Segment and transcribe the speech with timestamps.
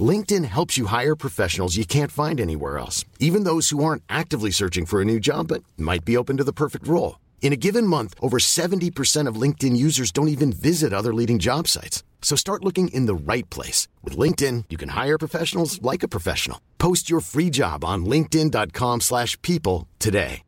[0.00, 4.52] LinkedIn helps you hire professionals you can't find anywhere else, even those who aren't actively
[4.52, 7.18] searching for a new job but might be open to the perfect role.
[7.42, 11.66] In a given month, over 70% of LinkedIn users don't even visit other leading job
[11.66, 12.04] sites.
[12.22, 13.88] So start looking in the right place.
[14.04, 16.60] With LinkedIn, you can hire professionals like a professional.
[16.78, 20.42] Post your free job on linkedin.com slash people today.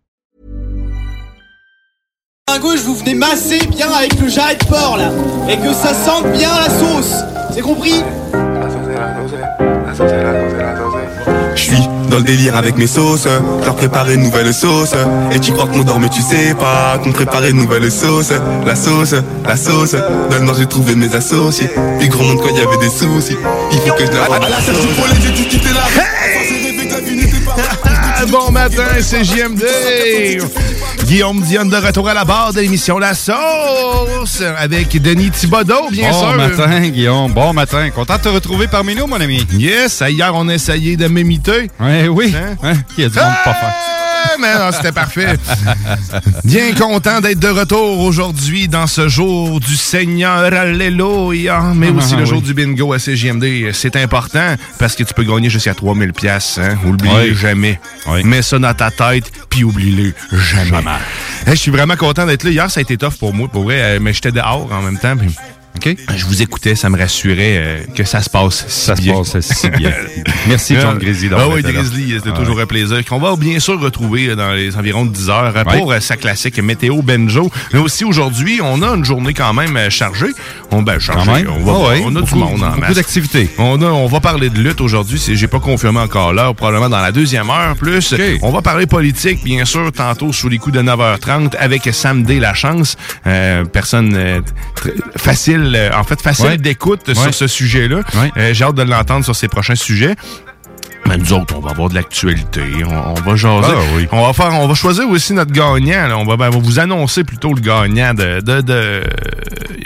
[2.48, 5.10] À gauche, vous venez masser bien avec le jarret de porc, là.
[5.48, 7.14] Et que ça sente bien la sauce.
[7.54, 8.02] C'est compris
[11.54, 13.26] Je suis dans le délire avec mes sauces,
[13.64, 14.94] leur préparer une nouvelle sauce.
[15.32, 18.32] Et tu crois qu'on dort mais tu sais pas qu'on préparait une nouvelle sauce.
[18.66, 21.70] La sauce, la sauce, dans le nord j'ai trouvé mes associés.
[21.98, 23.36] Puis gros monde quand il y avait des soucis.
[23.72, 24.44] Il faut que je la rende.
[24.44, 25.82] À la serre du pollen, j'ai dû quitter la
[28.30, 29.62] bon matin, c'est JMD.
[31.12, 36.10] Guillaume Dionne de retour à la barre de l'émission La Sauce avec Denis Thibodeau, bien
[36.10, 36.36] bon sûr.
[36.38, 37.32] matin, Guillaume.
[37.34, 37.90] Bon matin.
[37.90, 39.46] Content de te retrouver parmi nous, mon ami.
[39.52, 41.70] Yes, hier on a essayé de m'imiter.
[41.78, 42.34] Ouais, oui.
[42.62, 42.76] Hein?
[42.96, 44.01] Qui a du monde pas faire.
[44.24, 45.36] Ah, mais non, c'était parfait.
[46.44, 50.52] Bien content d'être de retour aujourd'hui dans ce jour du Seigneur.
[50.52, 51.60] Alléluia.
[51.74, 52.28] Mais aussi Ah, le oui.
[52.28, 53.72] jour du bingo à CGMD.
[53.72, 56.58] C'est important parce que tu peux gagner jusqu'à 3000 pièces.
[56.62, 56.76] Hein?
[56.86, 57.34] Oublie Oui.
[57.34, 57.80] jamais.
[58.06, 58.22] Oui.
[58.24, 60.82] Mets ça dans ta tête, puis oublie-le jamais.
[61.46, 62.50] Je suis vraiment content d'être là.
[62.50, 63.76] Hier, ça a été tough pour moi, pour vrai.
[63.80, 65.16] euh, Mais j'étais dehors en même temps.
[65.16, 65.28] puis
[65.76, 65.96] OK?
[66.16, 69.40] Je vous écoutais, ça me rassurait euh, que ça se passe si Ça se passe
[69.40, 69.90] si bien.
[70.48, 71.62] Merci, John Grizzly, Ah oui.
[71.62, 73.04] Grizzly, c'était Ah toujours un plaisir.
[73.04, 76.00] Qu'on va bien sûr retrouver euh, dans les environs de 10 heures euh, pour euh,
[76.00, 77.50] sa classique météo Benjo.
[77.72, 80.26] Mais aussi aujourd'hui, on a une journée quand même euh, chargée.
[80.70, 81.48] On, ben, chargée, Quand même.
[81.50, 82.02] On, va, Ah ouais.
[82.04, 82.94] on a Beaucoup- du monde en beaucoup masse.
[82.96, 83.48] d'activités.
[83.58, 85.18] On, a, on va parler de lutte aujourd'hui.
[85.18, 88.12] C'est- J'ai pas confirmé encore l'heure, probablement dans la deuxième heure plus.
[88.12, 88.20] OK.
[88.42, 92.40] On va parler politique, bien sûr, tantôt sous les coups de 9h30 avec Sam D.
[92.40, 92.96] Lachance.
[93.26, 94.40] Euh, personne euh,
[94.76, 94.92] tr-
[95.72, 96.56] facile, euh, en fait, facile Ouais.
[96.58, 97.14] d'écoute Ouais.
[97.14, 97.96] sur ce sujet-là.
[98.14, 98.32] Ouais.
[98.36, 100.14] Euh, J'ai hâte de l'entendre sur ses prochains sujets.
[101.08, 102.62] Mais nous autres, on va avoir de l'actualité.
[102.86, 103.72] On, on va jaser.
[103.76, 104.06] Ah oui.
[104.12, 106.06] On va faire, on va choisir aussi notre gagnant.
[106.06, 106.16] là.
[106.16, 109.02] On va, ben, on va vous annoncer plutôt le gagnant de, de, de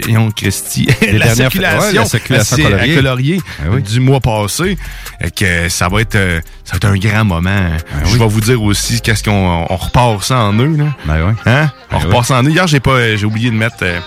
[0.07, 0.85] Yon Christy.
[1.01, 2.91] Les la, dernières- circulation, ouais, la circulation à, coloriée.
[2.91, 3.81] à colorier Ah oui.
[3.81, 4.77] du mois passé.
[5.19, 7.67] Et que ça va être, euh, ça va être un grand moment.
[7.79, 8.19] Je Ah oui.
[8.19, 10.77] vais vous dire aussi qu'est-ce qu'on on repart ça en eux.
[10.77, 10.85] Là.
[11.05, 11.33] Ben oui.
[11.47, 11.71] Hein?
[11.91, 12.51] On Ben repart ça en eux.
[12.51, 13.77] Hier, j'ai pas, j'ai oublié de mettre.
[13.81, 13.99] euh,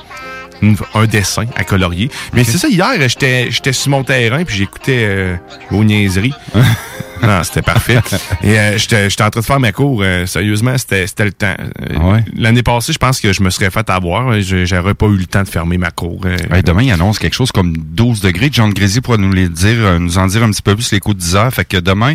[0.63, 2.11] une- un dessin à colorier.
[2.33, 5.37] Mais c'est ça, hier, j'étais j'étais sur mon terrain puis j'écoutais euh,
[5.71, 6.35] vos niaiseries.
[7.27, 7.99] non, c'était parfait.
[8.43, 10.01] Et euh, j'étais en train de faire ma cour.
[10.03, 11.55] euh, sérieusement, c'était le temps.
[11.59, 12.25] Euh, Ouais.
[12.37, 14.41] L'année passée, je pense que je me serais fait avoir.
[14.41, 16.21] Je- J'aurais pas eu le temps de fermer ma cour.
[16.25, 16.37] euh.
[16.53, 18.49] Hey, demain, il annonce quelque chose comme 12 degrés.
[18.53, 21.01] John Grizzly pourra nous les dire, euh, nous en dire un petit peu plus les
[21.01, 21.53] coups de 10 heures.
[21.53, 22.15] Fait que demain,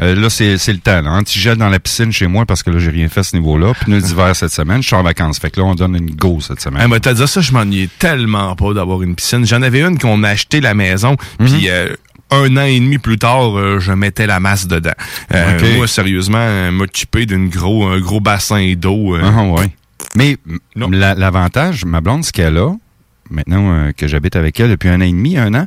[0.00, 1.00] euh, là, c'est le temps.
[1.02, 1.10] Là.
[1.12, 3.72] Antigel dans la piscine chez moi parce que là, j'ai rien fait à ce niveau-là.
[3.80, 5.38] Puis nous, d'hiver cette semaine, je suis en vacances.
[5.38, 6.82] Fait que là, on donne une go cette semaine.
[6.82, 9.46] Hey, mais t'as dit ça, je m'ennuyais tellement pas d'avoir une piscine.
[9.46, 11.46] J'en avais une qu'on a acheté la maison, Mhm.
[11.46, 11.88] puis euh,
[12.42, 14.92] un an et demi plus tard, euh, je mettais la masse dedans.
[15.32, 15.76] Euh.
[15.76, 19.16] Moi, sérieusement, euh, m'occuper d'une gros, un gros bassin d'eau.
[19.16, 19.70] euh, Ah, ouais.
[20.16, 20.36] Mais
[20.76, 22.72] la- l'avantage, ma blonde, ce qu'elle a,
[23.30, 25.66] maintenant euh, que j'habite avec elle depuis un an et demi, un an,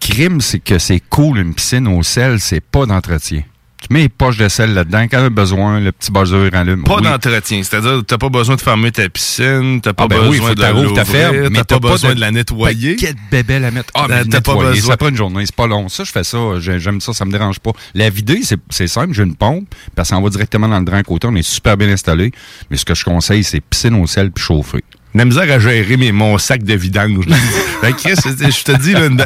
[0.00, 3.42] crime, c'est que c'est cool, une piscine au sel, c'est pas d'entretien.
[3.78, 6.82] Tu mets les poches de sel là-dedans, quand elle a besoin, le petit buzzer allume.
[6.84, 7.02] Pas Oui.
[7.02, 10.48] d'entretien, c'est-à-dire t'as pas besoin de fermer ta piscine, t'as pas Ah ben oui, besoin
[10.48, 12.94] faut de ta ferme, mais t'as t'as pas pas besoin de- de la nettoyer.
[12.96, 13.90] Paquet de bébelles à mettre.
[13.94, 14.74] Ah, mais t'as pas besoin.
[14.90, 15.88] Ça prend une journée, c'est pas long.
[15.90, 16.38] Ça, je fais ça.
[16.58, 17.72] j'ai- J'aime ça, ça me dérange pas.
[17.94, 19.12] La vider, c'est simple.
[19.12, 21.26] J'ai une pompe, parce qu'on va directement dans le drain à côté.
[21.30, 22.32] On est super bien installé.
[22.70, 24.82] Mais ce que je conseille, c'est piscine au sel puis chauffer.
[25.16, 27.24] La misère à gérer mes, mon sac de vidange.
[27.98, 29.24] Chris, c'est- je te dis, là, une-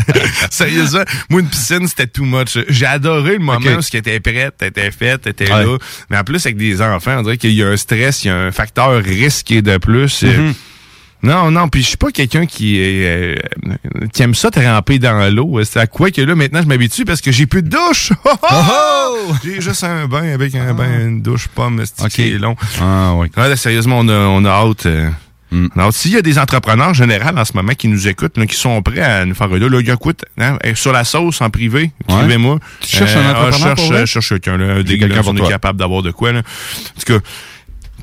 [0.50, 2.58] sérieusement, moi, une piscine, c'était too much.
[2.68, 3.78] J'ai adoré le moment Ok.
[3.92, 5.64] où était prête, était faite, était Ouais.
[5.64, 5.76] là.
[6.10, 8.30] Mais en plus, avec des enfants, on dirait qu'il y a un stress, il y
[8.30, 10.22] a un facteur risqué de plus.
[10.24, 10.54] Euh, Mhm.
[11.22, 13.34] Non, non, puis je suis pas quelqu'un qui, euh,
[14.12, 15.58] qui aime ça tremper dans l'eau.
[15.64, 18.12] C'est à quoi que là, maintenant, je m'habitue parce que j'ai plus de douche.
[19.44, 22.10] J'ai juste un bain avec un bain, une douche pomme, c'est Ok.
[22.10, 22.54] qui est long.
[22.80, 23.28] Ah oui.
[23.36, 24.86] Ouais, là, sérieusement, on a, on a hâte.
[24.86, 25.08] euh,
[25.56, 25.68] Mm.
[25.74, 25.94] on a hâte.
[25.94, 28.56] S'il y a des entrepreneurs en général en ce moment qui nous écoutent, là, qui
[28.56, 31.90] sont prêts à nous faire là, là, écoute, hein, euh, sur la sauce en privé,
[32.08, 32.58] écrivez-moi.
[32.80, 35.48] Tu cherches un ah, entrepreneur je cherche, pour euh, cherche quelqu'un, là, des quelqu'un est
[35.48, 36.40] capable d'avoir de quoi, là.
[36.40, 37.26] En tout cas,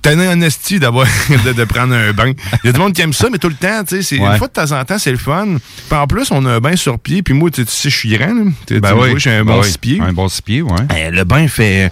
[0.02, 1.08] T'as un esti d'avoir
[1.46, 2.34] de, de prendre un bain.
[2.64, 4.32] Il y a du monde qui aime ça, mais tout le temps, tu sais, Ouais.
[4.34, 5.56] une fois de temps en temps, c'est le fun.
[5.90, 8.10] Puis en plus, on a un bain sur pied, puis moi, tu sais, je suis
[8.10, 8.44] grand, là.
[8.44, 9.70] Me vois, j'ai un Ben bon oui.
[9.70, 10.02] six pieds.
[10.02, 10.76] Un bon six pieds, ouais.
[10.94, 11.90] Euh, le bain fait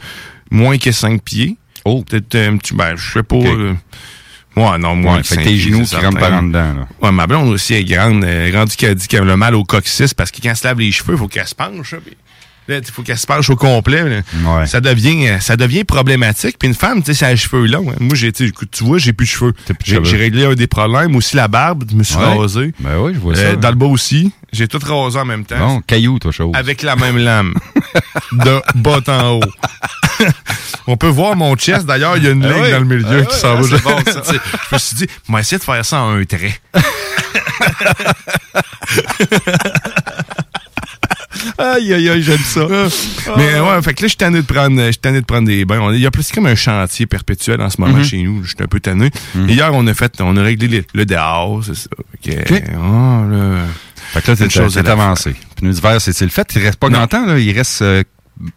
[0.52, 1.56] moins que 5 pieds.
[1.86, 2.04] Oh.
[2.08, 3.38] Peut-être un petit, ben, je sais pas.
[3.38, 3.74] Euh,
[4.56, 6.88] ouais, non, moi, Ouais, fait que tes genoux qui rentrent par en dedans, là.
[7.02, 9.64] Ouais, ma blonde aussi est grande, euh, rendue qu'elle dit qu'elle a le mal au
[9.64, 11.96] coccyx parce que quand elle se lave les cheveux, il faut qu'elle se penche.
[12.04, 12.18] puis
[12.70, 14.24] il faut qu'elle se penche au complet.
[14.46, 14.68] Ouais.
[14.68, 16.58] Ça devient euh, ça devient problématique.
[16.60, 17.90] Puis une femme, tu sais, ça a les cheveux longs.
[17.92, 17.96] hein.
[18.00, 19.54] Moi, j'ai, tu sais, écoute, tu vois, j'ai plus de cheveux.
[19.84, 21.16] J'ai réglé un des problèmes.
[21.16, 22.38] Aussi la barbe, je me suis Ouais.
[22.38, 22.74] rasé.
[22.80, 23.42] Ben oui, je vois ça.
[23.42, 24.32] Euh, dans le bas aussi.
[24.54, 25.58] J'ai tout rasé en même temps.
[25.60, 26.52] Bon, caillou, toi, chose.
[26.56, 27.54] Avec la même lame.
[28.34, 29.42] de bas en haut.
[30.88, 31.86] On peut voir mon chest.
[31.86, 32.72] D'ailleurs, il y a une Ah ligne oui.
[32.72, 33.68] dans le milieu Ah qui oui, s'en ah, va.
[33.78, 34.34] c'est bon, ça.
[34.70, 36.60] Je me suis dit, on va essayer de faire ça en un trait.
[41.58, 42.68] Aïe, aïe, aïe, j'aime ça.
[43.38, 45.66] Mais ouais, fait que là, je suis tanné de prendre, je tanné de prendre des
[45.66, 45.94] bains.
[45.94, 48.44] Il y a plus comme un chantier perpétuel en ce moment chez nous.
[48.44, 49.10] Je suis un peu tanné.
[49.48, 51.90] Et hier, on a fait, on a réglé le, le dehors, c'est ça.
[51.98, 52.34] Ok.
[52.76, 53.56] ah, là.
[54.14, 54.74] Fait que là, Une t'es chose.
[55.56, 56.48] Pneus d'hiver, c'est-il fait?
[56.56, 56.98] Il reste pas Non.
[56.98, 57.38] grand temps, là.
[57.40, 58.04] Il reste euh,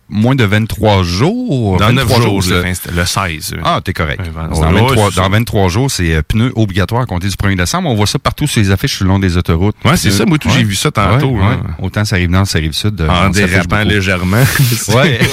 [0.09, 1.77] moins de 23 jours.
[1.79, 2.51] Dans 9 23 jours, ça.
[2.51, 3.57] le, insta- le 16.
[3.65, 4.21] Ah, t'es correct.
[4.35, 5.29] Dans, ouais, 23, ouais, c'est dans ça.
[5.29, 7.89] 23 jours, c'est euh, pneus obligatoires à compter du 1er décembre.
[7.91, 9.77] On voit ça partout sur les affiches le long des autoroutes.
[9.85, 10.25] Ouais, c'est ça.
[10.27, 11.57] Moi, tout, j'ai vu ça tantôt, Ouais, ouais.
[11.81, 13.01] Autant ça arrive nord, ça arrive sud.
[13.01, 14.43] euh, en dérapant légèrement.
[14.95, 15.19] Ouais.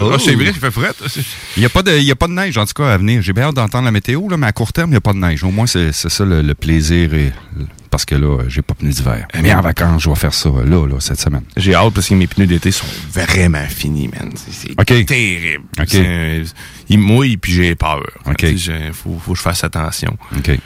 [0.00, 0.90] Ah, c'est vrai, il fait fret.
[1.56, 3.22] Il n'y a, pas de- y a pas de neige, en tout cas, à venir.
[3.22, 5.12] J'ai bien hâte d'entendre la météo, là, mais à court terme, il n'y a pas
[5.12, 5.42] de neige.
[5.44, 7.14] Au moins, c'est ça le, le plaisir.
[7.14, 7.32] Et,
[7.92, 9.28] parce que là, j'ai pas pneus d'hiver.
[9.40, 11.44] Mais en vacances, je vais faire ça là, là, cette semaine.
[11.56, 14.32] J'ai hâte parce que mes pneus d'été sont vraiment finis, man.
[14.34, 14.74] C'est
[15.04, 15.64] terrible.
[15.78, 15.86] Ok.
[15.88, 16.42] C'est-
[16.88, 18.02] Ils mouillent puis j'ai peur.
[18.26, 18.36] Ok.
[18.38, 20.16] Tu sais, j'ai- Faut, faut que je fasse attention.
[20.36, 20.58] OK.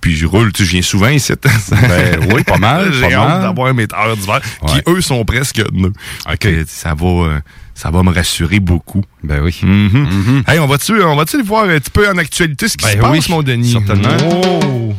[0.00, 1.32] Puis je roule, tu viens souvent ici.
[1.70, 4.68] Ben oui, pas mal, J'ai hâte d'avoir mes tailleurs d'hiver Ouais.
[4.82, 5.92] qui, eux, sont presque neufs.
[6.28, 6.48] OK.
[6.66, 7.40] Ça va, euh,
[7.74, 9.02] ça va me rassurer beaucoup.
[9.22, 9.56] Ben oui.
[9.62, 10.42] Mhm.
[10.48, 12.96] Hey, on va-tu on va voir un petit peu en actualité ce qui Ben se
[12.98, 13.72] passe, mon Denis?
[13.72, 14.16] certainement.
[14.32, 14.94] Oh,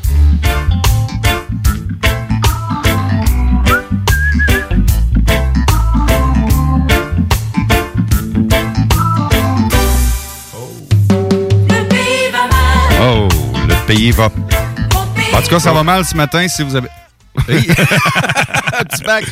[15.33, 16.89] En tout cas, ça va mal ce matin si vous avez.
[17.47, 17.67] Hey.
[18.83, 19.25] Petit bac.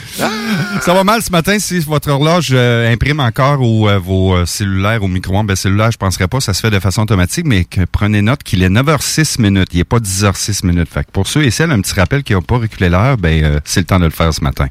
[0.82, 4.46] Ça va mal ce matin si votre horloge euh, imprime encore ou euh, vos euh,
[4.46, 5.48] cellulaires au micro-ondes.
[5.48, 8.44] Ben, cellulaire, je penserais pas, ça se fait de façon automatique, mais que prenez note
[8.44, 9.70] qu'il est 9h06 minutes.
[9.74, 10.90] Il n'est pas 10h06 minutes.
[10.90, 13.44] Fait que pour ceux et celles, un petit rappel qui n'ont pas reculé l'heure, ben,
[13.44, 14.68] euh, c'est le temps de le faire ce matin.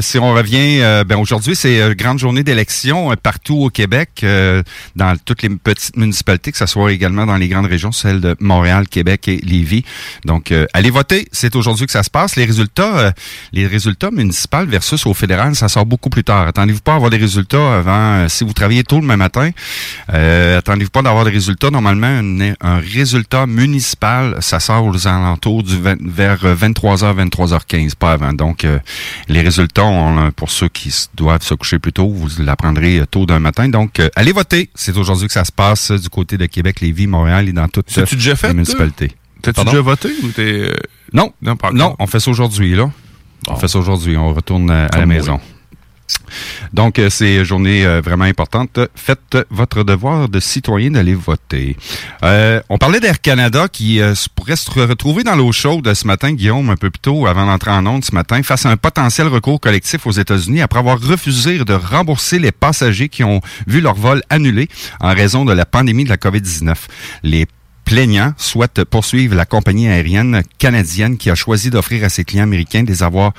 [0.00, 4.24] Si on revient, ben, aujourd'hui, c'est euh, grande journée d'élection partout au Québec,
[4.96, 8.36] dans toutes les petites municipalités, que ce soit également dans les grandes régions, celles de
[8.40, 9.84] Montréal, Québec et Lévis.
[10.24, 11.28] Donc, allez voter.
[11.32, 12.17] C'est aujourd'hui que ça se passe.
[12.36, 13.10] Les résultats, euh,
[13.52, 16.48] les résultats municipaux versus au fédéral, ça sort beaucoup plus tard.
[16.48, 19.50] Attendez-vous pas à avoir des résultats avant, euh, si vous travaillez tôt le même matin,
[20.12, 21.70] euh, attendez-vous pas d'avoir des résultats.
[21.70, 27.94] Normalement, un, un résultat municipal, ça sort aux alentours du 20 vers euh, 23h, 23h15,
[27.96, 28.32] pas avant.
[28.32, 28.66] Donc,
[29.28, 33.38] les résultats, on, pour ceux qui doivent se coucher plus tôt, vous l'apprendrez tôt d'un
[33.38, 33.68] matin.
[33.68, 34.70] Donc, allez voter.
[34.74, 37.94] C'est aujourd'hui que ça se passe du côté de Québec, Lévis, Montréal et dans toutes
[37.94, 39.12] les municipalités.
[39.42, 40.72] T'as-tu déjà voté ou t'es.
[41.12, 41.78] Non, Non, pas encore.
[41.78, 42.90] non, on fait ça aujourd'hui, là.
[43.48, 44.16] On fait ça aujourd'hui.
[44.16, 45.40] On retourne euh, à la maison.
[46.72, 48.78] Donc, euh, c'est une journée euh, vraiment importante.
[48.94, 51.76] Faites votre devoir de citoyen d'aller voter.
[52.22, 56.32] Euh, on parlait d'Air Canada qui euh, pourrait se retrouver dans l'eau chaude ce matin,
[56.32, 59.28] Guillaume, un peu plus tôt, avant d'entrer en onde ce matin, face à un potentiel
[59.28, 63.94] recours collectif aux États-Unis après avoir refusé de rembourser les passagers qui ont vu leur
[63.94, 64.68] vol annulé
[65.00, 66.74] en raison de la pandémie de la COVID-19.
[67.22, 67.46] Les
[67.88, 72.82] plaignants souhaitent poursuivre la compagnie aérienne canadienne qui a choisi d'offrir à ses clients américains
[72.82, 73.32] des avoirs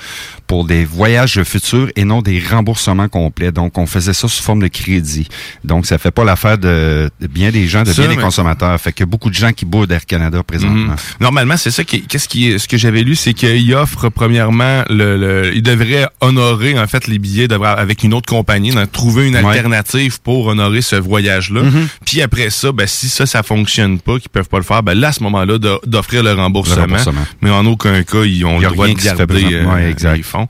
[0.48, 3.52] pour des voyages futurs et non des remboursements complets.
[3.52, 5.28] Donc, on faisait ça sous forme de crédit.
[5.64, 8.80] Donc, ça fait pas l'affaire de, de bien des gens, de Ça, bien des consommateurs.
[8.82, 10.94] Fait que beaucoup de gens qui boudent Air Canada présentement.
[10.94, 10.96] Mhm.
[11.22, 15.16] Normalement, c'est ça qui, qu'est-ce qui, ce que j'avais lu, c'est qu'il offre premièrement le,
[15.18, 19.36] le- il devrait honorer en fait les billets avec une autre compagnie, donc trouver une
[19.40, 19.46] Ouais.
[19.58, 21.62] alternative pour honorer ce voyage-là.
[21.64, 21.88] Mhm.
[22.06, 24.94] Puis après ça, ben si ça ça fonctionne pas, qu'ils peuvent pas le faire, ben
[24.94, 26.76] là à ce moment-là d'offrir le remboursement.
[26.76, 27.26] Le remboursement.
[27.42, 29.12] Mais en aucun cas ils ont Il y a le droit rien de qui se
[29.12, 29.74] fait garder présentement.
[29.74, 30.18] Ouais, exact.
[30.18, 30.48] les fonds.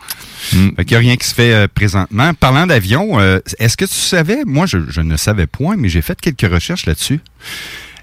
[0.78, 2.34] Fait qu'il n'y a rien qui se fait euh, présentement.
[2.34, 6.02] Parlant d'avion, euh, est-ce que tu savais, moi je, je ne savais point, mais j'ai
[6.02, 7.20] fait quelques recherches là-dessus.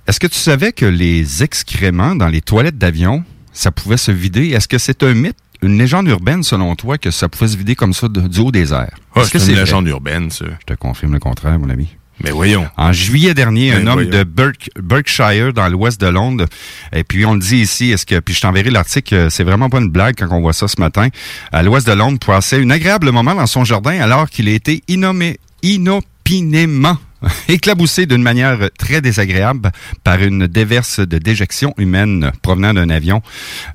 [0.07, 4.51] Est-ce que tu savais que les excréments dans les toilettes d'avion, ça pouvait se vider?
[4.51, 7.75] Est-ce que c'est un mythe, une légende urbaine selon toi, que ça pouvait se vider
[7.75, 8.95] comme ça de- du haut des airs?
[9.15, 10.45] Ah, Est-ce que c'est une légende urbaine ça.
[10.61, 11.89] Je te confirme le contraire, mon ami.
[12.25, 12.67] Mais voyons.
[12.79, 14.11] En juillet dernier, un homme voyons.
[14.11, 16.47] de Berk- Berkshire, dans l'ouest de Londres,
[16.93, 19.69] et puis on le dit ici, est-ce que, puis je t'enverrai l'article, euh, c'est vraiment
[19.69, 21.09] pas une blague quand on voit ça ce matin,
[21.53, 24.83] à l'ouest de Londres, passait un agréable moment dans son jardin alors qu'il a été
[24.89, 26.97] innommé, inopinément
[27.49, 29.71] éclaboussé d'une manière très désagréable
[30.05, 33.23] par une déverse de déjection humaine provenant d'un avion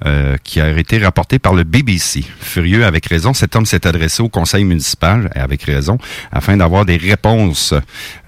[0.05, 2.23] euh, qui a été rapporté par le BBC.
[2.39, 5.97] Furieux avec raison, cet homme s'est adressé au conseil municipal, avec raison,
[6.31, 7.73] afin d'avoir des réponses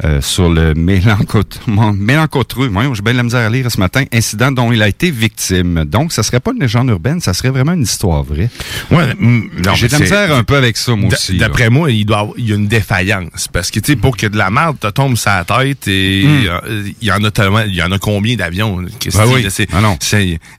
[0.03, 4.71] euh, sur le mélancotreux, moi j'ai bien la misère à lire ce matin, incident dont
[4.71, 5.85] il a été victime.
[5.85, 8.49] Donc, ça serait pas une légende urbaine, ça serait vraiment une histoire vraie.
[8.91, 11.37] Ouais, mm, j'ai de la misère un peu avec ça, moi aussi.
[11.37, 13.47] D'après moi, il doit y a une défaillance.
[13.51, 16.93] Parce que, tu sais, pour que de la merde te tombe la tête, et hmm.
[17.01, 18.77] il y en a tellement, il y en a combien d'avions?
[18.77, 19.45] Ben oui.
[19.49, 19.97] C'est, ah non.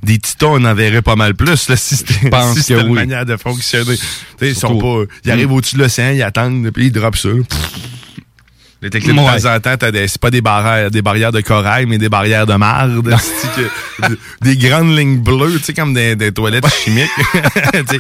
[0.03, 3.37] des titans, on en verrait pas mal plus, là, si c'était, si une manière de
[3.37, 3.97] fonctionner.
[4.41, 5.53] Ils sont pas, ils arrivent hmm.
[5.53, 7.31] au-dessus de l'océan, ils attendent, puis ils droppent ça.
[8.83, 11.97] Les techniques de temps en temps, c'est pas des barrières, des barrières de corail, mais
[11.97, 13.03] des barrières de marde.
[14.43, 17.09] des grandes lignes bleues, tu sais, comme des, des toilettes chimiques.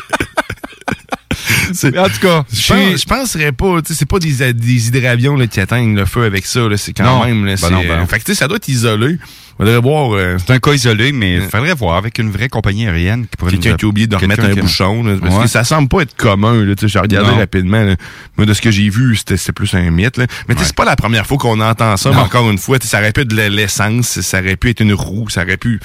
[1.99, 5.61] en tout cas, je penserais pas, tu sais, c'est pas des, des hydravions là, qui
[5.61, 7.45] atteignent le feu avec ça, c'est quand même.
[7.45, 9.19] Là, ben non, ben fait que, ça doit être isolé.
[9.57, 10.15] Faudrait voir.
[10.15, 13.37] Euh, c'est un cas isolé, mais il faudrait voir avec une vraie compagnie aérienne qui
[13.37, 15.19] pourrait Quelqu'un qui a oublié de remettre un bouchon.
[15.21, 16.65] parce que ça semble pas être commun.
[16.65, 17.95] Là, j'ai regardé rapidement.
[18.37, 20.17] Moi, de ce que j'ai vu, c'était plus un mythe.
[20.17, 20.27] Là.
[20.49, 23.13] Mais c'est pas la première fois qu'on entend ça, mais encore une fois, ça aurait
[23.13, 25.81] pu être de l'essence, ça aurait pu être une roue, ça aurait pu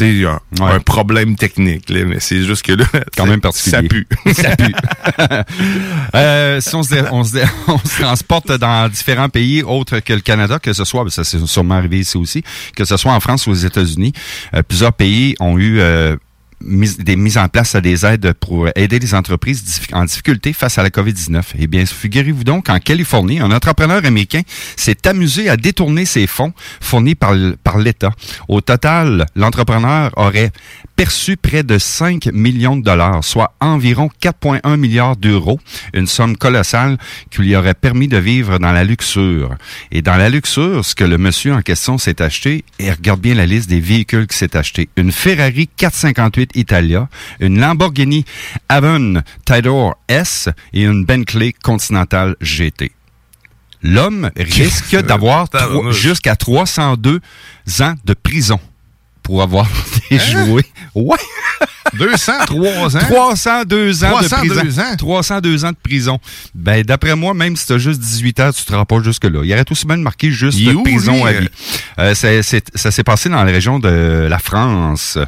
[0.00, 1.88] un, un problème technique.
[1.90, 2.84] Là, mais c'est juste que là,
[3.16, 3.64] quand même particulier.
[3.74, 4.06] Ça pue.
[4.34, 4.74] ça pue.
[6.14, 7.38] euh, si on se, on, se,
[7.68, 11.24] on se transporte dans différents pays autres que le Canada, que ce soit, ben, ça
[11.24, 12.42] c'est sûrement arrivé ici aussi,
[12.76, 14.12] que ce soit en France ou aux États-Unis,
[14.54, 16.16] euh, plusieurs pays ont eu euh,
[16.60, 20.88] des mises en place des aides pour aider les entreprises en difficulté face à la
[20.88, 21.42] COVID-19.
[21.58, 24.42] Eh bien, figurez-vous donc qu'en Californie, un entrepreneur américain
[24.76, 28.12] s'est amusé à détourner ses fonds fournis par l'État.
[28.48, 30.52] Au total, l'entrepreneur aurait
[30.96, 35.58] perçu près de 5 millions de dollars, soit environ 4,1 milliards d'euros,
[35.92, 36.98] une somme colossale
[37.30, 39.56] qui lui aurait permis de vivre dans la luxure.
[39.90, 43.34] Et dans la luxure, ce que le monsieur en question s'est acheté, et regarde bien
[43.34, 47.08] la liste des véhicules qu'il s'est acheté, une Ferrari 458 Italia,
[47.40, 48.24] une Lamborghini
[48.68, 52.92] Avon Tidor S et une Bentley Continental GT.
[53.82, 55.46] L'homme risque d'avoir
[55.90, 57.20] jusqu'à 302
[57.80, 58.58] ans de prison
[59.24, 59.66] pour avoir
[60.10, 60.62] déjoué.
[60.76, 60.90] Hein?
[60.94, 61.16] Ouais.
[61.94, 63.00] 203 ans?
[63.00, 64.82] 302 ans de prison.
[64.82, 64.96] Ans?
[64.96, 66.18] 302 ans de prison.
[66.54, 69.40] Ben, d'après moi, même si tu as juste 18 ans, tu te rends pas jusque-là.
[69.42, 71.48] Il y aurait tout aussi bien marqué juste de prison à vie.
[71.98, 75.18] Euh, ça s'est passé dans la région de la France.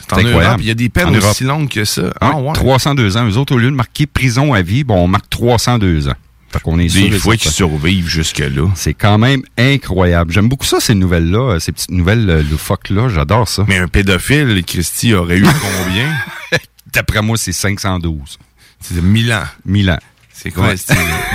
[0.00, 0.62] C'est incroyable.
[0.62, 2.02] Il y a des peines aussi longues que ça.
[2.20, 2.52] Ah, ouais.
[2.54, 3.28] 302 ans.
[3.28, 6.14] Eux autres, au lieu de marquer prison à vie, bon, on marque 302 ans.
[6.50, 8.70] Fait qu'on est Des fois qu'ils survivent jusque-là.
[8.74, 10.32] C'est quand même incroyable.
[10.32, 13.08] J'aime beaucoup ça, ces nouvelles-là, ces petites nouvelles euh, loufoques-là.
[13.08, 13.64] J'adore ça.
[13.68, 16.14] Mais un pédophile, Christy, aurait eu combien?
[16.92, 18.38] D'après moi, c'est 512.
[18.80, 19.44] C'est 1000 ans.
[19.66, 19.98] 1000 ans.
[20.32, 20.76] C'est quoi, ouais.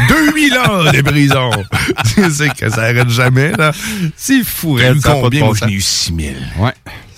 [0.08, 1.52] 2000 ans de prison!
[2.32, 3.74] c'est que ça arrête jamais, là.
[4.16, 5.44] C'est fou, combien?
[5.44, 6.38] Moi, j'ai eu 6000.
[6.58, 6.72] Ouais.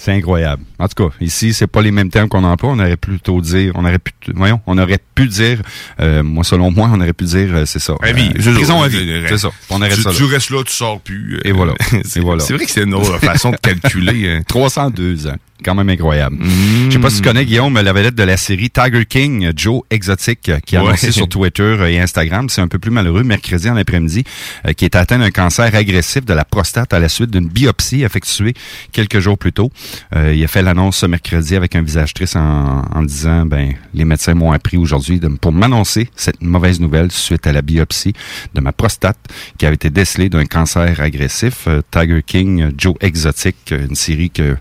[0.05, 0.61] C'est incroyable.
[0.77, 2.69] En tout cas, ici, c'est pas les mêmes termes qu'on emploie.
[2.69, 5.63] On aurait plutôt dire, on aurait pu, voyons, on aurait pu dire,
[5.99, 7.95] euh, moi, selon moi, on aurait pu dire, euh, c'est ça.
[8.03, 8.29] À vie.
[8.37, 9.23] Euh, prison à vie.
[9.27, 9.49] C'est ça.
[9.71, 10.11] On arrête tu, ça.
[10.11, 11.39] Tu restes là, tu sors plus.
[11.43, 11.73] Et voilà.
[12.03, 12.43] c'est voilà.
[12.43, 14.41] vrai que c'est une autre façon de calculer.
[14.47, 16.37] 302 ans quand même incroyable.
[16.41, 19.81] Je sais pas si tu connais, Guillaume, la vedette de la série Tiger King, Joe
[19.89, 23.75] Exotic, qui a annoncé sur Twitter et Instagram, c'est un peu plus malheureux, mercredi en
[23.75, 24.23] après-midi,
[24.67, 28.03] euh, qui est atteint d'un cancer agressif de la prostate à la suite d'une biopsie
[28.03, 28.53] effectuée
[28.91, 29.71] quelques jours plus tôt.
[30.15, 33.73] Euh, il a fait l'annonce ce mercredi avec un visage triste en, en disant, ben,
[33.93, 38.13] les médecins m'ont appris aujourd'hui pour m'annoncer cette mauvaise nouvelle suite à la biopsie
[38.53, 39.17] de ma prostate
[39.57, 41.67] qui avait été décelée d'un cancer agressif.
[41.67, 44.57] Euh, Tiger King, Joe Exotic, une série que...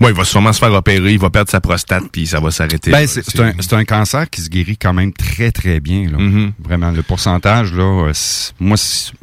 [0.00, 2.90] Ouais, va sûrement se faire opérer, il va perdre sa prostate, puis ça va s'arrêter.
[2.90, 6.08] Ben, c'est un, un, cancer qui se guérit quand même très, très bien.
[6.10, 6.18] Là.
[6.18, 6.52] Mm-hmm.
[6.64, 8.12] Vraiment, le pourcentage, là, euh,
[8.60, 8.76] moi,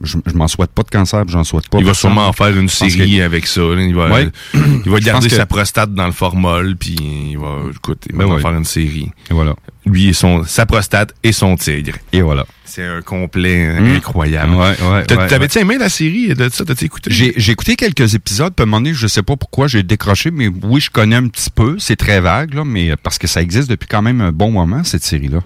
[0.03, 1.79] je, je m'en souhaite pas de cancer, j'en souhaite pas.
[1.79, 3.61] Il va sûrement en faire une série avec ça.
[3.61, 4.21] Il va,
[4.53, 6.95] il va garder sa prostate dans le formol, puis
[7.31, 9.11] il va, écoute, il va ben faire une série.
[9.29, 9.55] Et voilà.
[9.85, 11.95] Lui et son, sa prostate et son tigre.
[12.11, 12.45] Et voilà.
[12.65, 13.95] C'est un complet mmh.
[13.95, 14.55] incroyable.
[14.55, 16.65] Ouais, ouais, T'avais-tu aimé la série de ça?
[16.65, 17.09] T'as-tu écouté?
[17.11, 20.31] J'ai écouté quelques épisodes, puis à un moment donné, je sais pas pourquoi j'ai décroché,
[20.31, 21.77] mais oui, je connais un petit peu.
[21.77, 24.83] C'est très vague, là, mais parce que ça existe depuis quand même un bon moment,
[24.83, 25.39] cette série-là.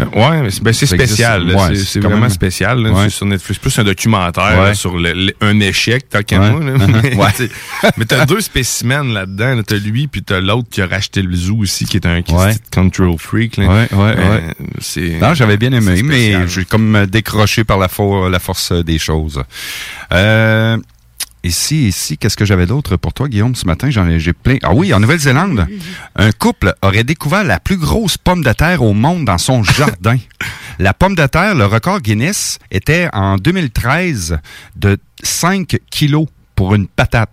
[0.00, 1.56] Euh, ouais, c'est ben, spécial.
[1.74, 2.82] c'est vraiment spécial.
[2.82, 3.58] Là, sur Netflix.
[3.58, 6.60] Plus un documentaire sur le, un échec, tant qu'à moi.
[7.96, 9.62] mais, t'as deux spécimens là-dedans.
[9.66, 12.20] T'as lui, puis t'as l'autre qui a racheté le zoo aussi, qui est un
[12.72, 13.56] control freak.
[13.56, 13.85] Là.
[13.92, 14.54] Ouais, ouais,
[14.98, 16.34] euh, Non, j'avais bien aimé, mais
[16.68, 17.88] comme décroché par la,
[18.30, 19.42] la force des choses.
[20.12, 20.76] Euh,
[21.46, 23.88] Ici, ici, qu'est-ce que j'avais d'autre pour toi, Guillaume, ce matin?
[23.88, 24.56] J'en ai, j'ai plein.
[24.64, 25.68] Ah oui, en Nouvelle-Zélande,
[26.16, 30.16] un couple aurait découvert la plus grosse pomme de terre au monde dans son jardin.
[30.80, 34.38] La pomme de terre, le record Guinness était en 2013
[34.74, 36.26] de 5 kilos
[36.56, 37.30] pour une patate.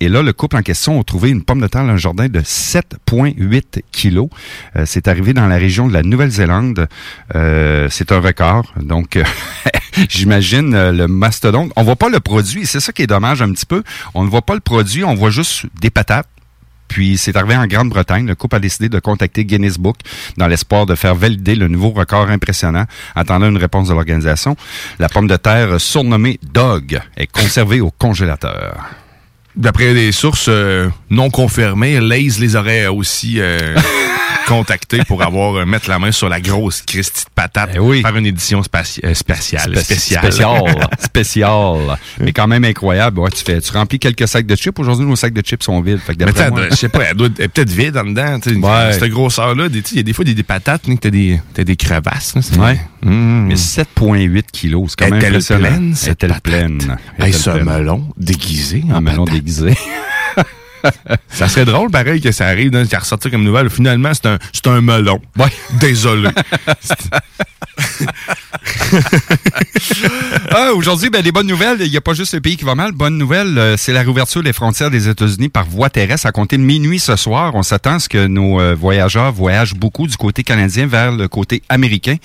[0.00, 2.28] Et là, le couple en question a trouvé une pomme de terre dans un jardin
[2.28, 4.28] de 7,8 kilos.
[4.76, 6.88] Euh, c'est arrivé dans la région de la Nouvelle-Zélande.
[7.34, 8.72] Euh, c'est un record.
[8.80, 9.24] Donc, euh,
[10.08, 11.72] j'imagine le mastodonte.
[11.76, 12.66] On voit pas le produit.
[12.66, 13.82] C'est ça qui est dommage un petit peu.
[14.14, 15.04] On ne voit pas le produit.
[15.04, 16.28] On voit juste des patates.
[16.88, 18.26] Puis c'est arrivé en Grande-Bretagne.
[18.26, 19.96] Le couple a décidé de contacter Guinness Book
[20.36, 22.84] dans l'espoir de faire valider le nouveau record impressionnant,
[23.14, 24.56] attendant une réponse de l'organisation.
[24.98, 29.05] La pomme de terre surnommée Dog est conservée au congélateur.
[29.56, 33.40] D'après des sources euh, non confirmées, Lays les aurait aussi
[34.46, 38.02] contactés pour avoir euh, mettre la main sur la grosse Christie de patate, Eh oui.
[38.02, 40.22] faire une édition spaci- euh, spatiale, Spéci- spéciale.
[40.32, 40.88] Spécial.
[40.98, 41.98] spécial.
[42.20, 43.18] Mais quand même incroyable.
[43.20, 44.78] Ouais, tu, fais, tu remplis quelques sacs de chips.
[44.78, 45.98] Aujourd'hui, nos sacs de chips sont vides.
[45.98, 48.38] Fait que Mais moi- je sais pas, elle doit elle est peut-être vide en dedans.
[48.46, 48.92] Ouais.
[48.92, 51.40] Cette grosseur-là, des- tu sais, il y a des fois des, des patates, t'as des,
[51.54, 52.34] t'as des crevasses.
[52.34, 52.80] là, Ouais.
[53.02, 53.46] Mmh.
[53.48, 55.68] Mais 7,8 kilos, c'est quand même Est-elle impressionnant.
[55.68, 56.96] pleine, cette Est-elle pleine?
[57.18, 57.64] Est-elle pleine?
[57.64, 58.82] melon déguisé.
[58.90, 59.74] en Un melon déguisé.
[61.28, 63.70] Ça serait drôle, pareil, que ça arrive, qu'il ressorti comme nouvelle.
[63.70, 65.20] Finalement, c'est un, c'est un melon.
[65.36, 65.52] Ouais.
[65.80, 66.30] Désolé.
[70.50, 71.78] Ah, aujourd'hui, ben, des bonnes nouvelles.
[71.80, 72.92] Il n'y a pas juste le pays qui va mal.
[72.92, 76.56] Bonne nouvelle, euh, c'est la réouverture des frontières des États-Unis par voie terrestre à compter
[76.56, 77.54] de minuit ce soir.
[77.54, 81.28] On s'attend à ce que nos euh, voyageurs voyagent beaucoup du côté canadien vers le
[81.28, 82.16] côté américain,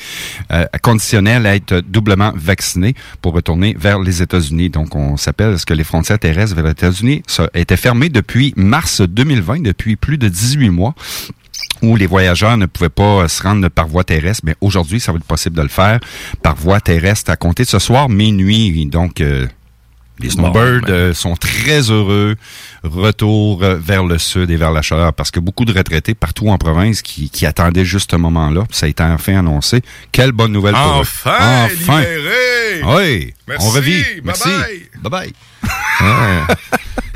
[0.52, 4.70] euh, conditionnel à être doublement vaccinés pour retourner vers les États-Unis.
[4.70, 8.51] Donc, on s'appelle ce que les frontières terrestres vers les États-Unis ça, étaient fermées depuis
[8.56, 10.96] mars 2020, depuis plus de 18 mois
[11.82, 15.18] où les voyageurs ne pouvaient pas se rendre par voie terrestre, mais aujourd'hui, ça va
[15.18, 16.00] être possible de le faire
[16.44, 18.86] par voie terrestre à compter de ce soir minuit.
[18.86, 19.48] Donc, euh,
[20.20, 20.90] les snowbirds ben.
[20.94, 22.36] euh, sont très heureux.
[22.84, 26.50] Retour euh, vers le sud et vers la chaleur parce que beaucoup de retraités partout
[26.50, 28.64] en province qui, qui attendaient juste ce moment-là.
[28.72, 29.82] Ça a été enfin annoncé.
[30.12, 31.02] Quelle bonne nouvelle pour eux.
[31.02, 32.84] Enfin, libéré!
[32.84, 34.04] Oui, Merci, on revit.
[34.04, 34.50] bye Merci.
[35.02, 35.10] bye.
[35.10, 35.34] Bye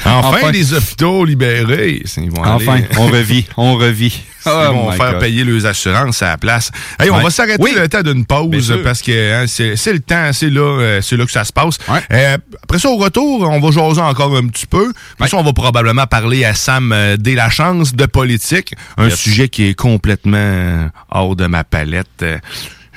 [0.08, 0.52] Enfin, Enfin.
[0.52, 2.04] les hôpitaux libérés.
[2.18, 3.46] Ils vont Enfin, aller- on revit.
[3.58, 4.22] On revit.
[4.46, 5.20] Ils Oh vont my faire God.
[5.22, 6.70] payer leurs assurances à la place.
[7.00, 7.74] Hey, on va s'arrêter Oui.
[7.76, 11.26] le temps d'une pause parce que hein, c'est le temps, c'est là, euh, c'est là
[11.26, 11.80] que ça se passe.
[11.90, 12.02] Ouais.
[12.12, 14.94] Euh, après ça, au retour, on va jaser encore un petit peu.
[14.94, 15.28] Puis Ouais.
[15.28, 19.16] ça, on va probablement parler à Sam euh, dès la chance de politique, un Yes.
[19.20, 22.06] sujet qui est complètement hors de ma palette.
[22.22, 22.38] Euh,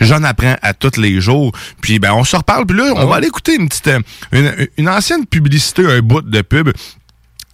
[0.00, 1.52] J'en apprends à tous les jours.
[1.80, 2.66] Puis ben on se reparle.
[2.66, 4.00] Puis là, on va aller écouter une petite euh,
[4.32, 6.70] une, une ancienne publicité, un bout de pub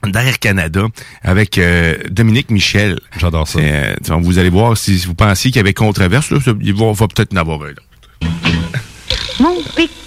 [0.05, 0.87] d'Air Canada
[1.23, 2.99] avec euh, Dominique Michel.
[3.19, 3.59] J'adore ça.
[3.59, 6.75] Euh, tu vois, vous allez voir si vous pensiez qu'il y avait controverse, là, il
[6.75, 8.29] va, va peut-être en avoir un.
[9.41, 9.57] Mon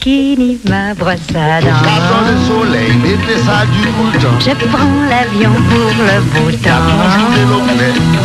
[0.07, 1.83] bikini, ma brosse à dents.
[2.27, 4.33] le soleil, mettez ça du bouton.
[4.39, 6.87] Je prends l'avion pour le beau temps.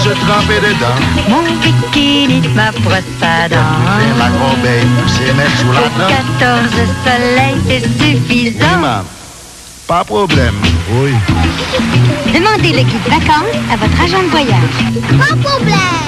[0.05, 0.99] je trempais dedans.
[1.29, 3.73] Mon bikini, ma brosse à dents.
[4.19, 6.11] la corbeille, pousser mettre sous la dent.
[6.39, 6.71] 14
[7.05, 8.79] soleils, c'est suffisant.
[8.81, 9.03] maman.
[9.89, 10.55] Pas de problème.
[11.01, 11.13] Oui.
[12.33, 14.77] Demandez le guide vacances à votre agent de voyage.
[15.19, 16.03] Pas de problème.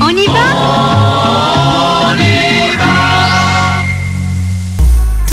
[0.00, 1.19] On y va?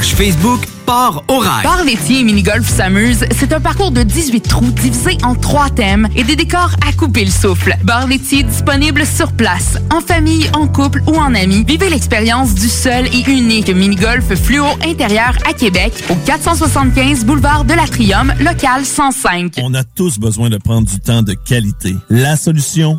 [0.00, 1.62] Facebook Sport au rail.
[1.62, 6.08] Bar laitier et mini-golf s'amuse, c'est un parcours de 18 trous divisé en trois thèmes
[6.16, 7.76] et des décors à couper le souffle.
[7.84, 11.64] Bar laitier disponible sur place, en famille, en couple ou en amis.
[11.68, 17.74] Vivez l'expérience du seul et unique mini-golf fluo intérieur à Québec au 475 boulevard de
[17.74, 19.60] l'Atrium, local 105.
[19.62, 21.94] On a tous besoin de prendre du temps de qualité.
[22.10, 22.98] La solution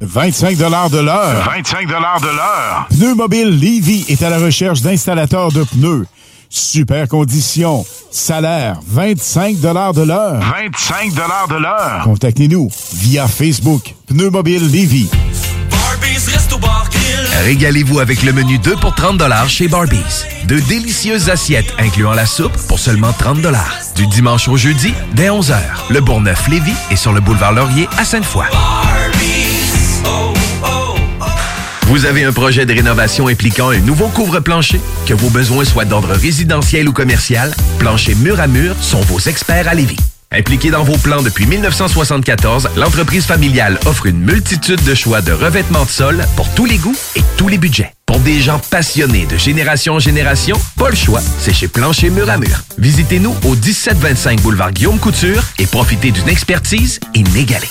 [0.00, 1.44] 25 de l'heure.
[1.44, 2.86] 25 de l'heure.
[2.90, 6.06] Pneu Mobile Levy est à la recherche d'installateurs de pneus.
[6.50, 7.84] Super conditions.
[8.10, 9.68] Salaire 25 de
[10.02, 10.40] l'heure.
[10.40, 12.00] 25 de l'heure.
[12.04, 13.94] Contactez-nous via Facebook.
[14.06, 15.08] Pneu Mobile Levy.
[17.44, 20.24] Régalez-vous avec le menu 2 pour 30 chez Barbies.
[20.46, 23.38] De délicieuses assiettes incluant la soupe pour seulement 30
[23.96, 25.56] Du dimanche au jeudi, dès 11h.
[25.90, 28.46] Le Bourgneuf-Lévis est sur le boulevard Laurier à Sainte-Foy.
[31.86, 34.80] Vous avez un projet de rénovation impliquant un nouveau couvre-plancher?
[35.06, 39.68] Que vos besoins soient d'ordre résidentiel ou commercial, Plancher Mur à Mur sont vos experts
[39.68, 39.98] à Lévis.
[40.32, 45.84] Impliqué dans vos plans depuis 1974, l'entreprise familiale offre une multitude de choix de revêtements
[45.84, 47.92] de sol pour tous les goûts et tous les budgets.
[48.06, 52.28] Pour des gens passionnés de génération en génération, pas le choix, c'est chez Plancher Mur
[52.28, 52.62] à Mur.
[52.78, 57.70] Visitez-nous au 1725 boulevard Guillaume Couture et profitez d'une expertise inégalée.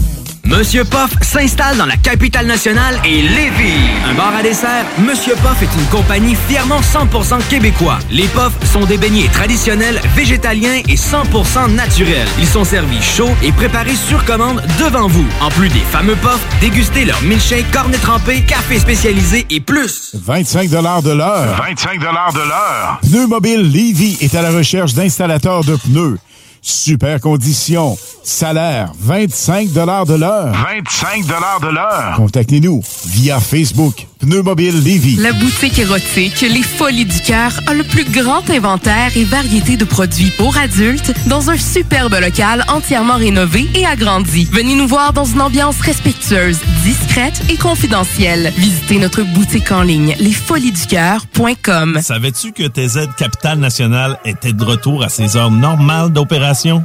[0.51, 3.87] Monsieur Poff s'installe dans la capitale nationale et Lévis.
[4.05, 7.99] Un bar à dessert, Monsieur Poff est une compagnie fièrement 100% québécois.
[8.11, 12.27] Les Poffs sont des beignets traditionnels, végétaliens et 100% naturels.
[12.37, 15.25] Ils sont servis chauds et préparés sur commande devant vous.
[15.39, 20.11] En plus des fameux Poffs, dégustez leur milkshake, cornet trempé, café spécialisé et plus.
[20.15, 21.63] 25 de l'heure.
[21.65, 22.99] 25 de l'heure.
[23.01, 26.17] Pneu Mobile Levy est à la recherche d'installateurs de pneus.
[26.61, 27.97] Super conditions.
[28.23, 30.05] Salaire 25 de l'heure.
[30.53, 32.13] 25 de l'heure.
[32.17, 34.07] Contactez-nous via Facebook.
[34.21, 35.15] Pneu Mobile Lévis.
[35.15, 39.85] La boutique érotique Les Folies du Cœur a le plus grand inventaire et variété de
[39.85, 44.47] produits pour adultes dans un superbe local entièrement rénové et agrandi.
[44.51, 48.53] Venez nous voir dans une ambiance respectueuse, discrète et confidentielle.
[48.57, 51.99] Visitez notre boutique en ligne lesfoliesducoeur.com.
[52.03, 56.83] Savais-tu que TZ Capital National était de retour à ses heures normales d'opération?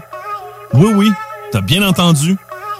[0.72, 1.12] Oui, oui,
[1.53, 2.37] t'as bien entendu.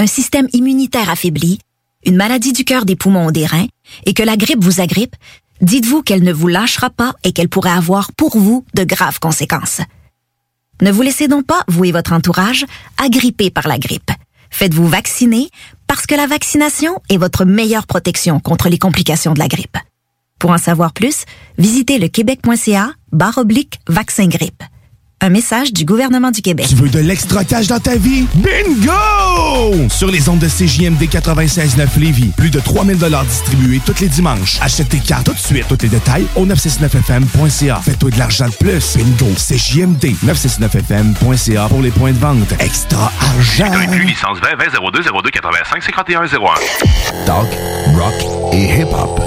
[0.00, 1.58] un système immunitaire affaibli,
[2.06, 3.66] une maladie du cœur, des poumons ou des reins,
[4.06, 5.14] et que la grippe vous agrippe,
[5.60, 9.82] dites-vous qu'elle ne vous lâchera pas et qu'elle pourrait avoir pour vous de graves conséquences.
[10.80, 12.64] Ne vous laissez donc pas, vous et votre entourage,
[12.96, 14.10] agripper par la grippe.
[14.48, 15.50] Faites-vous vacciner
[15.86, 19.76] parce que la vaccination est votre meilleure protection contre les complications de la grippe.
[20.38, 21.26] Pour en savoir plus,
[21.58, 24.62] visitez le québec.ca barre oblique vaccin grippe.
[25.21, 26.67] Un message du gouvernement du Québec.
[26.69, 28.27] Tu veux de l'extra cash dans ta vie?
[28.35, 29.89] Bingo!
[29.89, 34.59] Sur les ondes de CJMD 96.9 Lévis, plus de 3000 distribués tous les dimanches.
[34.61, 35.65] Achète tes cartes tout de suite.
[35.67, 37.79] Tous les détails au 969FM.ca.
[37.83, 38.97] Fais-toi de l'argent de plus.
[38.97, 39.31] Bingo!
[39.35, 42.53] CJMD 969FM.ca pour les points de vente.
[42.59, 43.71] Extra argent!
[43.73, 46.25] Inclus licence 20 20 02 02 85 51 01.
[47.25, 47.47] Talk,
[47.95, 49.19] rock et hip-hop.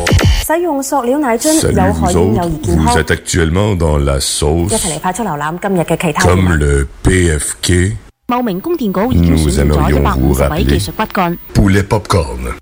[0.49, 2.97] 使用塑料奶樽 Salut 有害 vous 影 autres, 有益健 vous 康。
[2.97, 10.03] êtes actuellement dans la 一 sauce 齐嚟快速浏览今日 嘅其他 comme le PFK 茂名供电局已经 Nous 选定咗一 aimerions
[10.03, 11.39] 百五 vous 十位 rappeler 技术骨干。
[11.55, 12.59] poulet popcorn.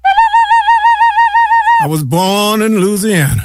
[1.83, 3.43] I was born in Louisiana.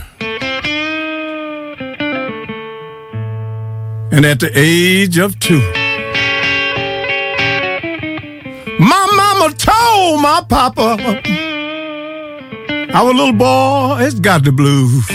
[4.12, 5.62] And at the age of two,
[8.80, 10.98] my mama told my papa,
[12.94, 15.06] our little boy has got the blues.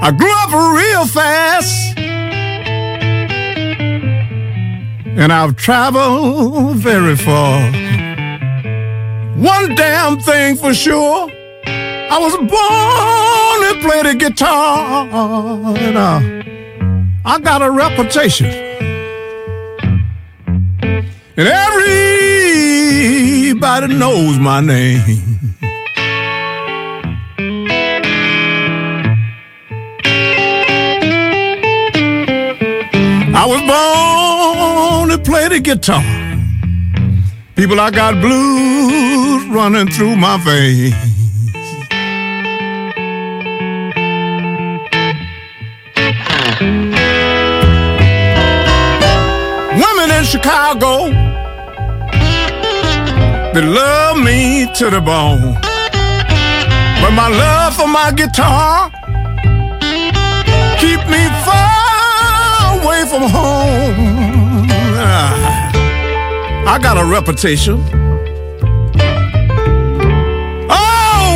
[0.00, 1.98] I grew up real fast.
[5.18, 7.60] And I've traveled very far.
[9.36, 11.28] One damn thing for sure.
[11.66, 12.48] I was born
[13.66, 15.08] to play the guitar.
[15.76, 16.20] And uh,
[17.24, 18.46] I got a reputation.
[21.36, 21.48] And
[23.48, 25.57] everybody knows my name.
[33.40, 36.02] I was born to play the guitar.
[37.54, 40.92] People, I got blues running through my veins.
[49.82, 51.04] Women in Chicago,
[53.54, 55.54] they love me to the bone.
[57.00, 58.90] But my love for my guitar
[63.08, 64.66] from home.
[65.00, 65.72] Ah.
[66.66, 67.82] I got a reputation.
[70.68, 71.34] Oh,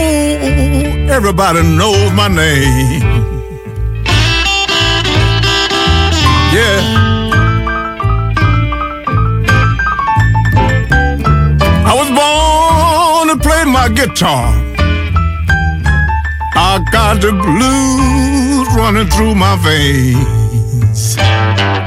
[1.09, 3.03] everybody knows my name.
[6.53, 6.81] Yeah.
[11.89, 14.53] I was born to play my guitar.
[16.55, 20.42] I got the blues running through my veins.
[20.95, 21.82] I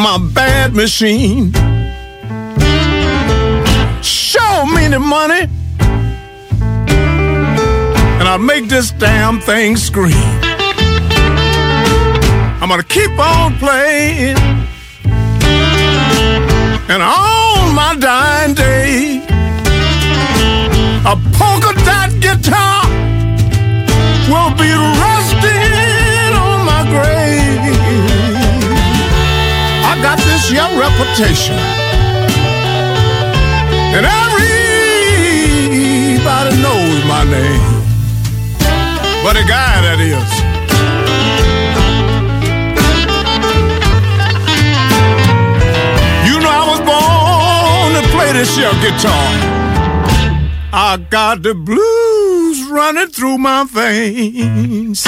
[0.00, 1.52] my bad machine.
[4.02, 5.46] Show me the money,
[8.18, 10.14] and I'll make this damn thing scream.
[12.60, 14.38] I'm gonna keep on playing,
[16.88, 19.22] and on my dying day,
[30.40, 31.54] This young reputation,
[33.94, 34.06] and
[37.28, 37.60] thing.
[39.22, 40.30] But a guy that is.
[46.26, 49.28] You know I was born to play this here guitar.
[50.72, 54.99] I got the blues running through my veins.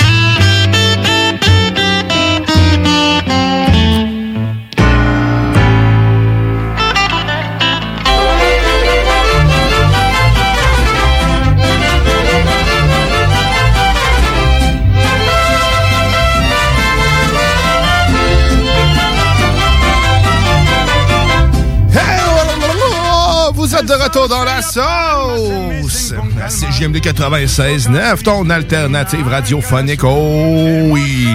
[24.13, 26.15] Retour dans la sauce!
[26.39, 30.05] La CGMD 96.9, ton alternative radiophonique.
[30.05, 31.29] Oh oui!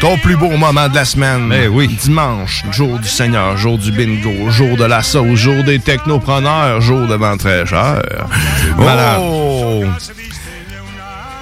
[0.00, 1.52] Ton plus beau moment de la semaine.
[1.52, 1.88] Eh oui.
[2.02, 7.06] Dimanche, jour du Seigneur, jour du bingo, jour de la sauce, jour des technopreneurs, jour
[7.06, 8.02] de très cher.
[8.76, 9.20] Malade.
[9.20, 9.84] Oh!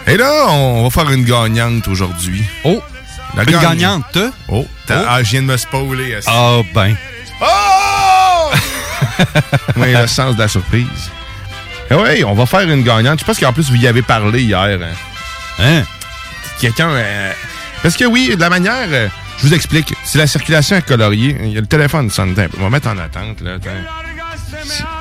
[0.06, 2.44] Et là, on va faire une gagnante aujourd'hui.
[2.64, 2.80] Oh!
[3.36, 4.18] La Une gagne- gagnante?
[4.48, 4.64] Oh!
[4.86, 6.18] t'as- Ah, je viens de me spoiler.
[6.26, 6.94] Ah, ben.
[7.42, 7.75] Oh!
[9.76, 11.10] oui, le sens de la surprise.
[11.90, 13.20] Eh oui, on va faire une gagnante.
[13.20, 14.58] Je pense qu'en plus, vous y avez parlé hier.
[14.60, 14.78] Hein?
[15.60, 15.82] Hein?
[16.60, 16.88] Quelqu'un.
[16.90, 17.32] euh,
[17.82, 18.88] Parce que oui, de la manière.
[18.90, 19.92] euh, je vous explique.
[20.04, 21.36] C'est la circulation à colorier.
[21.42, 22.34] Il y a le téléphone sonne.
[22.58, 23.40] On va mettre en attente.
[23.42, 23.58] Là.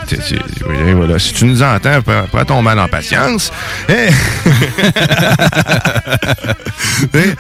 [0.08, 0.36] Si,
[0.68, 1.18] oui, voilà.
[1.18, 3.52] si tu nous entends, prends, prends ton mal en patience.
[3.90, 4.10] Eh.
[7.14, 7.34] Eh,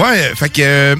[0.00, 0.96] ouais, fait que.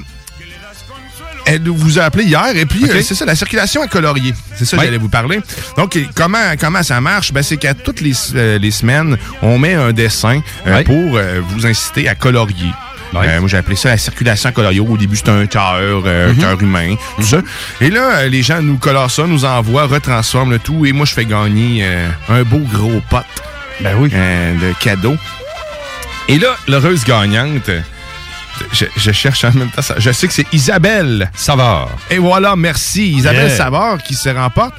[1.45, 4.33] Elle vous a appelé hier et puis euh, c'est ça, la circulation à colorier.
[4.55, 4.87] C'est ça que Ouais.
[4.87, 5.39] j'allais vous parler.
[5.77, 7.31] Donc, comment, comment ça marche?
[7.33, 11.41] Ben, c'est qu'à toutes les, euh, les semaines, on met un dessin euh, pour euh,
[11.49, 12.71] vous inciter à colorier.
[13.13, 13.27] Ouais.
[13.29, 14.79] Euh, moi, j'ai appelé ça la circulation à colorier.
[14.79, 16.39] Au début, c'était un cœur, euh, un Mhm.
[16.39, 17.37] cœur humain, tout ça.
[17.79, 20.85] Et là, les gens nous colorent ça, nous envoient, retransforment le tout.
[20.85, 23.23] Et moi, je fais gagner euh, un beau gros pot
[23.81, 24.09] Ben oui.
[24.13, 25.15] euh, de cadeaux.
[26.27, 27.69] Et là, l'heureuse gagnante,
[28.71, 29.95] je, je cherche en même temps ça.
[29.97, 31.29] Je sais que c'est Isabelle.
[31.35, 31.89] Savard.
[32.09, 33.11] Et voilà, merci.
[33.13, 33.57] Isabelle Yeah.
[33.57, 34.73] Savard qui se remporte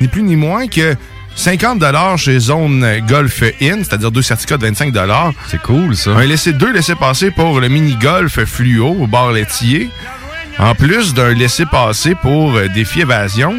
[0.00, 0.96] ni plus ni moins que
[1.36, 1.84] 50
[2.16, 4.92] chez Zone Golf In, c'est-à-dire deux certificats de 25
[5.48, 6.10] C'est cool, ça.
[6.10, 9.88] Un laissé deux laissés-passer pour le mini-golf fluo au bar laitier.
[10.58, 13.54] En plus d'un laissé-passer pour euh, défi évasion.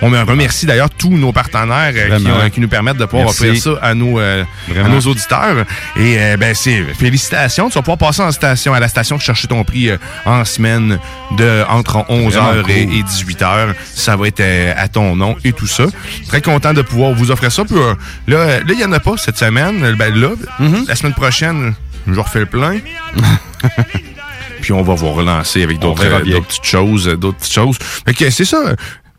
[0.00, 3.48] On remercie d'ailleurs tous nos partenaires euh, qui, ont- qui nous permettent de pouvoir Merci.
[3.48, 4.44] offrir ça à nos, euh,
[4.84, 5.64] à nos auditeurs.
[5.96, 7.68] Et euh, ben c'est félicitations.
[7.68, 10.98] Tu vas pouvoir passer en station, à la station chercher ton prix euh, en semaine
[11.36, 13.02] de entre 11h Vraiment et, cool.
[13.34, 13.74] 18h.
[13.92, 15.84] Ça va être euh, à ton nom et tout ça.
[16.28, 17.64] Très content de pouvoir vous offrir ça.
[17.64, 17.94] Puis, euh,
[18.28, 19.82] là, euh, là, il n'y en a pas cette semaine.
[19.82, 20.30] Euh, Ben là,
[20.60, 20.88] Mm-hmm.
[20.88, 21.74] la semaine prochaine,
[22.06, 22.78] je refais le plein.
[24.60, 27.78] Puis on va vous relancer avec d'autres euh, petites choses, euh, d'autres petites choses.
[28.04, 28.74] Fait que c'est ça.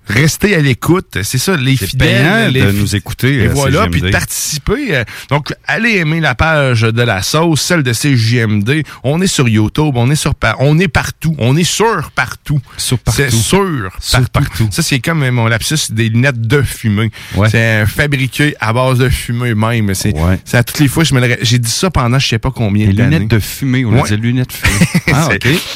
[0.09, 2.51] Restez à l'écoute, c'est ça, les fidèles.
[2.51, 4.95] les de fi- nous écouter, Et à voilà, puis participer.
[4.95, 8.83] euh, Donc, allez aimer la page de la sauce, celle de CJMD.
[9.03, 12.59] On est sur YouTube, on est sur on est partout, on est sur partout.
[12.77, 13.21] Sur partout.
[13.21, 14.67] C'est sûr, Sur partout.
[14.71, 17.11] Ça, c'est comme euh, mon lapsus des lunettes de fumée.
[17.35, 17.49] Ouais.
[17.49, 19.93] C'est euh, fabriqué à base de fumée même.
[19.93, 20.39] C'est Ouais.
[20.53, 22.51] à toutes les fois, je me le ré- j'ai dit ça pendant je sais pas
[22.51, 23.17] combien Les d'années.
[23.19, 23.85] lunettes de fumée.
[23.85, 24.09] On Ouais.
[24.09, 24.87] dit lunettes de fumée.
[25.13, 25.29] Ah,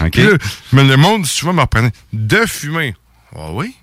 [0.05, 0.15] OK.
[0.17, 0.29] Là,
[0.71, 2.95] mais le monde, souvent, me reprenait de fumée.
[3.35, 3.75] Ah oui?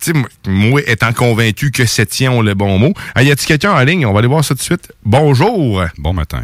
[0.00, 2.92] Tu sais, moi- étant convaincu que c'est tien ont le bon mot.
[3.14, 4.04] Ah, y a-t-il quelqu'un en ligne?
[4.06, 4.92] On va aller voir ça tout de suite.
[5.04, 5.82] Bonjour.
[5.98, 6.42] Bon matin.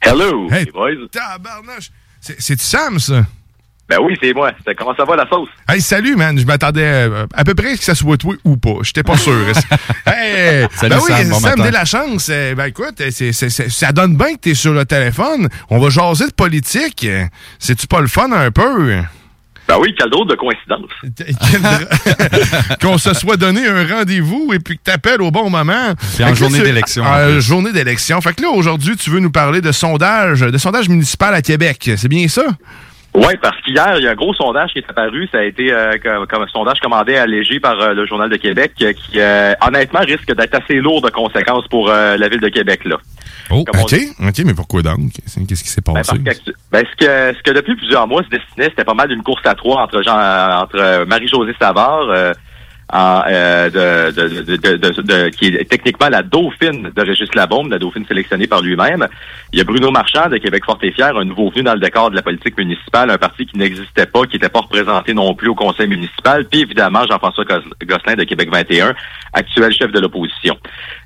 [0.00, 0.64] Hello, Hey.
[0.66, 0.90] les boys.
[1.10, 1.90] Tabarnache.
[2.20, 3.24] C'est- C'est-tu Sam, ça?
[3.88, 4.50] Ben oui, c'est moi.
[4.64, 5.48] Ça- Comment ça va la sauce?
[5.68, 6.38] Hey, salut, man.
[6.38, 8.76] Je m'attendais euh, à peu près que ça soit toi ou pas.
[8.82, 9.32] J'étais pas sûr.
[10.06, 12.28] hey, Salut, ben oui, Sam, bon dès la chance.
[12.30, 15.48] euh, ben écoute, euh, ça donne bien que t'es sur le téléphone.
[15.68, 17.06] On va jaser de politique.
[17.58, 19.00] C'est-tu pas le fun un peu?
[19.66, 20.90] Ben oui, quel drôle de coïncidence.
[22.82, 25.94] qu'on se soit donné un rendez-vous et puis que t'appelles au bon moment.
[26.14, 28.20] Puis en journée d'élection, En journée d'élection.
[28.20, 31.90] Fait que là, aujourd'hui, tu veux nous parler de sondage, de sondage municipal à Québec.
[31.96, 32.44] C'est bien ça?
[33.14, 35.28] Oui, parce qu'hier, il y a un gros sondage qui est apparu.
[35.30, 38.36] Ça a été euh, comme, comme un sondage commandé allégé par euh, le Journal de
[38.36, 42.40] Québec euh, qui, euh, honnêtement, risque d'être assez lourd de conséquences pour euh, la ville
[42.40, 42.80] de Québec.
[42.84, 42.96] là.
[43.50, 43.94] Oh, OK.
[44.20, 45.12] OK, mais pourquoi donc?
[45.12, 46.12] Qu'est-ce qui s'est Ben, passé?
[46.24, 49.08] parce qu'actu- ben, ce, que, ce que depuis plusieurs mois se destinait, c'était pas mal
[49.08, 52.08] d'une course à trois entre, Jean, euh, entre Marie-Josée Savard,
[52.92, 58.46] de, de, de, de- qui est techniquement la dauphine de Régis Labaume, la dauphine sélectionnée
[58.46, 59.06] par lui-même.
[59.52, 61.80] Il y a Bruno Marchand de Québec Fort et Fier, un nouveau venu dans le
[61.80, 65.34] décor de la politique municipale, un parti qui n'existait pas, qui n'était pas représenté non
[65.34, 68.94] plus au conseil municipal, puis évidemment Jean-François Gos- Gosselin de Québec 21,
[69.32, 70.56] actuel chef de l'opposition.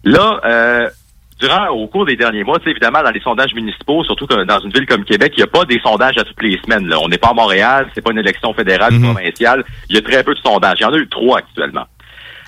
[0.04, 0.88] Là, euh,
[1.38, 4.70] durant, au cours des derniers mois, évidemment, dans les sondages municipaux, surtout que dans une
[4.70, 6.86] ville comme Québec, il n'y a pas des sondages à toutes les semaines.
[6.88, 6.98] Là.
[7.00, 9.64] On n'est pas à Montréal, c'est pas une élection fédérale ou provinciale.
[9.88, 10.78] Il y a très peu de sondages.
[10.80, 11.86] Il y en a eu trois actuellement.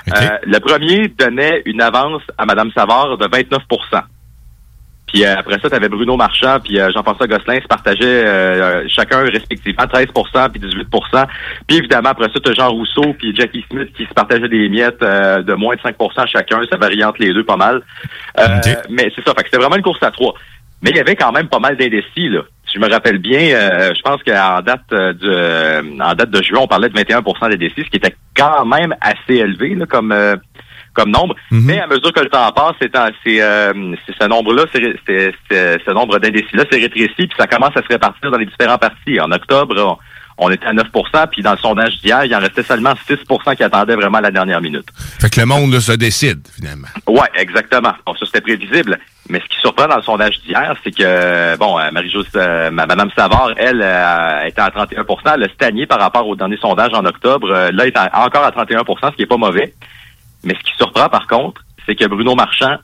[0.09, 3.63] Euh, le premier donnait une avance à Mme Savard de 29
[5.13, 8.85] Puis euh, après ça, tu avais Bruno Marchand puis euh, Jean-François Gosselin se partageaient euh,
[8.89, 11.27] chacun respectivement 13% puis 18%
[11.67, 14.69] Puis évidemment, après ça, tu as Jean Rousseau puis Jackie Smith qui se partageaient des
[14.69, 16.61] miettes euh, de moins de 5% chacun.
[16.71, 17.83] Ça varie entre les deux pas mal.
[18.39, 18.45] Euh,
[18.89, 20.35] Mais c'est ça, fait que c'était vraiment une course à trois.
[20.83, 22.41] Mais il y avait quand même pas mal d'indécis, là.
[22.67, 26.31] Si je me rappelle bien, euh, je pense qu'en date euh, de euh, en date
[26.31, 29.87] de juin, on parlait de 21 d'indécis, ce qui était quand même assez élevé là,
[29.87, 30.37] comme euh,
[30.95, 31.35] comme nombre.
[31.51, 33.73] Mais à mesure que le temps passe, c'est euh,
[34.21, 38.47] ce nombre-là, ce nombre d'indécis-là s'est rétréci, puis ça commence à se répartir dans les
[38.47, 39.21] différents partis.
[39.21, 39.75] En octobre,
[40.39, 40.85] on, on était à 9%
[41.31, 44.61] puis dans le sondage d'hier, il en restait seulement 6% qui attendaient vraiment la dernière
[44.61, 44.87] minute.
[45.21, 46.89] Fait que le monde là, se décide, finalement.
[47.07, 47.93] Ouais, exactement.
[48.07, 48.99] Bon, ça c'était prévisible.
[49.29, 52.87] Mais ce qui surprend dans le sondage d'hier, c'est que bon, euh, Marie-Josée, euh, ma-
[52.87, 56.93] Madame Savard, elle, euh, était à 31 Elle a stagné par rapport au dernier sondage
[56.95, 57.49] en octobre.
[57.53, 59.75] Euh, là, elle est à- encore à 31% ce qui est pas mauvais.
[60.45, 62.77] Mais ce qui surprend, par contre, c'est que Bruno Marchand,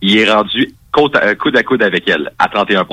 [0.00, 2.84] il est rendu côte à- coude à coude avec elle, à 31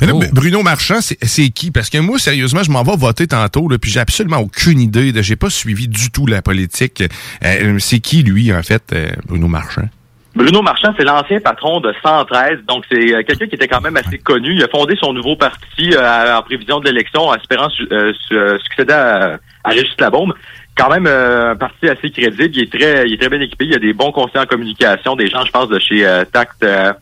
[0.00, 1.70] Mais là, Bruno Marchand, c'est qui?
[1.70, 5.12] Parce que moi, sérieusement, je m'en vais voter tantôt, là, puis j'ai absolument aucune idée.
[5.22, 7.02] J'ai pas suivi du tout la politique.
[7.44, 9.88] Euh, c'est qui, lui, en fait, euh, Bruno Marchand?
[10.34, 13.98] Bruno Marchand, c'est l'ancien patron de 113, donc c'est euh, quelqu'un qui était quand même
[13.98, 14.54] assez connu.
[14.54, 18.14] Il a fondé son nouveau parti euh, en prévision de l'élection, en espérant su- euh,
[18.26, 20.32] su- euh, succéder à, à Régis Labaume.
[20.76, 22.50] Quand même euh, un parti assez crédible.
[22.54, 23.66] Il est très, il est très bien équipé.
[23.66, 26.24] Il y a des bons conseillers en communication, des gens, je pense, de chez euh,
[26.24, 26.92] Tact, euh,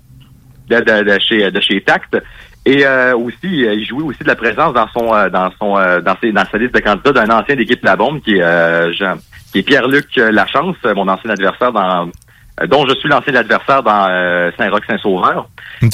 [0.68, 2.18] de, de- de chez de chez Tact.
[2.66, 5.78] Et euh, aussi, euh, il jouait aussi de la présence dans son euh, dans son
[5.78, 8.92] euh, dans, ses, dans sa liste de candidats d'un ancien d'équipe Labaume qui est euh,
[8.92, 9.16] Jean-
[9.52, 12.06] qui est Pierre-Luc euh, Lachance, euh, mon ancien adversaire dans
[12.60, 15.48] euh, dont je suis l'ancien adversaire dans euh, Saint-Roch-Saint-Sauveur.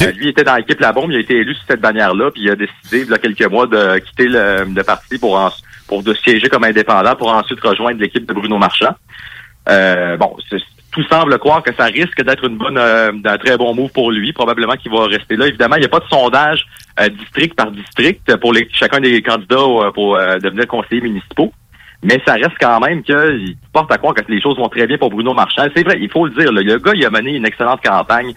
[0.09, 2.43] Euh, lui était dans l'équipe La Bombe, il a été élu sur cette bannière-là, puis
[2.43, 5.51] il a décidé, il y a quelques mois, de quitter le, le parti pour, en-
[5.89, 8.95] pour de siéger comme indépendant, pour ensuite rejoindre l'équipe de Bruno Marchand.
[9.69, 10.37] Euh, bon,
[10.93, 14.11] tout semble croire que ça risque d'être une bonne, euh, un très bon move pour
[14.11, 14.33] lui.
[14.33, 15.47] Probablement qu'il va rester là.
[15.47, 16.67] Évidemment, il n'y a pas de sondage
[16.99, 21.53] euh, district par district pour les, chacun des candidats euh, pour euh, devenir conseillers municipaux.
[22.03, 24.97] Mais ça reste quand même qu'il porte à croire que les choses vont très bien
[24.97, 25.67] pour Bruno Marchand.
[25.75, 26.53] C'est vrai, il faut le dire.
[26.53, 28.33] là, le gars, il a mené une excellente campagne.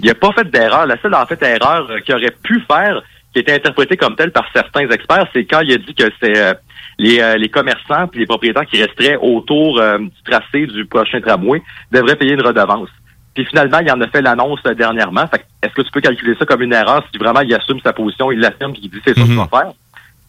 [0.00, 0.86] Il n'a pas fait d'erreur.
[0.86, 3.02] La seule, en fait, erreur euh, qu'il aurait pu faire,
[3.34, 6.54] qui était interprétée comme telle par certains experts, c'est quand il a dit que c'est
[7.00, 11.18] les, euh, les commerçants puis les propriétaires qui resteraient autour euh, du tracé du prochain
[11.22, 12.90] tramway devraient payer une redevance.
[13.34, 15.24] Puis finalement, il en a fait l'annonce euh, dernièrement.
[15.62, 18.30] Est-ce que tu peux calculer ça comme une erreur si vraiment il assume sa position,
[18.30, 19.72] il l'affirme puis il dit c'est ça qu'il va faire?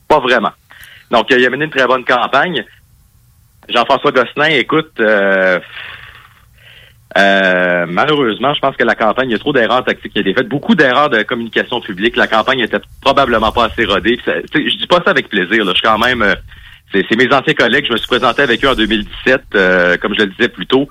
[0.07, 0.51] Pas vraiment.
[1.11, 2.63] Donc, euh, il a mené une très bonne campagne.
[3.67, 5.59] Jean-François Gosselin, écoute, euh,
[7.17, 10.22] euh, malheureusement, je pense que la campagne, il y a trop d'erreurs tactiques qui ont
[10.22, 10.47] été faites.
[10.47, 12.15] Beaucoup d'erreurs de communication publique.
[12.15, 14.17] La campagne était probablement pas assez rodée.
[14.26, 15.65] Je dis pas ça avec plaisir.
[15.65, 15.74] Là.
[15.74, 16.22] Je suis quand même...
[16.22, 16.36] euh,
[16.94, 17.86] c'est mes anciens collègues.
[17.88, 20.88] Je me suis présenté avec eux en 2017, euh, comme je le disais plus tôt.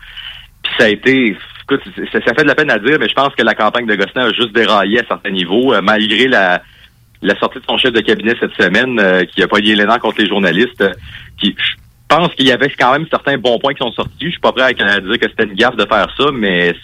[0.63, 1.37] Puis ça a été...
[1.63, 1.83] Écoute,
[2.13, 3.95] ça, ça fait de la peine à dire, mais je pense que la campagne de
[3.95, 6.63] Gosselin a juste déraillé à certains niveaux, euh, malgré la,
[7.23, 9.99] la sortie de son chef de cabinet cette semaine, euh, qui a poigné les dents
[9.99, 10.93] contre les journalistes, euh,
[11.39, 11.55] qui...
[11.59, 14.15] Je pense qu'il y avait quand même certains bons points qui sont sortis.
[14.21, 16.75] Je suis pas prêt à dire que c'était une gaffe de faire ça, mais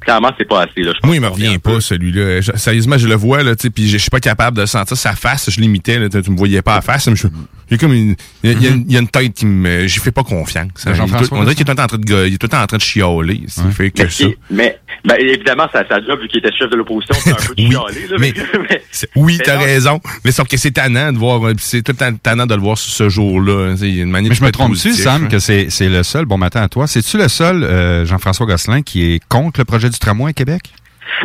[0.00, 0.82] clairement, c'est pas assez.
[0.82, 0.92] Là.
[1.04, 2.40] Moi, il me revient pas, celui-là.
[2.40, 4.96] Je- Sérieusement, je le vois, là, tu sais, puis je suis pas capable de sentir
[4.96, 5.50] sa face.
[5.50, 7.06] Je l'imitais, là, tu me voyais pas à face.
[7.08, 7.28] mais je-
[7.70, 9.32] J'ai comme une, il y, a- il y a une- il y a une tête
[9.32, 10.70] qui me, j'y fais pas confiance.
[10.84, 12.46] Le Jean-François, on dirait qu'il est tout le temps en train de, il est tout
[12.46, 13.42] le temps en train de chialer.
[13.64, 14.24] Il fait que Mais, ça.
[14.50, 17.54] mais ben, évidemment, ça, ça job, vu qu'il était chef de l'opposition, c'est un peu
[17.54, 18.34] de chialer, là, mais,
[18.68, 20.00] mais- C'est- Oui, t'as raison.
[20.24, 22.60] Mais sauf que c'est tannant de voir, euh, c'est tout le temps tannant de le
[22.60, 23.76] voir ce, ce jour-là.
[23.76, 26.02] Sais, Il y a une manière Mais je me trompe-tu, Sam, que c'est c'est le
[26.02, 29.64] seul, bon matin à toi, c'est-tu le seul, euh, Jean-François Gosselin, qui est contre le
[29.64, 30.62] projet du tramway à Québec?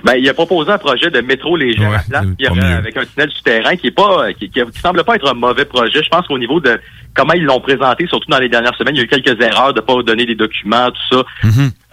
[0.04, 2.26] Ben, il a proposé un projet de métro léger à la place,
[2.78, 5.66] avec un tunnel souterrain qui est pas, qui, qui, qui semble pas être un mauvais
[5.66, 6.04] projet.
[6.04, 6.80] Je pense qu'au niveau de
[7.16, 9.74] comment ils l'ont présenté, surtout dans les dernières semaines, il y a eu quelques erreurs
[9.74, 11.24] de pas donner des documents, tout ça.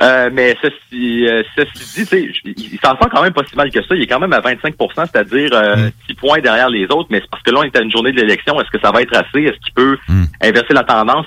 [0.03, 3.71] Euh, mais ceci, euh, ceci dit, il il s'en sort quand même pas si mal
[3.71, 3.95] que ça.
[3.95, 7.07] Il est quand même à 25% c'est-à-dire euh, 6 points derrière les autres.
[7.11, 8.61] Mais c'est parce que là, on est à une journée de l'élection.
[8.61, 9.45] Est-ce que ça va être assez?
[9.45, 9.97] Est-ce qu'il peut
[10.41, 11.27] inverser la tendance?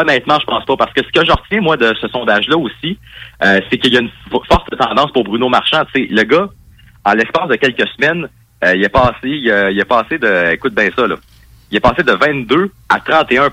[0.00, 0.76] Honnêtement, je pense pas.
[0.76, 2.98] Parce que ce que je retiens, moi, de ce sondage-là aussi,
[3.44, 5.84] euh, c'est qu'il y a une fo- forte tendance pour Bruno Marchand.
[5.94, 6.48] Tu sais, le gars,
[7.04, 8.28] en l'espace de quelques semaines,
[8.64, 11.16] euh, il est passé, il est passé de, écoute bien ça, là,
[11.70, 13.50] il est passé de 22 à 31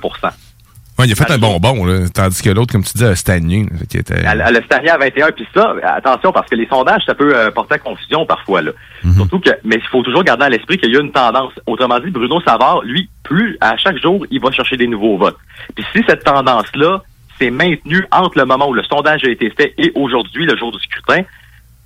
[1.00, 3.64] Ouais, il a fait un bonbon, là, tandis que l'autre, comme tu dis, a stagné.
[3.64, 4.24] là, qui était...
[4.26, 5.32] A stagné à 21.
[5.32, 8.62] Puis ça, attention, parce que les sondages, ça peut euh, porter à confusion parfois.
[8.62, 8.72] Là.
[9.16, 11.52] Surtout que, mais il faut toujours garder à l'esprit qu'il y a une tendance.
[11.66, 15.38] Autrement dit, Bruno Savard, lui, plus à chaque jour, il va chercher des nouveaux votes.
[15.76, 17.02] Puis si cette tendance-là
[17.40, 20.72] s'est maintenue entre le moment où le sondage a été fait et aujourd'hui, le jour
[20.72, 21.24] du scrutin,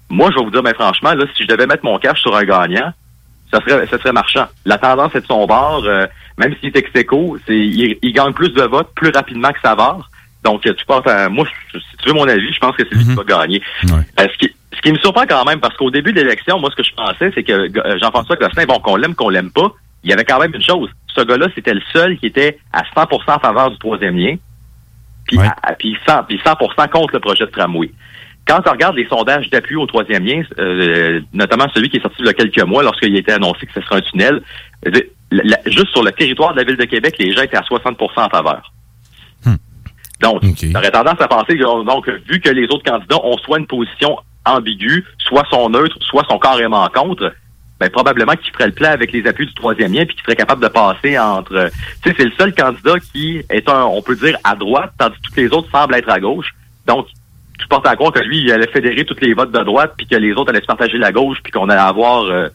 [0.09, 2.35] moi, je vais vous dire, mais franchement, là, si je devais mettre mon cash sur
[2.35, 2.91] un gagnant,
[3.51, 4.45] ça serait, ça serait marchand.
[4.65, 6.05] La tendance est de son bord, euh,
[6.37, 9.59] même s'il est ex aequo, c'est, il, il gagne plus de votes plus rapidement que
[9.61, 10.09] Savard.
[10.43, 12.95] Donc, euh, tu penses à, moi, si tu veux mon avis, je pense que c'est
[12.95, 13.61] lui qui va gagner.
[14.19, 16.69] Euh, ce, qui, Ce qui me surprend quand même, parce qu'au début de l'élection, moi,
[16.71, 19.73] ce que je pensais, c'est que euh, Jean-François Gosselin, bon, qu'on l'aime, qu'on l'aime pas,
[20.03, 20.89] il y avait quand même une chose.
[21.13, 24.35] Ce gars-là, c'était le seul qui était à 100% en faveur du troisième lien,
[25.27, 26.55] puis, à- puis 100, puis 100
[26.89, 27.91] contre le projet de tramway.
[28.47, 32.17] Quand on regarde les sondages d'appui au troisième lien, euh, notamment celui qui est sorti
[32.19, 34.41] il y a quelques mois, lorsqu'il a été annoncé que ce serait un tunnel,
[34.85, 35.01] dire,
[35.31, 38.25] la- juste sur le territoire de la ville de Québec, les gens étaient à 60%
[38.25, 38.71] en faveur.
[40.19, 40.41] Donc,
[40.73, 44.17] j'aurais tendance à penser que, donc, vu que les autres candidats ont soit une position
[44.45, 47.33] ambiguë, soit sont neutres, soit sont carrément contre,
[47.79, 50.35] ben, probablement qu'ils feraient le plan avec les appuis du troisième lien puis qu'ils seraient
[50.35, 51.69] capables de passer entre...
[52.01, 55.15] Tu sais, c'est le seul candidat qui est un, on peut dire, à droite, tandis
[55.17, 56.55] que tous les autres semblent être à gauche.
[56.87, 57.05] Donc,
[57.59, 60.07] tu portes à croire que lui, il allait fédérer tous les votes de droite puis
[60.07, 62.47] que les autres allaient se partager la gauche puis qu'on allait avoir euh,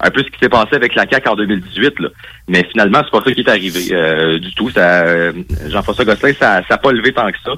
[0.00, 2.00] un peu ce qui s'est passé avec la CAQ en 2018.
[2.00, 2.08] Là.
[2.48, 4.70] Mais finalement, c'est pas ça qui est arrivé euh, du tout.
[4.70, 5.32] Ça, euh,
[5.68, 7.52] Jean-François Gosselin, ça n'a pas levé tant que ça.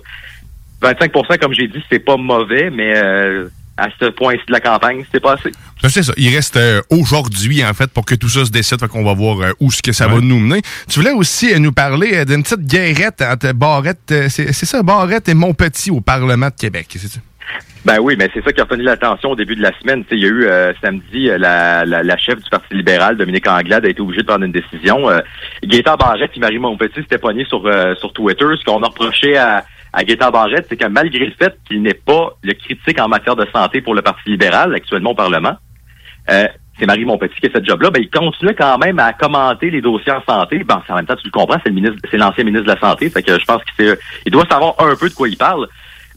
[0.83, 5.05] 25% comme j'ai dit, c'est pas mauvais, mais euh, à ce point-ci de la campagne,
[5.13, 5.51] c'est pas assez.
[5.83, 6.13] Ben, c'est ça.
[6.17, 8.79] Il reste euh, aujourd'hui, en fait, pour que tout ça se décide.
[8.81, 10.63] Fait qu'on va voir euh, où ce que ça va nous mener.
[10.89, 14.83] Tu voulais aussi euh, nous parler d'une petite guerrette entre Barrette, euh, c'est c'est ça,
[14.83, 16.87] Barrette et Montpetit au Parlement de Québec.
[16.91, 17.21] c'est ça?
[17.85, 20.05] Ben oui, mais c'est ça qui a retenu l'attention au début de la semaine.
[20.05, 22.75] Tu sais, il y a eu euh, samedi euh, la, la, la chef du Parti
[22.75, 25.11] libéral, Dominique Anglade, a été obligée de prendre une décision.
[25.11, 25.21] Euh,
[25.65, 28.45] Gaétan Barrette et Marie Montpetit s'étaient pognés sur, euh, sur Twitter.
[28.57, 31.95] Ce qu'on a reproché à, à Gaétan Barrette, c'est que malgré le fait qu'il n'est
[31.95, 35.57] pas le critique en matière de santé pour le Parti libéral, actuellement au Parlement,
[36.31, 36.47] euh,
[36.79, 39.71] c'est Marie Montpetit qui a fait ce job-là, ben, il continue quand même à commenter
[39.71, 40.63] les dossiers en santé.
[40.65, 42.81] Ben, en même temps, tu le comprends, c'est le ministre, c'est l'ancien ministre de la
[42.81, 43.11] Santé.
[43.11, 45.67] Fait que je pense qu'il il doit savoir un peu de quoi il parle.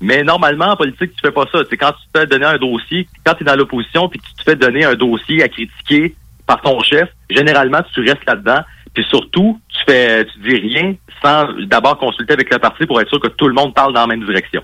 [0.02, 1.60] Mais normalement, en politique, tu fais pas ça.
[1.70, 4.26] C'est quand tu te fais donner un dossier, quand tu es dans l'opposition, puis que
[4.26, 6.14] tu te fais donner un dossier à critiquer
[6.46, 8.62] par ton chef, généralement, tu restes là-dedans.
[8.94, 13.10] Puis surtout, tu fais, tu dis rien sans d'abord consulter avec le parti pour être
[13.10, 14.62] sûr que tout le monde parle dans la même direction.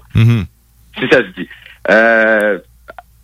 [0.99, 1.47] Si ça se dit.
[1.89, 2.59] Euh,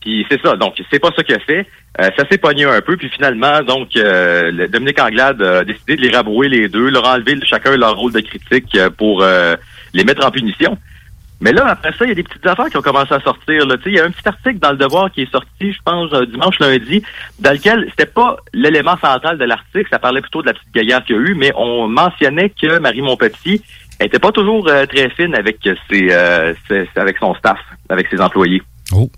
[0.01, 0.55] puis c'est ça.
[0.55, 1.68] Donc, c'est pas ça qu'il a fait.
[1.99, 2.95] Euh, ça s'est pogné un peu.
[2.97, 7.05] Puis finalement, donc, euh, le- Dominique Anglade a décidé de les rabrouer les deux, leur
[7.08, 9.55] enlever chacun leur rôle de critique euh, pour euh,
[9.93, 10.78] les mettre en punition.
[11.39, 13.65] Mais là, après ça, il y a des petites affaires qui ont commencé à sortir.
[13.67, 13.77] Là.
[13.77, 15.77] Tu sais, Il y a un petit article dans Le Devoir qui est sorti, je
[15.85, 17.03] pense, euh, dimanche, lundi,
[17.39, 21.03] dans lequel c'était pas l'élément central de l'article, ça parlait plutôt de la petite gaillard
[21.05, 23.61] qu'il y a eu, mais on mentionnait que Marie Montpetit
[23.99, 27.59] était pas toujours euh, très fine avec ses, euh, ses- avec son staff,
[27.89, 28.63] avec ses employés.
[28.91, 29.09] Oh.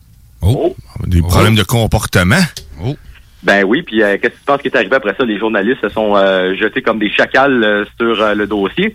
[0.41, 0.75] Oh.
[1.05, 2.41] Des problèmes de comportement.
[2.83, 2.95] Oh.
[3.43, 5.23] Ben oui, puis euh, qu'est-ce qui se passe qui est arrivé après ça?
[5.23, 6.15] Les journalistes se sont
[6.59, 8.93] jetés comme des chacals sur le dossier.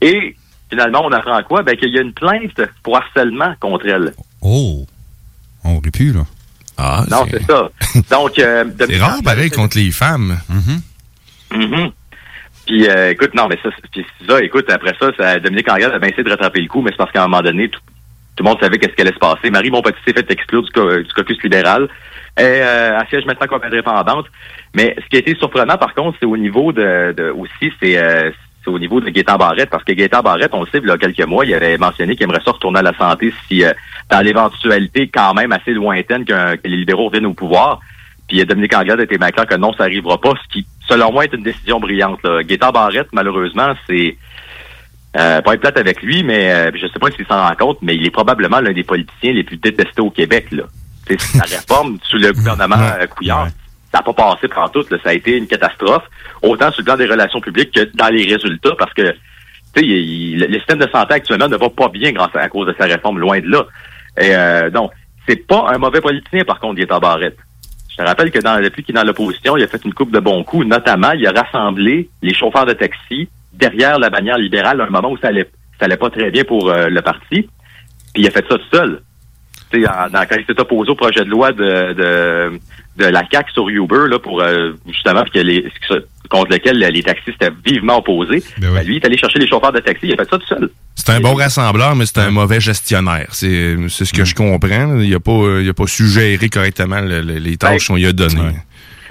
[0.00, 0.34] Et
[0.74, 1.62] finalement, on apprend quoi?
[1.62, 4.12] Ben qu'il y a une plainte pour harcèlement contre elle.
[4.42, 4.84] Oh.
[5.64, 6.20] On aurait pu, là.
[6.76, 7.70] Ah, non, c'est ça.
[8.10, 10.36] Donc, euh, C'est rare, pareil, contre les femmes.
[10.48, 11.90] Mhm.
[12.66, 15.98] Puis euh, écoute, non, mais ça, puis ça, écoute, après ça, ça Dominique Anglade a
[15.98, 17.80] bien essayé de rattraper le coup, mais c'est parce qu'à un moment donné, tout,
[18.36, 19.50] tout le monde savait qu'est-ce qui allait se passer.
[19.50, 21.88] Marie Montpetit s'est fait exclure du, co- du caucus libéral.
[22.36, 24.26] Elle, euh, elle siège maintenant comme indépendante.
[24.74, 27.96] Mais ce qui a été surprenant, par contre, c'est au niveau de, de aussi, c'est
[27.98, 28.30] euh,
[28.64, 30.90] c'est au niveau de Gaétan Barrette, parce que Gaétan Barrette, on le sait, il y
[30.90, 33.72] a quelques mois, il avait mentionné qu'il aimerait ça retourner à la santé si, euh,
[34.10, 37.80] dans l'éventualité quand même assez lointaine qu'un- que les libéraux reviennent au pouvoir.
[38.28, 41.12] Puis euh, Dominique Anglade était bien clair que non, ça arrivera pas, ce qui, selon
[41.12, 42.20] moi, est une décision brillante.
[42.24, 42.42] Là.
[42.42, 44.16] Gaétan Barrette, malheureusement, c'est
[45.16, 47.78] euh, pas être plate avec lui, mais euh, je sais pas s'il s'en rend compte,
[47.82, 50.46] mais il est probablement l'un des politiciens les plus détestés au Québec.
[50.50, 50.64] Là.
[51.06, 53.48] Tu sais, la réforme sous le gouvernement euh, Couillard,
[53.94, 54.84] ça n'a pas passé par tout.
[54.90, 54.98] Là.
[55.04, 56.02] Ça a été une catastrophe,
[56.42, 59.14] autant sur le plan des relations publiques que dans les résultats, parce que
[59.76, 62.66] il- il- le système de santé actuellement ne va pas bien grâce à, à cause
[62.66, 63.64] de sa réforme, loin de là.
[64.20, 64.90] Et euh, donc,
[65.28, 67.36] c'est pas un mauvais politicien, par contre, Gaétan Barrette.
[67.90, 70.10] Je te rappelle que dans, depuis qu'il est dans l'opposition, il a fait une coupe
[70.10, 70.66] de bons coups.
[70.66, 75.10] Notamment, il a rassemblé les chauffeurs de taxi derrière la bannière libérale à un moment
[75.12, 77.48] où ça allait, ça allait pas très bien pour euh, le parti.
[78.12, 79.00] Puis il a fait ça tout seul.
[79.72, 82.60] Dans- quand il s'est opposé au projet de loi de, de,
[82.96, 85.66] de la CAQ sur Uber, là, pour euh, justement que les,
[86.30, 89.72] contre lequel les taxistes étaient vivement opposés, ben, lui, il est allé chercher les chauffeurs
[89.72, 90.70] de taxi, il a fait ça tout seul.
[90.94, 93.26] C'est un bon rassembleur, mais c'est un mauvais gestionnaire.
[93.32, 94.98] C'est ce que je comprends.
[95.00, 97.96] Il a pas, euh, il a pas su gérer correctement le- le- les tâches qu'on
[97.96, 98.52] lui a données.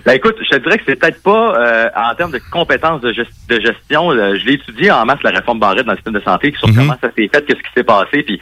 [0.05, 3.13] Ben écoute, je te dirais que c'est peut-être pas euh, en termes de compétences de,
[3.13, 4.11] gest- de gestion.
[4.11, 6.67] euh, je l'ai étudié en masse la réforme Barrette dans le système de santé, sur
[6.75, 8.41] comment ça s'est fait, qu'est-ce qui s'est passé, puis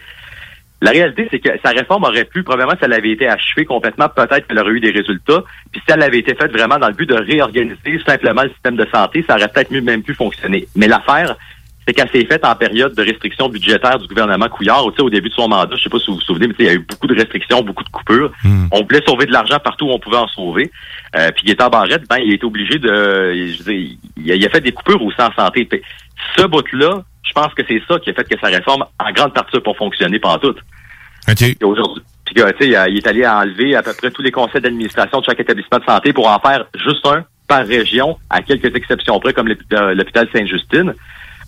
[0.81, 4.09] la réalité, c'est que sa réforme aurait pu, probablement, si elle avait été achevée complètement,
[4.09, 5.43] peut-être qu'elle aurait eu des résultats.
[5.71, 8.75] Puis si elle avait été faite vraiment dans le but de réorganiser simplement le système
[8.75, 10.67] de santé, ça aurait peut-être même pu fonctionner.
[10.75, 11.35] Mais l'affaire,
[11.87, 14.85] c'est qu'elle s'est faite en période de restrictions budgétaires du gouvernement Couillard.
[14.89, 16.53] Tu sais, au début de son mandat, je sais pas si vous vous souvenez, mais
[16.53, 18.31] tu sais, il y a eu beaucoup de restrictions, beaucoup de coupures.
[18.71, 20.71] On voulait sauver de l'argent partout où on pouvait en sauver.
[21.15, 23.33] Euh, puis Gaétan Barrette, ben, il a été obligé de...
[23.33, 25.65] Je veux dire, il, a, il a fait des coupures aussi en santé.
[25.65, 25.81] Puis
[26.37, 27.03] ce bout-là,
[27.33, 29.61] je pense que c'est ça qui a fait que sa réforme, en grande partie, n'a
[29.61, 30.55] pas fonctionné pendant tout.
[31.29, 31.43] OK.
[31.63, 34.61] Aujourd'hui, puis que, tu sais, il est allé enlever à peu près tous les conseils
[34.61, 38.73] d'administration de chaque établissement de santé pour en faire juste un par région, à quelques
[38.75, 40.93] exceptions près, comme euh, l'hôpital Sainte-Justine.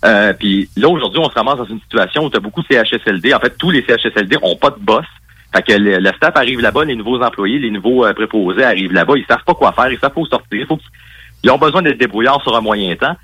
[0.04, 2.66] Euh, puis là, aujourd'hui, on se ramasse dans une situation où tu as beaucoup de
[2.70, 3.32] CHSLD.
[3.34, 5.06] En fait, tous les CHSLD ont pas de boss.
[5.54, 8.92] Fait que le, le staff arrive là-bas, les nouveaux employés, les nouveaux euh, préposés arrivent
[8.92, 10.46] là-bas, ils savent pas quoi faire, ils savent pas où sortir.
[10.60, 10.88] Il faut qu'ils-
[11.44, 13.14] ils ont besoin d'être débrouillards sur un moyen temps.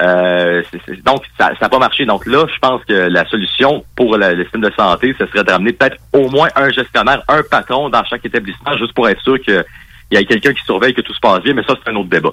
[0.00, 2.04] Euh, c'est- c'est- donc, ça n'a pas marché.
[2.04, 5.42] Donc là, je pense que la solution pour la- le système de santé, ce serait
[5.44, 9.22] de ramener peut-être au moins un gestionnaire, un patron dans chaque établissement, juste pour être
[9.22, 9.64] sûr qu'il
[10.12, 11.54] y ait quelqu'un qui surveille que tout se passe bien.
[11.54, 12.32] Mais ça, c'est un autre débat.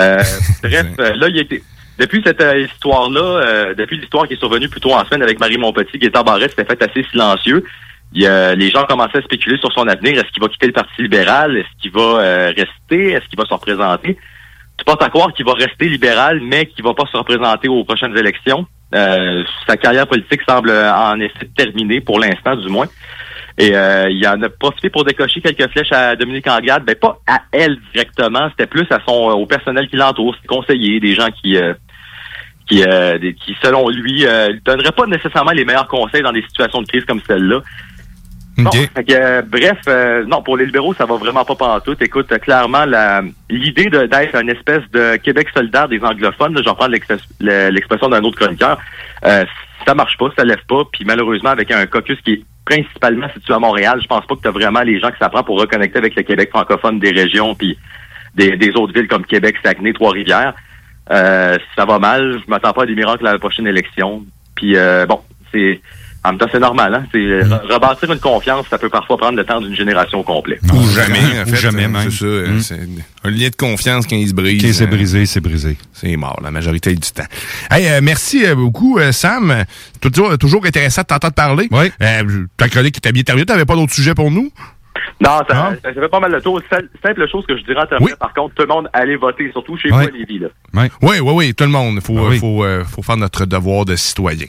[0.00, 0.18] Euh,
[0.62, 1.62] bref, euh, là, il a été...
[1.98, 5.38] Depuis cette euh, histoire-là, euh, depuis l'histoire qui est survenue plus tôt en semaine avec
[5.38, 7.62] Marie Montpetit, Gaétan Barrette, c'était fait assez silencieux.
[8.14, 10.14] Il a- les gens commençaient à spéculer sur son avenir.
[10.18, 11.56] Est-ce qu'il va quitter le Parti libéral?
[11.56, 13.12] Est-ce qu'il va euh, rester?
[13.12, 14.16] Est-ce qu'il va se représenter?
[14.82, 17.84] Tu portes à croire qu'il va rester libéral, mais qu'il va pas se représenter aux
[17.84, 18.66] prochaines élections.
[18.92, 22.88] Euh, sa carrière politique semble euh, en effet terminée, pour l'instant du moins.
[23.58, 27.20] Et euh, il en a profité pour décocher quelques flèches à Dominique Anglade, mais pas
[27.28, 31.28] à elle directement, c'était plus à son au personnel qui l'entoure, ses conseillers, des gens
[31.30, 31.74] qui euh,
[32.66, 36.82] qui, euh, qui selon lui, euh, donneraient pas nécessairement les meilleurs conseils dans des situations
[36.82, 37.60] de crise comme celle-là.
[38.64, 38.70] Bon,
[39.02, 42.00] que, euh, bref, euh, non, pour les libéraux, ça va vraiment pas pantoute.
[42.02, 46.86] Écoute, euh, clairement, la- l'idée d'être une espèce de Québec solidaire des anglophones, j'en prends
[46.86, 47.06] l'ex-
[47.40, 48.78] le- l'expression d'un autre chroniqueur,
[49.24, 49.44] euh,
[49.86, 50.82] ça marche pas, ça lève pas.
[50.92, 54.42] Puis malheureusement, avec un caucus qui est principalement situé à Montréal, je pense pas que
[54.42, 57.54] tu as vraiment les gens que ça pour reconnecter avec le Québec francophone des régions
[57.54, 57.76] puis
[58.34, 60.54] des, autres villes comme Québec, Saguenay, Trois-Rivières.
[61.10, 62.40] Euh, ça va mal.
[62.44, 64.24] Je m'attends pas à des miracles à la prochaine élection.
[64.54, 64.76] Puis
[65.08, 65.20] bon,
[65.52, 65.80] c'est
[66.24, 66.94] en même temps c'est normal.
[66.94, 67.04] Hein?
[67.12, 70.60] C'est re- rebâtir une confiance, ça peut parfois prendre le temps d'une génération complète.
[70.72, 71.56] Ou jamais, en Ou fait.
[71.56, 72.10] jamais euh, même.
[72.10, 72.24] C'est ça.
[72.26, 72.60] euh, Mm.
[72.60, 72.80] C'est
[73.24, 74.60] un lien de confiance quand il se brise.
[74.62, 75.76] Quand il s'est euh, brisé, c'est brisé.
[75.92, 77.22] C'est mort, la majorité du temps.
[77.70, 79.64] Hey, euh, merci euh, beaucoup, euh, Sam.
[80.00, 81.68] Toujours, toujours intéressant de t'entendre parler.
[81.70, 81.90] Oui.
[82.56, 83.46] ta chronique était bien terminée.
[83.46, 84.50] T'avais pas d'autres sujets pour nous?
[85.20, 86.60] Non, ça, ça, ça fait pas mal le tour.
[86.70, 89.50] Seule- Simple chose que je dirais en terminant, par contre, tout le monde allez voter,
[89.52, 90.40] surtout chez vous à Lévis.
[90.40, 90.48] Là.
[90.74, 90.88] Oui,
[91.20, 91.94] oui, oui, tout le monde.
[91.96, 92.38] Il faut, Ah euh, oui.
[92.38, 94.46] faut, euh, faut faire notre devoir de citoyen.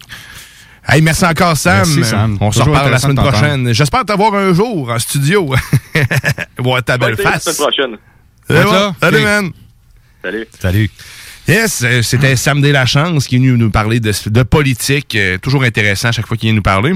[0.87, 1.77] Hey, merci encore, Sam.
[1.77, 2.37] Merci, Sam.
[2.41, 3.73] On se reparle la semaine prochaine.
[3.73, 5.53] J'espère t'avoir un jour en studio.
[6.57, 7.43] Voir ta belle Ouais, La face.
[7.43, 7.97] semaine prochaine.
[8.49, 8.95] Bon.
[9.01, 9.51] Salut, man.
[10.23, 10.47] Salut.
[10.59, 10.89] Salut.
[11.47, 15.15] Yes, euh, c'était Sam Deslachance qui est venu nous parler de, de politique.
[15.15, 16.93] euh, toujours intéressant à chaque fois qu'il vient nous parler.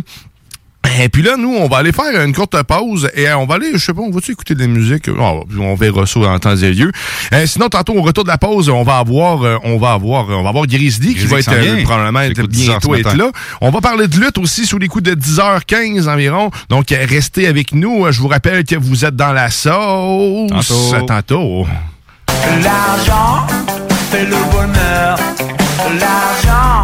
[0.99, 3.55] Et puis là, nous, on va aller faire une courte pause et euh, on va
[3.55, 5.09] aller, je sais pas, on va-tu écouter de la musique?
[5.09, 6.91] Oh, on verra ça en temps et lieu.
[7.34, 10.28] Euh, sinon, tantôt, au retour de la pause, on va avoir, euh, on va avoir,
[10.30, 13.15] on va avoir Grizzly qui va être euh, probablement être J'écoute 10 heures bientôt être
[13.15, 13.32] là.
[13.61, 16.49] On va parler de lutte aussi sous les coups de 10h15 environ.
[16.69, 18.11] Donc, restez avec nous.
[18.11, 20.49] Je vous rappelle que vous êtes dans la sauce.
[20.49, 21.05] Tantôt.
[21.05, 21.67] Tantôt.
[22.63, 23.45] L'argent
[24.11, 25.19] fait le bonheur.
[25.99, 26.84] L'argent.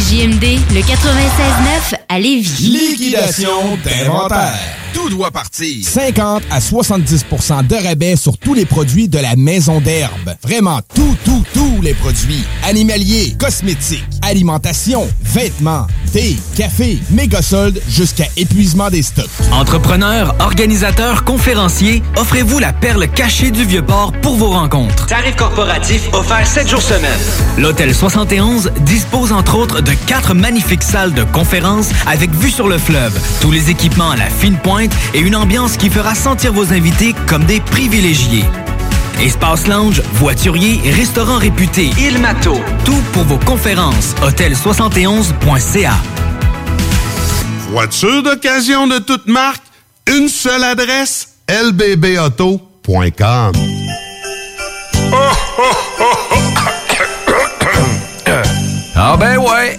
[0.00, 2.68] CJMD, le 96.9 à Lévis.
[2.68, 4.58] Liquidation d'inventaire.
[4.92, 5.86] Tout doit partir.
[5.86, 10.34] 50 à 70% de rabais sur tous les produits de la maison d'herbe.
[10.42, 12.44] Vraiment tout, tout, tous les produits.
[12.64, 19.30] Animaliers, cosmétiques, alimentation, vêtements, thé, café, méga soldes jusqu'à épuisement des stocks.
[19.52, 25.06] Entrepreneurs, organisateurs, conférenciers, offrez-vous la perle cachée du Vieux-Port pour vos rencontres.
[25.06, 27.10] Tarif corporatif offert 7 jours semaine.
[27.58, 32.78] L'Hôtel 71 dispose entre autres de quatre magnifiques salles de conférences avec vue sur le
[32.78, 36.72] fleuve, tous les équipements à la fine pointe et une ambiance qui fera sentir vos
[36.72, 38.44] invités comme des privilégiés.
[39.20, 44.14] Espace lounge, voiturier, restaurant réputé, Il Mato, tout pour vos conférences.
[44.22, 45.94] Hôtel71.ca.
[47.70, 49.62] Voiture d'occasion de toute marque,
[50.06, 53.52] une seule adresse, lbbauto.com.
[59.02, 59.78] Ah ben ouais,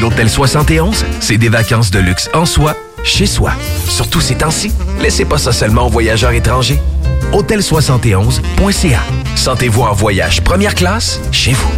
[0.00, 2.74] L'Hôtel 71, c'est des vacances de luxe en soi,
[3.04, 3.52] chez soi.
[3.88, 6.80] Surtout ces temps-ci, laissez pas ça seulement aux voyageurs étrangers.
[7.32, 9.00] Hôtel71.ca.
[9.36, 11.72] Sentez-vous en voyage première classe chez vous.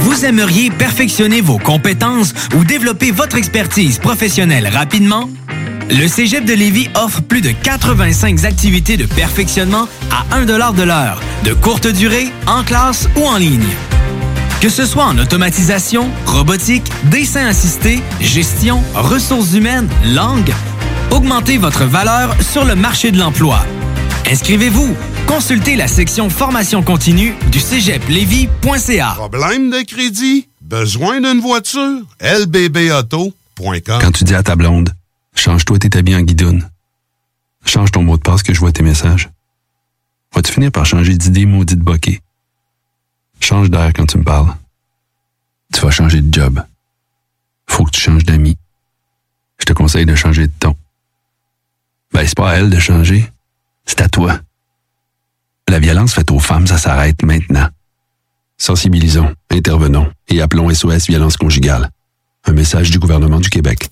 [0.00, 5.28] Vous aimeriez perfectionner vos compétences ou développer votre expertise professionnelle rapidement?
[5.90, 11.20] Le Cégep de Lévis offre plus de 85 activités de perfectionnement à 1 de l'heure,
[11.44, 13.64] de courte durée, en classe ou en ligne.
[14.60, 20.52] Que ce soit en automatisation, robotique, dessin assisté, gestion, ressources humaines, langue,
[21.12, 23.64] augmentez votre valeur sur le marché de l'emploi.
[24.28, 24.96] Inscrivez-vous.
[25.28, 29.12] Consultez la section formation continue du cégeplevy.ca.
[29.14, 30.48] Problème de crédit?
[30.60, 32.00] Besoin d'une voiture?
[32.20, 34.90] lbbauto.com Quand tu dis à ta blonde,
[35.36, 36.68] change-toi tes habits en guidoune.
[37.64, 39.30] Change ton mot de passe que je vois tes messages.
[40.34, 42.20] Vas-tu finir par changer d'idée maudite bokeh?
[43.40, 44.54] Change d'air quand tu me parles.
[45.72, 46.62] Tu vas changer de job.
[47.66, 48.56] Faut que tu changes d'amis.
[49.58, 50.76] Je te conseille de changer de ton.
[52.12, 53.30] Ben, c'est pas à elle de changer.
[53.84, 54.40] C'est à toi.
[55.68, 57.68] La violence faite aux femmes, ça s'arrête maintenant.
[58.56, 61.90] Sensibilisons, intervenons et appelons SOS Violence Conjugale.
[62.44, 63.90] Un message du gouvernement du Québec.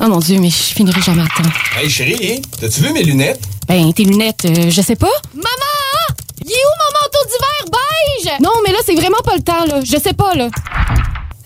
[0.00, 1.48] Oh mon Dieu, mais je finirai jamais à temps.
[1.76, 3.40] Hey chérie, t'as-tu vu mes lunettes?
[3.66, 5.10] Ben, tes lunettes, euh, je sais pas.
[5.34, 6.16] Maman!
[6.44, 7.80] Il est où mon manteau d'hiver?
[8.40, 9.80] Non, mais là, c'est vraiment pas le temps, là.
[9.84, 10.48] Je sais pas, là.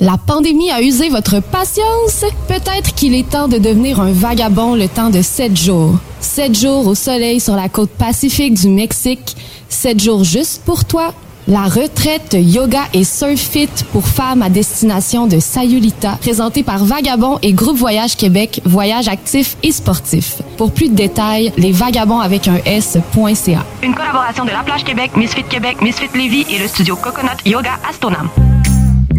[0.00, 2.24] La pandémie a usé votre patience?
[2.48, 5.96] Peut-être qu'il est temps de devenir un vagabond le temps de sept jours.
[6.20, 9.36] Sept jours au soleil sur la côte pacifique du Mexique.
[9.68, 11.12] Sept jours juste pour toi.
[11.50, 17.40] La retraite yoga et surf fit pour femmes à destination de Sayulita, présentée par Vagabond
[17.42, 20.42] et Groupe Voyage Québec, voyage actif et sportif.
[20.56, 23.64] Pour plus de détails, les vagabonds avec un S.ca.
[23.82, 27.80] Une collaboration de La Plage Québec, Misfit Québec, Misfit Lévis et le studio Coconut Yoga
[27.88, 28.28] Astonam.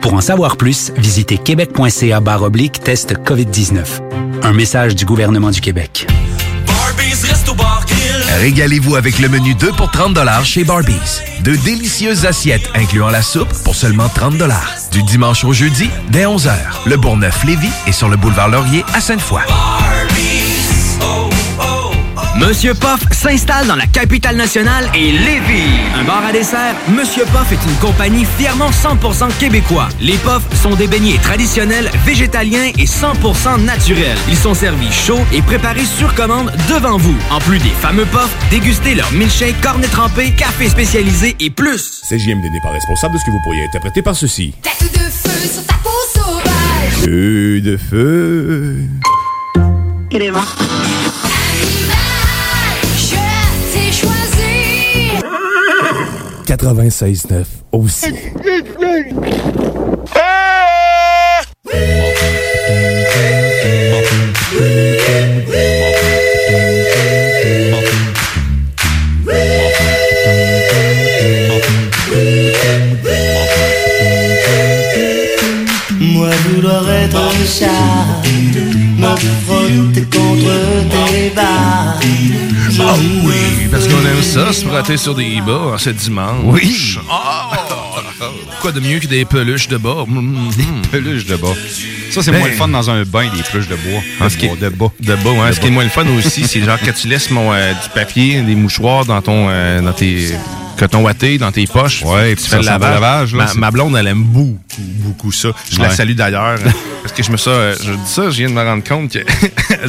[0.00, 3.84] Pour en savoir plus, visitez québec.ca oblique test COVID-19.
[4.42, 6.06] Un message du gouvernement du Québec.
[8.40, 11.20] Régalez-vous avec le menu 2 pour 30 chez Barbies.
[11.42, 14.42] De délicieuses assiettes incluant la soupe pour seulement 30
[14.92, 16.52] Du dimanche au jeudi, dès 11h.
[16.86, 19.42] Le Bourgneuf-Lévis est sur le boulevard Laurier à Sainte-Foy.
[22.40, 25.78] Monsieur Poff s'installe dans la capitale nationale et Lévis.
[25.94, 29.90] Un bar à dessert, Monsieur Poff est une compagnie fièrement 100% québécois.
[30.00, 34.16] Les Poffs sont des beignets traditionnels, végétaliens et 100% naturels.
[34.28, 37.16] Ils sont servis chauds et préparés sur commande devant vous.
[37.30, 42.00] En plus des fameux Poffs, dégustez leur milkshake, cornet trempé, café spécialisé et plus.
[42.08, 44.54] CJMD n'est pas responsable de ce que vous pourriez interpréter par ceci.
[44.62, 47.04] Tête de feu sur ta peau sauvage.
[47.04, 48.76] Feu de feu.
[50.10, 50.22] Il
[56.50, 58.06] 96.9 aussi.
[76.00, 77.68] Moi vouloir être un chat,
[78.98, 80.50] me frotter contre
[80.90, 82.19] tes barres.
[82.82, 86.40] Ah oui, parce qu'on aime ça, se frotter sur des bas en ce dimanche.
[86.44, 86.96] Oui.
[87.10, 87.50] Ah!
[88.60, 90.04] Quoi de mieux que des peluches de bas?
[90.56, 91.48] Des peluches de bas.
[92.10, 94.00] Ça, c'est Ben- moins le fun dans un bain, des peluches de bois.
[94.20, 94.88] Ah, ce qui est- de bas.
[95.00, 95.48] De bas.
[95.48, 97.72] De Ce qui est moins le fun aussi, c'est genre quand tu laisses mon, euh,
[97.72, 100.34] du papier, des mouchoirs dans ton, euh, dans tes
[100.78, 102.02] coton watté, dans tes poches.
[102.02, 102.94] Ouais, tu puis fais le lavage.
[102.94, 105.50] lavage, là, ma, c'est- ma blonde, elle aime beaucoup, beaucoup ça.
[105.72, 106.58] Je la salue d'ailleurs.
[107.02, 109.12] Parce que je me suis, euh, je dis ça, je viens de me rendre compte
[109.12, 109.18] que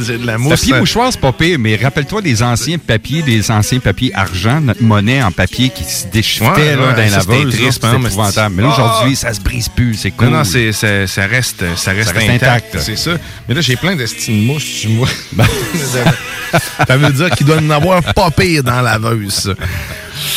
[0.00, 0.60] j'ai de la mousse.
[0.60, 4.60] Papier euh, mouchoir, c'est pas pire, mais rappelle-toi des anciens papiers, des anciens papiers argent,
[4.60, 7.54] notre monnaie en papier qui se déchiquetait Ouais, dans la laveuse.
[7.70, 8.54] C'était hein, mais épouvantable.
[8.56, 9.28] Mais là, aujourd'hui, Ah!
[9.28, 9.94] ça se brise plus.
[9.94, 10.28] C'est cool.
[10.28, 12.78] Non, non, c'est, ça, reste, ça reste Ça reste intact.
[12.78, 13.12] C'est ça.
[13.48, 15.08] Mais là, j'ai plein de mouches, tu vois.
[16.86, 19.54] ça veut dire qu'il doit en avoir pas pire dans la laveuse.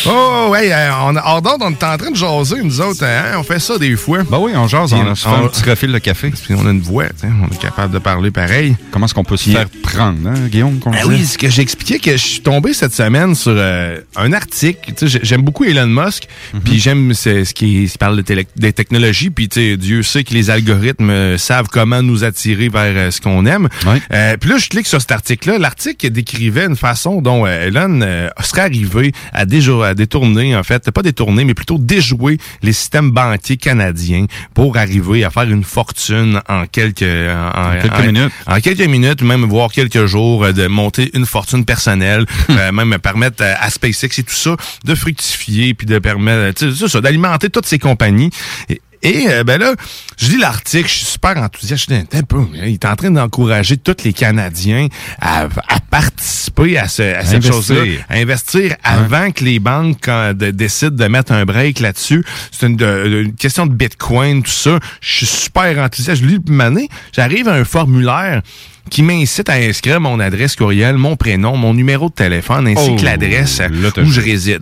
[0.07, 3.03] Oh, ouais, euh, on, hors d'onde, on est en train de jaser, nous autres.
[3.03, 4.19] hein, on fait ça des fois.
[4.29, 6.29] Ben oui, on jase, on, se fait un petit refil de café.
[6.31, 8.75] Puis on a une voix, on est capable de parler pareil.
[8.91, 10.79] Comment est-ce qu'on peut se faire prendre, hein, Guillaume?
[10.79, 11.07] qu'on Ah disait?
[11.07, 14.93] oui, ce que j'expliquais que je suis tombé cette semaine sur euh, un article.
[15.23, 16.23] J'aime beaucoup Elon Musk,
[16.53, 16.61] Mhm.
[16.61, 21.37] puis j'aime ce, qui parle de des technologies, puis Dieu sait que les algorithmes euh,
[21.37, 23.67] savent comment nous attirer vers euh, ce qu'on aime.
[23.81, 25.57] Puis là, je clique sur cet article-là.
[25.57, 27.99] L'article décrivait une façon dont Elon
[28.43, 33.57] serait arrivé à, à détourner, en fait, pas détourner, mais plutôt déjouer les systèmes banquiers
[33.57, 38.31] canadiens pour arriver à faire une fortune en quelques, en, en- quelques en- minutes.
[38.47, 42.97] en quelques minutes, même voire quelques jours, euh, de monter une fortune personnelle, euh, même
[42.99, 46.87] permettre à, à SpaceX et tout ça de fructifier puis de permettre, tu sais, c'est
[46.87, 48.29] ça, d'alimenter toutes ces compagnies.
[48.69, 49.73] Et, et, euh, ben là,
[50.17, 51.85] je lis l'article, je suis super enthousiaste.
[51.89, 54.87] Je dis, un peu, il est en train d'encourager tous les Canadiens
[55.21, 60.33] à, à participer à, ce, à cette chose-là, à investir avant que les banques quand,
[60.35, 62.23] de- décident de mettre un break là-dessus.
[62.51, 64.79] C'est une, question de Bitcoin, tout ça.
[65.01, 66.21] Je suis super enthousiaste.
[66.21, 68.41] Je lis le mané, j'arrive à un formulaire
[68.89, 72.95] qui m'incite à inscrire mon adresse courriel, mon prénom, mon numéro de téléphone, ainsi Oh,
[72.95, 74.61] que l'adresse là, t'as où je réside.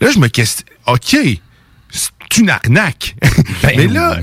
[0.00, 0.66] Là, je me questionne.
[0.86, 1.16] OK,
[2.38, 3.14] une arnaque.
[3.62, 4.16] Ben, mais là,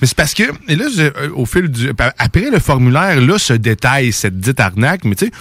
[0.00, 3.38] mais c'est parce que, et là, je- euh, au fil du, après le formulaire, là,
[3.38, 5.32] se détaille cette dite arnaque, mais tu sais,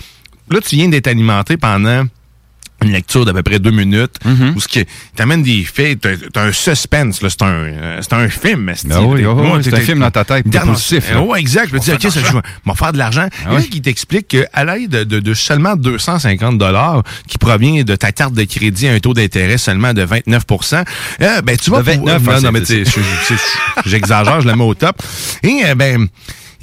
[0.50, 2.06] là, tu viens d'être alimenté pendant
[2.84, 4.54] une lecture d'à peu près deux minutes, Mm-hmm.
[4.56, 6.00] où ce qui t'amène des faits,
[6.34, 8.72] t'as un suspense, là, c'est un, euh, c'est un film.
[8.86, 11.12] Ben oui, oui, oui, ouais, c'est t'es- un film dans ta tête, positif.
[11.18, 11.70] Ouais, exact.
[11.70, 13.28] Je me dis, OK, ça, je vais faire de l'argent.
[13.46, 13.64] Ah ouais.
[13.64, 18.34] qui t'explique qu'à l'aide de, de, de seulement 250 dollars qui provient de ta carte
[18.34, 20.84] de crédit à un taux d'intérêt seulement de 29%
[21.22, 22.64] euh, ben, tu vas De 29, pouvoir- hein, non, non, mais
[23.86, 25.02] j'exagère, je la mets au top.
[25.44, 26.08] Et, euh, ben,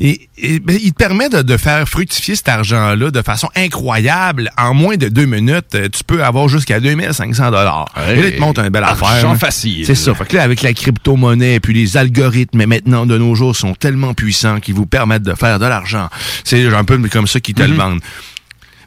[0.03, 4.51] et, et, ben, il te permet de, de faire fructifier cet argent-là de façon incroyable.
[4.57, 7.87] En moins de deux minutes, euh, tu peux avoir jusqu'à 2500 dollars.
[8.09, 9.37] Et là, il te montre une belle affaire.
[9.39, 9.85] facile.
[9.85, 10.15] C'est ça.
[10.15, 13.75] Fait que là, avec la crypto-monnaie et puis les algorithmes maintenant de nos jours sont
[13.75, 16.09] tellement puissants qu'ils vous permettent de faire de l'argent.
[16.45, 18.01] C'est un peu comme ça qu'ils te le vendent.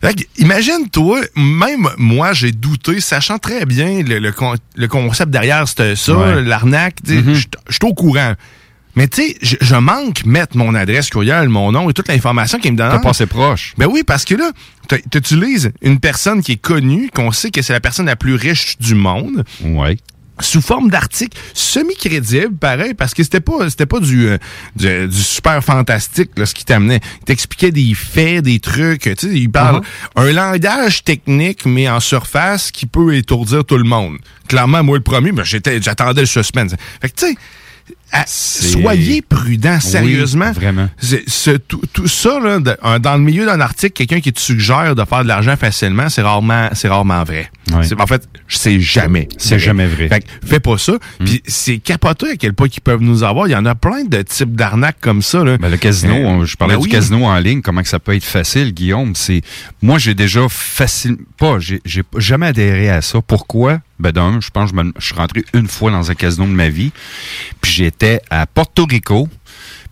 [0.02, 5.32] Fait que, imagine-toi, même moi, j'ai douté, sachant très bien le, le, con- le concept
[5.32, 6.42] derrière c'était ça, Ouais.
[6.42, 7.34] l'arnaque, Mhm.
[7.34, 8.34] je je suis au courant.
[8.96, 12.60] Mais tu sais, je, je manque mettre mon adresse courriel, mon nom et toute l'information
[12.60, 12.92] qu'il me donne.
[12.92, 13.74] T'as passé proche.
[13.78, 14.52] Ben oui, parce que là,
[14.88, 18.36] tu utilises une personne qui est connue, qu'on sait que c'est la personne la plus
[18.36, 19.44] riche du monde.
[19.64, 19.98] Ouais.
[20.40, 24.38] Sous forme d'article semi-crédible, pareil, parce que c'était pas c'était pas du, euh,
[24.76, 27.02] du, du super fantastique là, ce qui t'amenait.
[27.22, 29.82] Il t'expliquait des faits, des trucs, tu sais, il parle
[30.16, 34.18] un langage technique, mais en surface, qui peut étourdir tout le monde.
[34.48, 36.72] Clairement, moi, le premier, ben, j'étais j'attendais le suspense.
[37.00, 37.36] Fait que, tu sais,
[38.14, 40.50] à- soyez prudents, sérieusement.
[40.50, 40.90] Oui, vraiment.
[41.68, 45.04] Tout, tout ça, là, de- dans le milieu d'un article, quelqu'un qui te suggère de
[45.04, 47.50] faire de l'argent facilement, c'est rarement, c'est rarement vrai.
[47.74, 49.28] En fait, c'est jamais.
[49.38, 50.08] C'est jamais vrai.
[50.10, 50.94] Fait que fais pas ça.
[51.24, 53.48] Puis c'est capoté à quel point ils peuvent nous avoir.
[53.48, 55.44] Il y en a plein de types d'arnaques comme ça.
[55.44, 55.58] Là.
[55.58, 56.92] Ben, le casino, Euh, je parlais ben du oui.
[56.92, 59.16] casino en ligne, comment que ça peut être facile, Guillaume.
[59.16, 59.42] C'est
[59.82, 61.82] moi j'ai déjà facile pas, j'ai
[62.18, 63.20] jamais adhéré à ça.
[63.22, 63.80] Pourquoi?
[64.00, 66.46] Ben d'un, je pense que je, me- je suis rentré une fois dans un casino
[66.46, 66.92] de ma vie,
[67.62, 67.72] puis
[68.30, 69.28] à Porto Rico,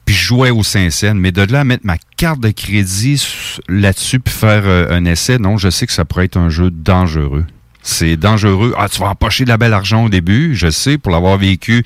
[0.05, 1.15] puis je jouais au Saint-Saëns.
[1.15, 3.21] Mais de là à mettre ma carte de crédit
[3.67, 6.71] là-dessus puis faire euh, un essai, non, je sais que ça pourrait être un jeu
[6.71, 7.45] dangereux.
[7.83, 8.75] C'est dangereux.
[8.77, 11.83] Ah, tu vas empocher de la belle argent au début, je sais, pour l'avoir vécu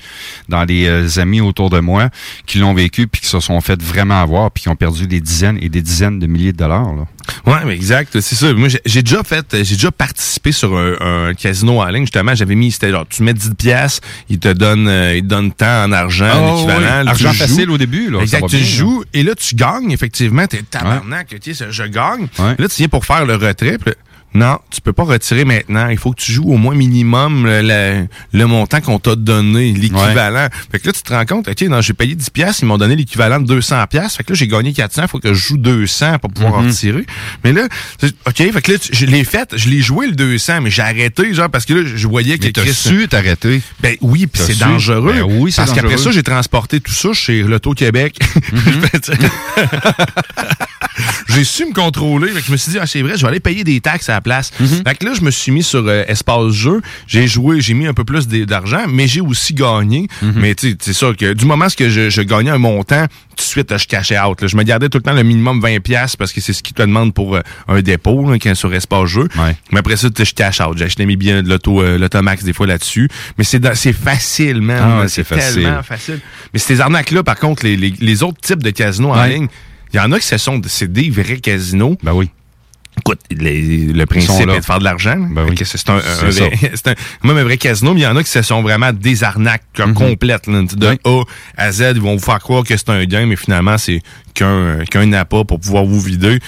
[0.48, 2.10] dans les euh, amis autour de moi
[2.46, 5.20] qui l'ont vécu puis qui se sont fait vraiment avoir puis qui ont perdu des
[5.20, 6.92] dizaines et des dizaines de milliers de dollars.
[6.94, 7.06] Là.
[7.46, 8.20] Ouais, mais exact.
[8.20, 8.52] C'est ça.
[8.52, 12.02] Moi, j'ai- déjà fait, j'ai déjà participé sur un, un casino en ligne.
[12.04, 15.26] Justement, j'avais mis, c'était genre, tu mets 10 pièces, il te donne, euh, il te
[15.28, 16.78] donne tant en argent, Oh, l'équivalent.
[16.78, 16.82] oui.
[16.84, 17.38] Là, tu Argent joues.
[17.38, 18.46] facile au début, là, Exact.
[18.48, 19.90] Tu bien, joues et là, tu gagnes.
[19.92, 21.34] Effectivement, t'es tabarnak.
[21.40, 22.26] Tu sais, je gagne.
[22.38, 23.78] Là, tu viens pour faire le retrait.
[23.78, 23.92] puis
[24.34, 25.88] non, tu peux pas retirer maintenant.
[25.88, 29.72] Il faut que tu joues au moins minimum le, le- le montant qu'on t'a donné,
[29.72, 30.48] l'équivalent.
[30.70, 32.76] Fait que là, tu te rends compte, OK, non, j'ai payé 10 pièces, ils m'ont
[32.76, 34.16] donné l'équivalent de 200 pièces.
[34.16, 36.62] Fait que là, j'ai gagné 400, il faut que je joue 200 pour pouvoir en
[36.62, 36.68] Mhm.
[36.68, 37.06] retirer.
[37.44, 37.62] Mais là,
[38.26, 40.82] OK, fait que là, tu- je l'ai fait, je l'ai joué le 200, mais j'ai
[40.82, 43.62] arrêté, genre, parce que là, je voyais que Mais t'as su t'arrêter?
[43.80, 45.14] Ben oui, puis c'est dangereux.
[45.14, 48.18] Ben oui, c'est Parce qu'après ça, j'ai transporté tout ça chez l'Auto-Québec.
[48.52, 48.82] Mhm.
[49.06, 49.16] j'ai
[51.28, 52.28] j'ai su me contrôler.
[52.28, 54.08] Fait que je me suis dit, ah, c'est vrai, je vais aller payer des taxes
[54.08, 54.50] à la place.
[54.60, 54.88] Mm-hmm.
[54.88, 56.80] Fait que là, je me suis mis sur euh, Espace Jeu.
[57.06, 60.08] J'ai joué, j'ai mis un peu plus d'argent, mais j'ai aussi gagné.
[60.22, 60.32] Mm-hmm.
[60.36, 63.36] Mais tu sais, c'est sûr que du moment que je, je gagnais un montant, tout
[63.36, 64.40] de suite, je cachais out.
[64.40, 64.48] là.
[64.48, 66.74] Je me gardais tout le temps le minimum 20$ piastres parce que c'est ce qu'ils
[66.74, 69.28] te demandent pour euh, un dépôt là, sur Espace Jeu.
[69.72, 70.76] Mais après ça, je cash out.
[70.78, 73.08] J'ai acheté mes billets de l'auto, euh, l'automax des fois là-dessus.
[73.36, 74.80] Mais c'est facile, man.
[74.82, 75.64] Ah ouais, c'est facile.
[75.64, 76.20] tellement facile.
[76.52, 79.34] Mais ces arnaques-là, par contre, les, les, les autres types de casinos en Ouais.
[79.34, 79.48] ligne,
[79.96, 81.96] il y en a qui se sont, c'est des vrais casinos.
[82.02, 82.30] Ben oui.
[82.98, 85.16] Écoute, les- le principe est de faire de l'argent.
[85.18, 85.54] Ben oui.
[85.64, 86.30] C'est un, un
[86.86, 86.94] un-
[87.28, 89.64] même un vrai casino, mais il y en a qui se sont vraiment des arnaques
[89.74, 90.46] comme complètes.
[90.46, 91.22] Là, de A
[91.58, 94.00] à Z, ils vont vous faire croire que c'est un gain, mais finalement, c'est
[94.32, 96.38] qu'un qu'un appât pour pouvoir vous vider.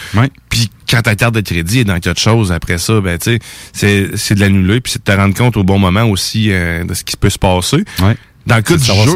[0.49, 3.39] Puis quand ta carte de crédit est dans quelque chose après ça, ben tu
[3.75, 6.83] sais, c'est de l'annuler, puis c'est de te rendre compte au bon moment aussi euh,
[6.85, 7.85] de ce qui peut se passer.
[8.47, 9.13] Dans le cas du jeu,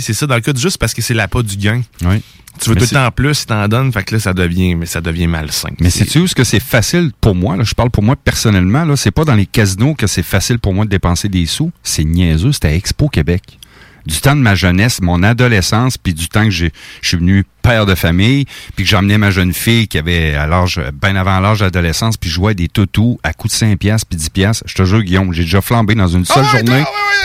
[0.00, 1.82] c'est ça, dans le cas du jeu, c'est parce que c'est l'appât du gain.
[2.04, 2.22] Oui.
[2.60, 4.86] Tu veux Mais tout le temps plus, t'en donnes, fait que là, ça devient, mais
[4.86, 5.70] ça devient malsain.
[5.80, 7.56] Mais sais-tu où ce que c'est facile pour moi?
[7.56, 8.84] Là, je parle pour moi personnellement.
[8.84, 11.70] Là, c'est pas dans les casinos que c'est facile pour moi de dépenser des sous.
[11.82, 12.52] C'est niaiseux.
[12.52, 13.58] C'était à Expo Québec.
[14.06, 17.44] Du temps de ma jeunesse, mon adolescence, puis du temps que j'ai, je suis venu
[17.68, 18.46] père de famille,
[18.76, 22.30] puis que j'emmenais ma jeune fille qui avait à l'âge, bien avant l'âge d'adolescence, puis
[22.30, 24.64] je jouais à des toutous à coût de 5 piastres puis 10 piastres.
[24.66, 26.82] Je te jure, Guillaume, j'ai déjà flambé dans une seule journée.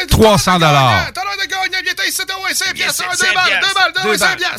[0.10, 1.08] 300 dollars.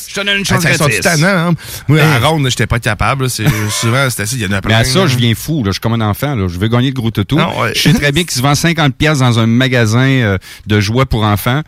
[0.08, 1.54] Je te donne une chance ça sont tannants, hein?
[1.86, 3.28] Moi, à ronde, j'étais pas capable.
[3.70, 4.36] souvent, c'était ça.
[4.36, 5.06] Il y en a Mais à ça, là.
[5.06, 5.62] je viens fou.
[5.62, 5.66] Là.
[5.66, 6.34] Je suis comme un enfant.
[6.34, 6.48] Là.
[6.48, 7.38] Je veux gagner le gros toutou.
[7.38, 7.68] Ah.
[7.74, 11.04] Je sais très bien qu'il se vend 50 pièces dans un magasin euh, de jouets
[11.04, 11.62] pour enfants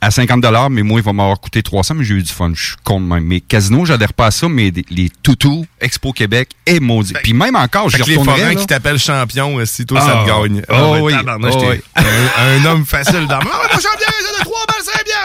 [0.00, 2.52] à 50 dollars, mais moi, il va m'avoir coûté 300, mais j'ai eu du fun.
[2.54, 3.24] Je suis con de même.
[3.24, 7.14] Mais casino, j'adhère pas à ça, mais des- les toutous, Expo Québec et maudit.
[7.22, 8.54] Puis même encore, que les forains là.
[8.54, 10.06] qui t'appellent champion, si toi, Ah.
[10.06, 10.62] ça te gagne.
[10.68, 11.14] Oh ben, oui.
[11.42, 11.80] Oh oui.
[11.96, 14.06] un, un homme facile dans Ah, mon champion,
[14.38, 14.75] de 3 balles,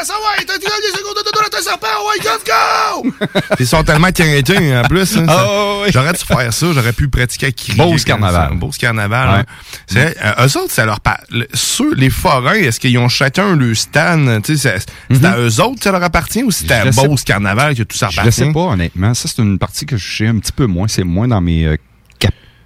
[0.06, 0.14] 5 piastres.
[0.14, 1.88] Ah ouais, t'as dit des secondes de dollars, t'as serpent.
[2.08, 3.30] Ouais, let's go!
[3.60, 5.18] Ils sont tellement quinquins, en plus.
[5.18, 5.45] hein, Ah
[5.84, 5.89] oui.
[5.93, 7.78] J'aurais dû faire ça, j'aurais pu pratiquer à crier.
[7.78, 8.49] Beauce comme carnaval.
[8.49, 8.56] ça.
[8.56, 9.30] Beauce carnaval.
[9.30, 9.36] Ouais.
[9.39, 9.45] hein.
[9.88, 13.56] C'est, euh, eux autres, ça leur par- le- Ceux, les forains, est-ce qu'ils ont chacun
[13.56, 14.41] le stand?
[14.45, 16.86] C'est c'est à eux autres que ça leur appartient ou c'est à.
[16.86, 18.41] Je Beauce carnaval que tout ça Je appartient?
[18.41, 19.14] le sais pas, honnêtement.
[19.14, 20.88] Ça, c'est une partie que je sais un petit peu moins.
[20.88, 21.78] C'est moins dans mes euh,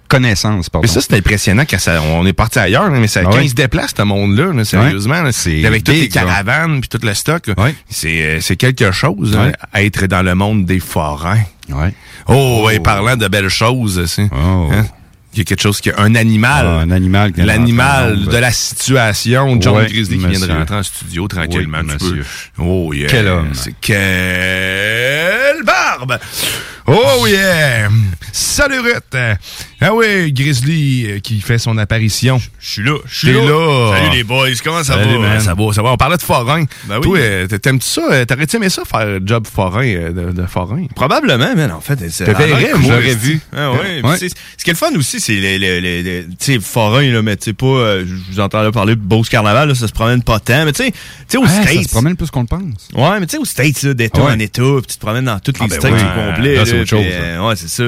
[0.06, 0.86] connaissances, pardon.
[0.86, 3.50] Mais ça, c'est impressionnant quand ça, on est parti ailleurs, mais ça, Ah quand ils
[3.50, 7.50] se déplacent, ce monde-là, là, sérieusement, C'est avec toutes les caravanes puis tout le stock,
[7.88, 11.42] c'est, euh, c'est quelque chose, hein, être dans le monde des forains.
[12.28, 14.68] Oh, ouais, parlant de belles choses, c'est, Oh.
[14.72, 14.84] hein,
[15.34, 16.64] il y a quelque chose qui, un animal.
[16.66, 19.58] Ah, un animal L'animal de la situation.
[19.60, 21.80] John Ouais, Grizzly qui vient de rentrer en studio tranquillement.
[21.86, 22.24] Oui, monsieur.
[22.58, 23.06] Oh yeah.
[23.08, 23.52] Quel homme.
[23.82, 26.18] Quelle barbe.
[26.86, 27.88] Oh yeah.
[28.38, 29.16] Salut Ruth.
[29.80, 32.38] Ah oui, Grizzly euh, qui fait son apparition.
[32.60, 32.98] Je suis là.
[33.06, 33.92] Je suis là.
[33.96, 35.20] Salut les boys, comment ça Salut, va?
[35.20, 35.40] man.
[35.40, 35.92] Ça va, ça va.
[35.92, 36.64] On parlait de forain.
[36.84, 37.02] Ben oui.
[37.02, 38.02] Toi, euh, t'aimes-tu ça?
[38.12, 40.84] Euh, T'aurais-tu aimé ça faire job forain de, de forain?
[40.94, 41.98] Probablement, man, en fait.
[42.10, 43.40] c'est- Te verrais, moi, j'aurais vu.
[43.56, 44.02] Ah, ouais.
[44.18, 47.36] Ce qui est le fun aussi, c'est les, les, les, les- sais, forains, là, mais
[47.38, 49.92] tu sais pas, euh, je vous entends là parler de Beauce Carnaval, là, ça se
[49.92, 51.84] promène pas tant, mais tu sais, tu sais, aux Ouais, ça States.
[51.84, 52.88] se promène plus qu'on le pense.
[52.94, 54.32] Ouais, mais tu sais, aux States, là, d'État Ouais.
[54.32, 56.56] en État, puis tu te promènes dans toutes les Ah, ben States au complet.
[56.56, 57.84] Là, c'est autre chose, euh, ouais, c'est ça,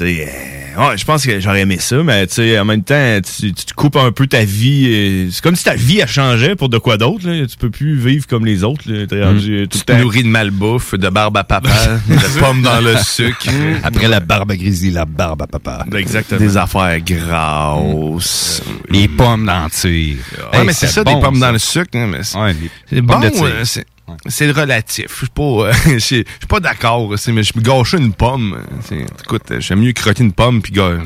[0.00, 2.26] euh, ouais, je pense que j'aurais aimé ça, mais
[2.58, 4.86] en même temps, tu, tu te coupes un peu ta vie.
[4.88, 7.22] euh, C'est comme si ta vie, elle changeait pour de quoi d'autre.
[7.46, 9.26] Tu peux plus vivre comme les autres, là.
[9.26, 11.68] Rendu euh, tout Tu te nourris de malbouffe, de barbe à papa,
[12.08, 13.46] de pommes dans le sucre.
[13.82, 15.84] Après la barbe à Grizzly, la barbe à papa.
[15.96, 16.40] Exactement.
[16.40, 18.62] Des affaires grasses.
[18.88, 20.16] Les pommes dans le tir.
[20.52, 21.46] Ouais, Hey, mais c'est ça, bon, des pommes ça.
[21.46, 21.88] dans le sucre.
[21.94, 22.54] hein, mais c'est Ouais,
[23.00, 23.20] bon,
[24.12, 25.06] euh, c'est relatif.
[25.10, 28.58] Je suis pas, euh, je suis pas d'accord, mais je me gâcher une pomme.
[29.24, 30.98] Écoute, j'aime mieux croquer une pomme puis ga-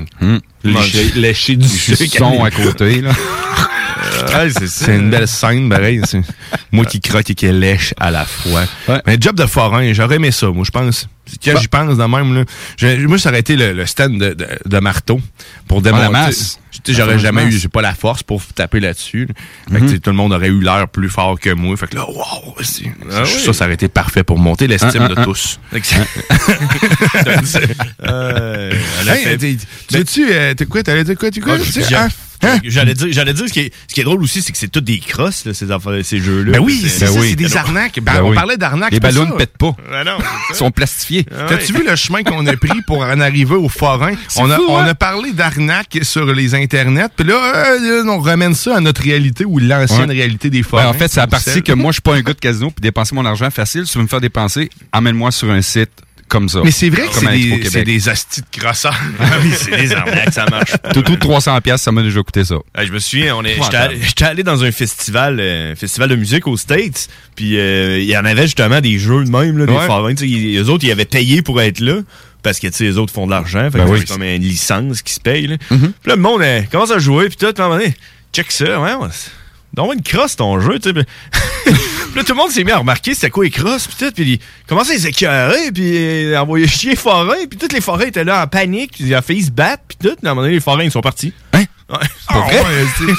[0.64, 2.22] lécher, lécher du Du sucre.
[2.44, 3.12] à côté, là.
[3.96, 6.00] Ouais, c'est une belle scène, pareil.
[6.72, 8.64] Moi qui croque et qui lèche à la fois.
[9.06, 11.08] Mais job de forain, j'aurais aimé ça, moi, je pense.
[11.44, 11.60] Quand Bah.
[11.60, 12.44] j'y pense de même, là,
[12.76, 15.20] je- moi, ça aurait été le, le stand de, de, de marteau
[15.66, 16.04] pour démonter.
[16.14, 16.28] Ah.
[16.84, 19.26] Tu La J'aurais jamais eu, j'ai pas la force pour taper là-dessus.
[19.70, 19.80] là.
[19.80, 19.90] Mhm.
[19.90, 21.76] tu tout le monde aurait eu l'air plus fort que moi.
[21.76, 23.54] Fait que là, wow, Ah ça, oui.
[23.54, 25.58] ça aurait été parfait pour monter l'estime de tous.
[28.04, 28.72] Euh,
[29.08, 29.56] Hey,
[29.88, 31.56] tu tu euh, t'es quoi, t'allais dire quoi, tu quoi?
[32.42, 32.58] Ah, hein?
[32.64, 34.68] J'allais dire, j'allais dire ce qui est, ce qui est drôle aussi, c'est que c'est
[34.68, 36.52] toutes des crosses, là, ces affaires, ces jeux-là.
[36.52, 38.00] Ben oui, c'est ça, c'est des arnaques.
[38.00, 38.92] Ben, on parlait d'arnaques.
[38.92, 39.74] Les ballons ne pètent pas.
[39.92, 40.18] Ah non,
[40.50, 41.24] Ils sont plastifiés.
[41.24, 44.12] T'as-tu vu le chemin qu'on a pris pour en arriver au forain?
[44.36, 44.86] On a, fou, on hein?
[44.86, 49.44] a parlé d'arnaques sur les internets, puis là, euh, on ramène ça à notre réalité
[49.44, 50.14] ou l'ancienne Ouais.
[50.16, 50.88] réalité des Ouais, forains.
[50.88, 52.82] en fait, c'est à partir que moi, je suis pas un gars de casino, puis
[52.82, 53.86] dépenser mon argent facile.
[53.86, 55.90] Si tu veux me faire dépenser, emmène-moi sur un site
[56.28, 56.60] comme ça.
[56.64, 58.94] Mais c'est vrai que c'est des, des hosties de crosseurs.
[59.20, 60.72] Ah oui, c'est des arnaques, ça marche.
[60.92, 62.56] Tout tout 300 pièces, ça m'a déjà coûté ça.
[62.82, 63.56] Je me souviens, on est,
[64.00, 68.16] j'étais allé, dans un festival, euh, festival de musique aux States, puis euh, il y
[68.16, 70.58] en avait justement des jeux de même, là, des Ouais.
[70.58, 72.00] eux autres, ils avaient payé pour être là,
[72.42, 73.68] parce que, tu sais, les autres font de l'argent.
[73.72, 73.98] Ben oui.
[74.00, 75.56] c'est comme une licence qui se paye, là.
[75.70, 75.78] Mhm.
[75.78, 77.94] Puis là, le monde euh, commence à jouer, puis tout, à un moment donné,
[78.32, 79.08] check ça, ouais, ouais,
[79.74, 81.72] donc une crosse ton jeu, tu sais.
[82.16, 84.32] Là, tout le monde s'est mis à remarquer c'était quoi les crosses, puis tout, puis
[84.32, 85.98] il commençait à les écœurer, puis
[86.32, 89.14] euh, envoyer chier les forains, puis toutes les forains étaient là en panique, puis il
[89.14, 91.02] a failli se battre, puis tout, puis à un moment donné, les forains, ils sont
[91.02, 91.34] partis.
[91.52, 91.64] Hein?
[91.88, 91.98] Ouais.
[92.28, 92.56] Pas vrai?
[92.64, 93.12] Ah ouais,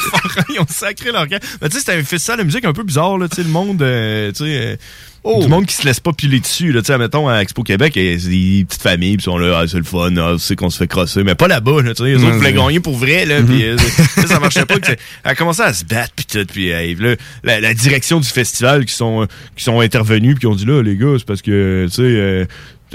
[0.56, 1.42] ils ont sacré leur camp.
[1.62, 3.50] Mais tu sais, c'était un festival de musique un peu bizarre, là, tu sais, le
[3.50, 4.78] monde, euh, tu sais...
[5.26, 7.64] euh, Du monde qui se laisse pas piler dessus, là, tu sais, mettons, à Expo
[7.64, 10.36] Québec, eh, c'est des petites familles, puis ils sont là, ah, c'est le fun, ah,
[10.38, 12.54] c'est qu'on se fait crosser, mais pas là-bas, là, tu sais, les autres voulaient ouais.
[12.54, 15.86] gagner pour vrai, là, puis euh, ça, ça marchait pas, elle a commencé à se
[15.86, 19.80] battre, puis tout, puis euh, là, la, la direction du festival qui sont, qui sont
[19.80, 22.46] intervenus, puis qui ont dit, là, les gars, c'est parce que, tu sais, euh,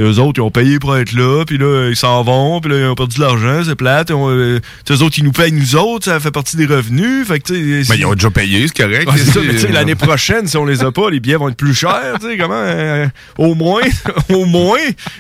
[0.01, 2.79] eux autres, ils ont payé pour être là, puis là, ils s'en vont, puis là,
[2.79, 4.11] ils ont perdu de l'argent, c'est plate.
[4.11, 7.27] Ont, euh, eux autres, ils nous payent nous autres, ça fait partie des revenus.
[7.27, 9.11] Fait que, tu sais, Ben, ils ont déjà payé, c'est correct.
[9.11, 11.57] Ouais, c'est ça, mais l'année prochaine, si on les a pas, les billets vont être
[11.57, 13.07] plus chers, tu sais, comment, euh,
[13.39, 13.83] au moins,
[14.31, 14.79] au moins,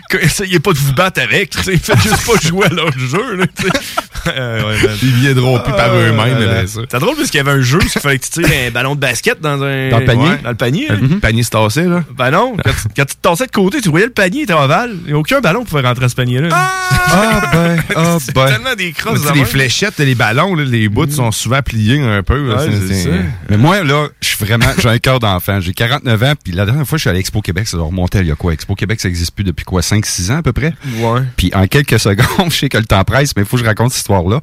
[0.08, 2.92] que, essayez pas de vous battre avec, tu sais, faites juste pas jouer à leur
[2.98, 3.46] jeu, là,
[4.26, 4.96] ouais, man.
[5.02, 6.80] Ils viendront plus par Ah, eux-mêmes, après ça.
[6.90, 8.94] C'est drôle parce qu'il y avait un jeu, il fallait que tu tires un ballon
[8.94, 9.90] de basket dans un...
[9.90, 10.28] Dans le panier?
[10.30, 10.86] Ouais, dans le panier.
[10.88, 11.18] Le hein.
[11.20, 12.04] panier se tassait, là.
[12.16, 14.42] Ben non, quand, tu- quand tu te tassais de côté, tu voyais le panier, il
[14.44, 14.96] était ovale.
[15.06, 16.48] Et aucun ballon pouvait rentrer à ce panier-là.
[16.52, 18.46] Ah ben, ah C'est ben.
[18.46, 22.22] tellement des crosses Les fléchettes et les ballons, là, les bouts sont souvent pliés un
[22.22, 22.48] peu.
[22.48, 22.56] là.
[22.64, 23.10] Ouais, c'est ça.
[23.50, 25.60] Mais moi, là, je suis vraiment, j'ai un cœur d'enfant.
[25.60, 27.86] J'ai 49 ans, puis la dernière fois, je suis allé à Expo Québec, ça doit
[27.86, 28.52] remonter il y a quoi?
[28.52, 29.80] Expo Québec, ça existe plus depuis quoi?
[29.80, 30.72] 5-6 ans à peu près?
[30.98, 31.20] Ouais.
[31.36, 33.68] Puis en quelques secondes, je sais que le temps presse, mais il faut que je
[33.68, 34.40] raconte cette histoire-là.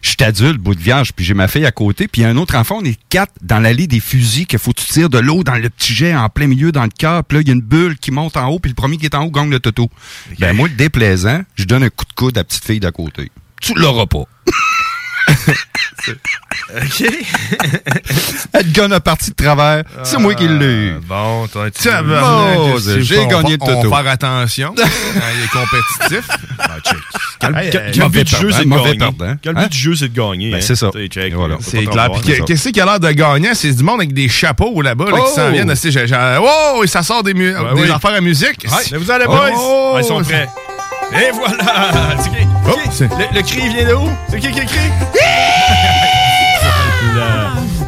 [0.00, 2.26] Je suis adulte, bout de vierge, puis j'ai ma fille à côté, puis il y
[2.26, 4.86] a un autre enfant, on est quatre dans l'allée des fusils, qu'il faut que tu
[4.86, 7.42] tires de l'eau dans le petit jet en plein milieu dans le cœur, puis là,
[7.42, 9.24] il y a une bulle qui monte en haut, puis le premier qui est en
[9.24, 9.90] haut gagne le toto.
[10.38, 12.92] Ben moi, le déplaisant, je donne un coup de coude à la petite fille d'à
[12.92, 13.32] côté.
[13.60, 14.22] Tu l'auras pas.
[16.74, 17.04] OK.
[18.52, 19.84] Elle gonne a parti de travers.
[20.02, 20.92] C'est moi qui l'ai.
[20.96, 21.88] Ah, Bon, toi, tu...
[23.02, 23.90] J'ai gagné le On toto.
[23.90, 24.74] va faire attention.
[24.78, 26.28] hein, il est compétitif.
[27.40, 29.36] Quel, but du jeu, c'est de gagner.
[29.42, 29.62] Quel Hein?
[29.62, 30.50] but du jeu, c'est de gagner.
[30.50, 30.60] Ben, hein?
[30.62, 30.90] c'est ça.
[30.92, 32.10] C'est clair.
[32.46, 33.50] qu'est-ce qui a l'air de gagnant?
[33.54, 35.52] C'est du monde avec des chapeaux là-bas là, qui s'en Oh!
[35.52, 35.74] viennent.
[36.40, 37.90] Oh, et ça sort des, oui.
[37.90, 38.66] affaires à musique.
[38.94, 39.50] Vous allez, boys!
[39.54, 39.92] Oh!
[39.96, 40.48] Ah, ils sont prêts.
[41.12, 42.14] Et voilà!
[42.66, 42.74] Oh,
[43.34, 44.10] le cri vient de où?
[44.30, 44.90] C'est qui qui crie?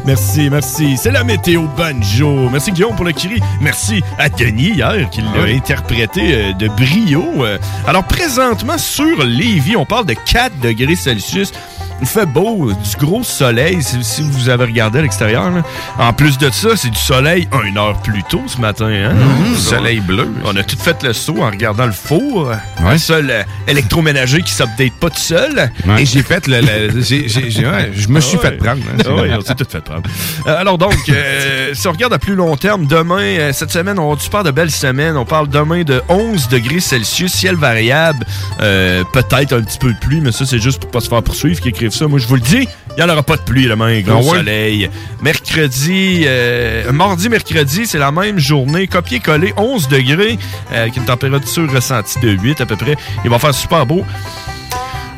[0.05, 0.97] Merci, merci.
[0.97, 2.49] C'est la météo banjo.
[2.49, 3.39] Merci Guillaume pour le cri.
[3.61, 7.45] Merci à Denis hier qui l'a interprété euh, de brio.
[7.45, 11.51] Euh, Alors présentement sur Lévis, on parle de 4 degrés Celsius.
[12.01, 15.49] Il fait beau, du gros soleil, si, si vous avez regardé à l'extérieur.
[15.51, 15.61] là.
[15.99, 18.87] En plus de ça, c'est du soleil une heure plus tôt ce matin.
[18.87, 19.13] Hein?
[19.13, 20.27] Mhm, soleil bleu.
[20.45, 22.51] On a tout fait le saut en regardant le four.
[22.89, 25.71] Le seul euh, électroménager qui s'update pas tout seul.
[25.99, 26.61] Et j'ai fait le.
[26.61, 28.81] le- j'ai- j'ai- j'ai- ouais, je me suis fait prendre.
[28.97, 29.03] hein.
[29.05, 30.03] Ah oui, on s'est tout fait prendre.
[30.47, 33.99] Euh, alors donc, euh, si on regarde à plus long terme, demain, euh, cette semaine,
[33.99, 35.17] on a du super de belles semaines.
[35.17, 38.25] On parle demain de 11 degrés Celsius, ciel variable,
[38.61, 41.21] euh, peut-être un petit peu de pluie, mais ça, c'est juste pour pas se faire
[41.21, 42.07] poursuivre qui écrivent ça.
[42.07, 44.31] Moi, je vous le dis, il n'y en aura pas de pluie demain, gros Ah
[44.31, 44.37] ouais?
[44.37, 44.89] soleil.
[45.21, 50.37] Mercredi, euh, mardi, mercredi, c'est la même journée, copier-coller, 11 degrés,
[50.71, 52.95] euh, avec une température ressentie de 8 à peu près.
[53.23, 54.03] Il va faire super beau.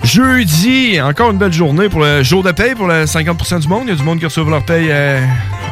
[0.03, 3.83] Jeudi, encore une belle journée pour le jour de paye pour le 50% du monde.
[3.85, 5.21] Il y a du monde qui reçoit leur paye euh,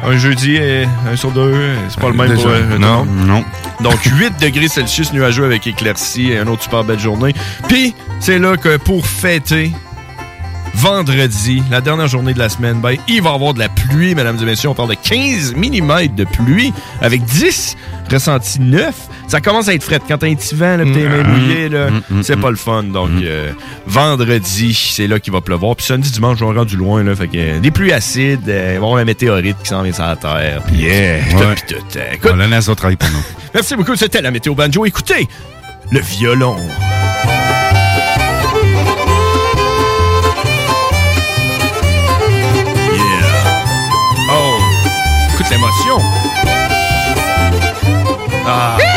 [0.06, 1.54] un jeudi et un sur deux.
[1.90, 3.04] C'est pas le même Déjà, pour euh, non.
[3.06, 3.44] Non.
[3.82, 7.34] Donc 8 degrés Celsius nuageux avec éclaircie et une autre super belle journée.
[7.68, 9.72] Puis c'est là que pour fêter
[10.76, 14.16] vendredi, la dernière journée de la semaine, ben, il va y avoir de la pluie,
[14.16, 14.70] mesdames et messieurs.
[14.70, 17.78] On parle de 15 mm de pluie avec 10
[18.12, 18.94] ressentis 9.
[19.28, 20.00] Ça commence à être frais.
[20.06, 21.88] Quand t'as un petit vent, là, pis t'es mains mouillées, là,
[22.22, 22.84] c'est pas le fun.
[22.84, 23.52] Donc, euh,
[23.88, 25.76] vendredi, c'est là qu'il va pleuvoir.
[25.76, 27.04] Puis samedi, dimanche, on rendu loin.
[27.04, 30.04] Là, fait que, euh, des pluies acides, euh, avoir la météorite qui s'en vient sur
[30.06, 30.62] la terre.
[30.68, 31.20] Puis, Yeah.
[31.32, 31.56] tout, Ouais.
[31.68, 31.76] tout.
[31.98, 33.24] Euh, écoute, On la NASA travaille pour nous.
[33.54, 34.86] Merci beaucoup, c'était la météo banjo.
[34.86, 35.28] Écoutez,
[35.92, 36.58] le violon.
[48.54, 48.91] Ah.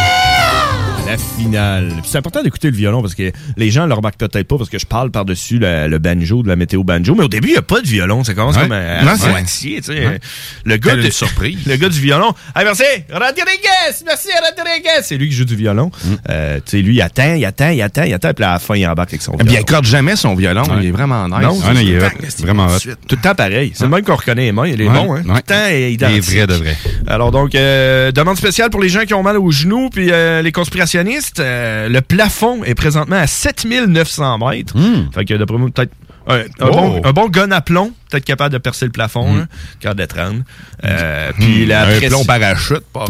[1.14, 1.88] La finale.
[2.02, 4.68] Puis C'est important d'écouter le violon parce que les gens le remarquent peut-être pas parce
[4.70, 7.14] que je parle par-dessus la- le banjo de la météo banjo.
[7.14, 8.24] Mais au début, il n'y a pas de violon.
[8.24, 8.62] Ça commence Ouais.
[8.62, 9.76] comme à, à Non, c'est- moitié.
[9.80, 10.06] tu sais.
[10.06, 10.20] Ouais.
[10.64, 11.58] Le gars de surprise.
[11.66, 12.32] Le gars du violon.
[12.54, 12.82] Ah, merci!
[13.12, 13.94] Rodriguez!
[14.06, 15.02] Merci, Rodriguez!
[15.02, 15.90] C'est lui qui joue du violon.
[16.30, 18.58] Euh, tu sais, lui, il attend, il attend, il attend, il attend, puis à la
[18.58, 19.58] fin, il embarque avec son Eh bien, violon.
[19.58, 20.62] il accorde jamais son violon.
[20.64, 20.76] Ouais.
[20.80, 21.38] Il est vraiment nice.
[21.42, 22.10] Non, non, il est tout le hot.
[22.10, 22.78] temps, c'est Vraiment hot.
[23.08, 23.72] Tout le temps pareil.
[23.74, 24.66] C'est le même qu'on reconnaît les mains.
[24.66, 25.22] Il est bon, hein?
[25.24, 26.76] Tout le temps Il est vrai de vrai.
[27.06, 30.42] Alors donc, euh, demande spéciale pour les gens qui ont mal aux genoux, puis euh,
[30.42, 31.03] les conspirationnistes.
[31.04, 34.74] Le plafond est présentement à 7900 mètres.
[35.14, 35.92] Fait que d'après moi, peut-être
[36.26, 39.46] un, bon, un bon gun à plomb, peut-être capable de percer le plafond,
[39.82, 40.42] quand d'être rendre.
[40.84, 43.04] Euh, Puis la un plomb parachute, pas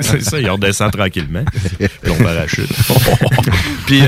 [0.00, 1.44] c'est ça, il redescend tranquillement.
[2.02, 2.68] plomb parachute.
[3.86, 4.02] Puis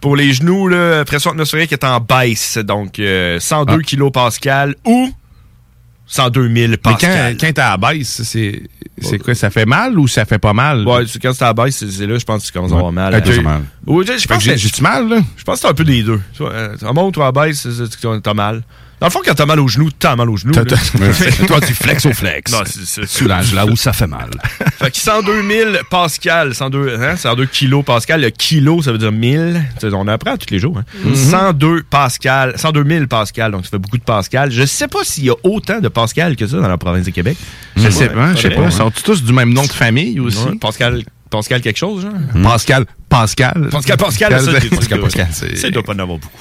[0.00, 4.30] pour les genoux, là, pression atmosphérique est en baisse, donc euh, 102 kPa
[4.84, 5.12] ou
[6.06, 7.36] 102 000 Mais quand, pascal.
[7.38, 8.62] quand t'es à la baisse, c'est,
[9.00, 9.34] c'est quoi?
[9.34, 10.86] Ça fait mal ou ça fait pas mal?
[10.86, 12.76] Ouais, quand c'est à la baisse, c'est c'est là, je pense que tu commences à
[12.76, 13.14] avoir mal.
[13.14, 13.26] Ok.
[13.28, 13.62] Euh, Mal.
[13.86, 15.18] Oui, je, pense que j'ai- mal, là?
[15.36, 16.20] Je pense que c'est un peu des deux.
[16.32, 17.66] Tu vois, euh, En monte ou à la baisse,
[18.22, 18.62] t'as mal.
[19.00, 20.52] Dans le fond, quand t'as mal au genou, t'as mal au genou.
[20.52, 20.66] T'as- là.
[20.70, 22.50] t'as- Toi, tu flexes au flex.
[22.52, 24.30] Non, c'est- Soulage là où ça fait mal.
[24.78, 28.20] Fait que 102 000 pascal, 102, hein, 102 kilos pascal.
[28.22, 29.62] Le kilo, ça veut dire 1000.
[29.78, 30.78] Tu sais, on apprend tous les jours.
[30.78, 30.84] Hein.
[31.04, 31.14] Mhm.
[31.14, 33.52] 102 pascal, 102 000 pascal.
[33.52, 34.50] Donc, ça fait beaucoup de pascal.
[34.50, 37.10] Je sais pas s'il y a autant de pascal que ça dans la province de
[37.10, 37.36] Québec.
[37.76, 38.70] Je sais pas, je sais pas.
[38.70, 40.38] Sont tous du même nom de famille aussi?
[40.44, 42.42] Ouais, Pascal, Pascal quelque chose, genre?
[42.42, 43.68] Pascal, Pascal.
[43.70, 45.28] Pascal, Pascal, ça, Pascal, Pascal, Pascal.
[45.32, 46.38] c'est- Ça, il doit pas en avoir beaucoup.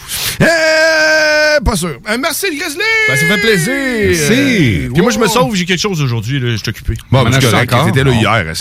[1.55, 1.99] Euh, pas sûr.
[2.09, 2.81] Euh, merci, le Grizzly!
[3.07, 3.73] Ben, ça fait plaisir.
[3.73, 4.85] Merci.
[4.85, 6.93] Euh, Puis moi, je me sauve, j'ai quelque chose aujourd'hui, là, je suis occupé.
[7.11, 7.73] Bon, Ben, correct.
[7.73, 7.85] encore.
[7.87, 8.19] T'étais là Bon.
[8.19, 8.39] hier, à.
[8.41, 8.53] Ah ouais,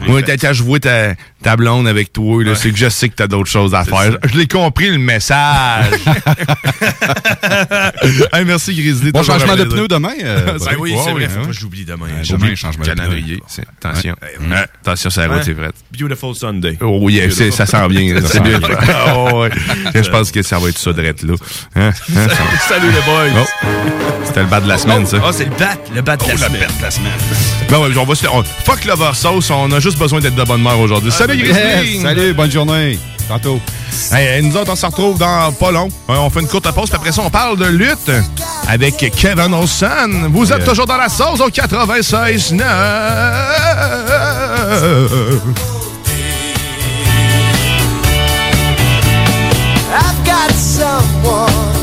[0.00, 2.88] j'ai Moi, fait- quand je vois ta, ta blonde avec toi, là, c'est que je
[2.88, 4.18] sais que t'as d'autres choses à faire.
[4.24, 5.86] Je l'ai compris, le message.
[8.32, 9.12] Hey, merci, Grizzly.
[9.12, 10.12] Bon changement de pneus demain.
[10.22, 11.28] euh, Ben oui, c'est vrai.
[11.28, 11.42] Faut hein.
[11.42, 12.06] pas que j'oublie demain.
[12.28, 12.90] Demain, changement de
[13.46, 14.14] c'est- Attention.
[14.82, 15.70] Attention, c'est la route, c'est vrai.
[15.98, 16.76] Beautiful Sunday.
[16.80, 18.14] Oh yeah, c'est- ça sent bien.
[18.24, 18.40] C'est.
[19.14, 19.50] Oh, ouais.
[19.94, 21.34] Je pense que ça va être ça drette là.
[22.16, 22.26] Hein?
[22.68, 23.42] Salut les boys.
[23.42, 23.66] Oh.
[24.24, 25.18] C'était le bas de la semaine, ça.
[25.24, 26.66] Ah, c'est le bat, le bat de la semaine.
[26.82, 27.12] la semaine.
[27.70, 30.44] Ben ouais, on va se on- Fuck l'over sauce, on a juste besoin d'être de
[30.44, 31.12] bonne humeur aujourd'hui.
[31.12, 32.00] Salut Grizzly!
[32.00, 32.98] Salut, bonne journée.
[33.28, 33.60] Tantôt.
[34.12, 35.88] Hey, nous autres, on se retrouve dans pas long.
[36.10, 38.10] Euh, On fait une courte pause, puis après ça, on parle de lutte
[38.68, 40.28] avec Kevin Olson.
[40.30, 40.66] Vous êtes Yeah.
[40.68, 42.52] toujours dans la sauce au 96
[49.98, 51.75] I've got someone waiting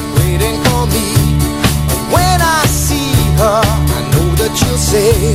[0.86, 5.34] When I see her, I know that you'll say,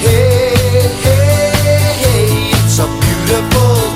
[0.00, 0.56] Hey,
[1.04, 1.52] hey,
[2.00, 3.89] hey, it's a beautiful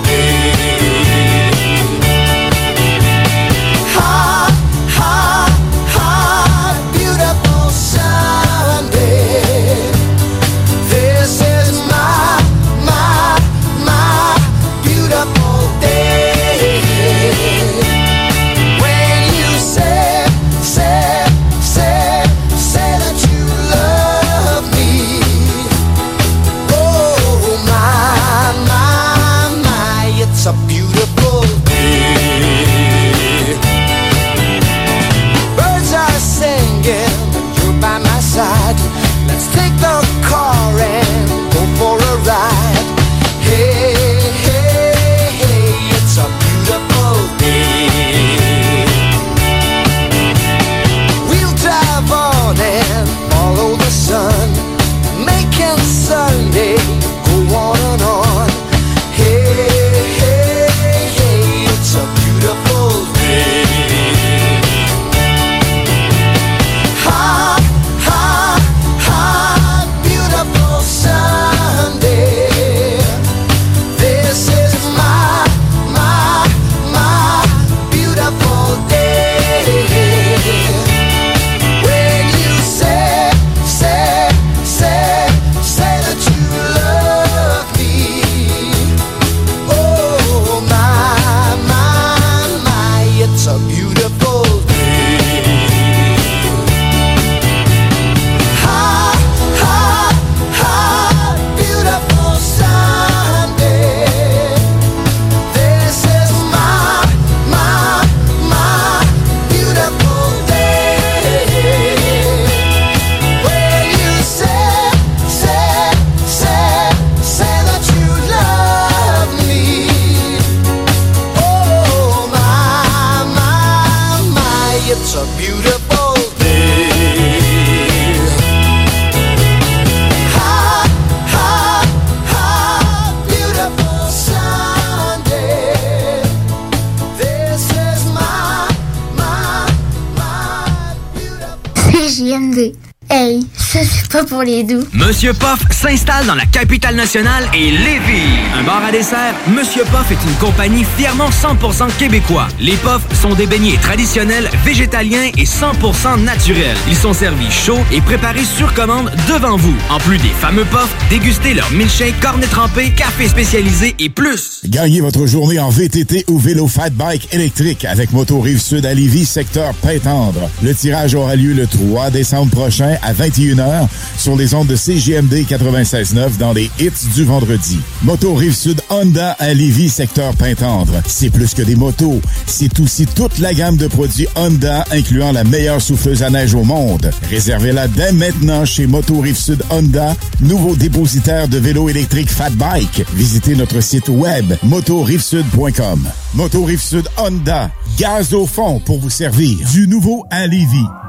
[144.35, 144.83] pour les doux.
[144.93, 148.35] Monsieur Poff s'installe dans la capitale nationale et Lévis.
[148.59, 152.49] Un bar à dessert, Monsieur Poff est une compagnie fièrement 100% québécois.
[152.59, 156.77] Les Poffs sont des beignets traditionnels, végétaliens et 100% naturels.
[156.89, 159.77] Ils sont servis chauds et préparés sur commande devant vous.
[159.89, 164.63] En plus des fameux Poffs, dégustez leur milkshake, cornet trempé, café spécialisé et plus.
[164.65, 168.95] Gagnez votre journée en VTT ou vélo fat bike électrique avec Moto Rive Sud à
[168.95, 170.51] Lévis, secteur Pintendre.
[170.61, 173.87] Le tirage aura lieu le 3 décembre prochain à 21h
[174.25, 177.79] sur les ondes de CGMD 96.9 dans les hits du vendredi.
[178.05, 180.95] Moto Rive Sud Honda à Lévis, secteur Pintendre.
[181.07, 185.45] C'est plus que des motos, c'est aussi toute la gamme de produits Honda incluant la
[185.45, 187.11] meilleure souffleuse à neige au monde.
[187.29, 193.05] Réservez-la dès maintenant chez Moto Rive Sud Honda, nouveau dépositaire de vélos électriques Fat Bike.
[193.13, 196.09] Visitez notre site web motorivesud.com.
[196.33, 199.59] Moto Rive Sud Honda, gaz au fond pour vous servir.
[199.71, 200.89] Du nouveau à Lévis.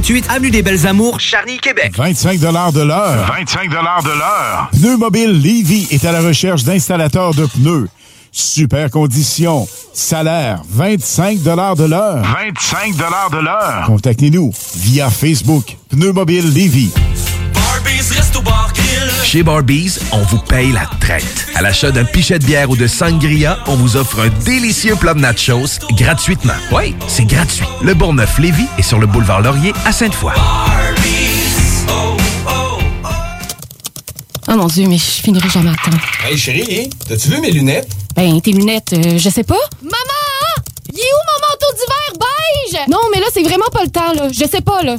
[0.00, 1.92] 3648 Avenue des Belles Amours, Charny, Québec.
[1.94, 2.46] 25 de
[2.80, 3.26] l'heure.
[3.26, 4.70] 25 de l'heure.
[4.72, 7.88] Pneu Mobile Levy est à la recherche d'installateurs de pneus.
[8.34, 9.68] Super conditions.
[9.92, 11.74] Salaire 25 de l'heure.
[12.22, 13.82] 25 de l'heure.
[13.86, 15.76] Contactez-nous via Facebook.
[15.90, 16.90] Pneu Mobile Levy.
[19.22, 21.46] Chez Barbies, on vous paye la traite.
[21.54, 25.12] À l'achat d'un pichet de bière ou de sangria, on vous offre un délicieux plat
[25.12, 26.54] de nachos gratuitement.
[26.72, 27.66] Oui, c'est gratuit.
[27.82, 30.32] Le Bourgneuf-Lévis est sur le boulevard Laurier à Sainte-Foy.
[34.52, 35.96] Oh mon Dieu, mais je finirai jamais à temps.
[36.28, 37.88] Hey chérie, t'as-tu vu mes lunettes?
[38.14, 39.58] Ben, tes lunettes, euh, je sais pas.
[39.80, 39.96] Maman!
[40.92, 42.26] Il est où mon manteau d'hiver
[42.74, 42.88] beige?
[42.90, 44.28] Non, mais là, c'est vraiment pas le temps, là.
[44.30, 44.98] Je sais pas, là.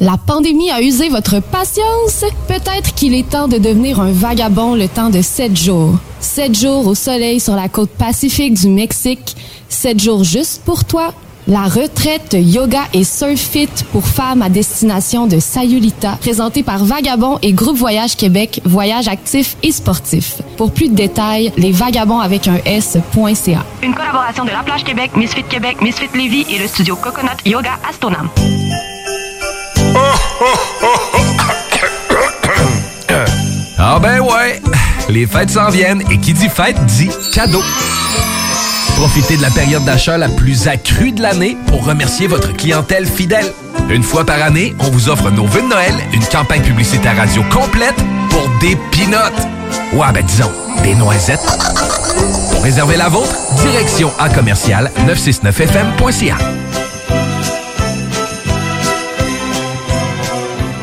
[0.00, 2.24] La pandémie a usé votre patience?
[2.48, 5.94] Peut-être qu'il est temps de devenir un vagabond le temps de sept jours.
[6.18, 9.36] Sept jours au soleil sur la côte pacifique du Mexique.
[9.68, 11.14] Sept jours juste pour toi.
[11.50, 17.38] La retraite yoga et surf fit pour femmes à destination de Sayulita, présentée par Vagabond
[17.40, 20.42] et Groupe Voyage Québec, voyage actif et sportif.
[20.58, 23.64] Pour plus de détails, les vagabonds avec un S.ca.
[23.82, 27.78] Une collaboration de La Plage Québec, Misfit Québec, Misfit Lévis et le studio Coconut Yoga
[27.88, 28.28] Astonam.
[33.78, 34.60] Ah ben ouais,
[35.08, 37.62] les fêtes s'en viennent et qui dit fête dit cadeau.
[38.98, 43.46] Profitez de la période d'achat la plus accrue de l'année pour remercier votre clientèle fidèle.
[43.90, 47.44] Une fois par année, on vous offre nos vœux de Noël, une campagne publicitaire radio
[47.44, 47.94] complète
[48.28, 49.46] pour des pinottes.
[49.92, 50.50] Ouais, ben disons,
[50.82, 51.46] des noisettes.
[52.50, 56.36] Pour réserver la vôtre, direction à commercial 969fm.ca.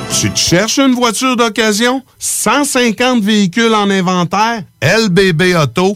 [0.10, 5.96] Si tu cherches une voiture d'occasion, 150 véhicules en inventaire, lbbauto.com.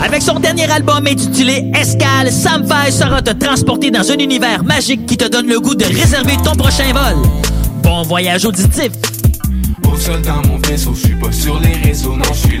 [0.00, 5.06] Avec son dernier album intitulé Escale, Sam Fay sera te transporter dans un univers magique
[5.06, 7.22] qui te donne le goût de réserver ton prochain vol.
[7.82, 8.92] Bon voyage auditif!
[9.84, 12.60] Au sol dans mon vaisseau, je suis pas sur les réseaux, non, je suis.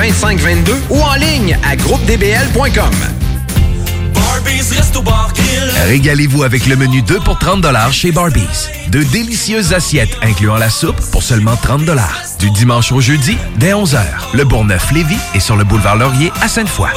[0.00, 2.90] 2522 ou en ligne à groupedbl.com.
[5.88, 8.70] Régalez-vous avec le menu 2 pour 30 chez Barbies.
[8.88, 11.82] De délicieuses assiettes incluant la soupe pour seulement 30
[12.38, 14.00] Du dimanche au jeudi, dès 11h.
[14.32, 16.88] Le Bourgneuf-Lévis est sur le boulevard Laurier à Sainte-Foy.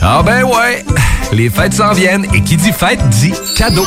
[0.00, 0.82] Ah ben ouais,
[1.32, 3.86] les fêtes s'en viennent et qui dit fête dit cadeau.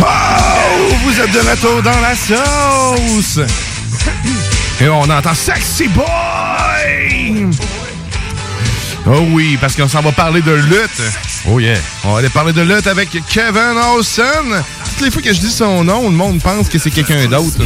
[0.00, 0.04] Oh,
[1.04, 3.40] vous êtes de retour dans la sauce.
[4.80, 7.46] Et on entend Sexy Boy.
[9.06, 11.02] Oh oui, parce qu'on s'en va parler de lutte.
[11.48, 11.78] Oh yeah.
[12.04, 14.64] On va aller parler de lutte avec Kevin Olsen.
[14.84, 17.60] Toutes les fois que je dis son nom, le monde pense que c'est quelqu'un d'autre.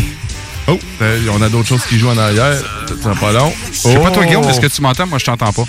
[0.68, 2.54] Oh, euh, on a d'autres choses qui jouent en arrière.
[3.02, 3.52] Ça pas long.
[3.72, 5.06] Je sais pas toi, Guillaume, est-ce que tu m'entends?
[5.06, 5.64] Moi, je t'entends pas.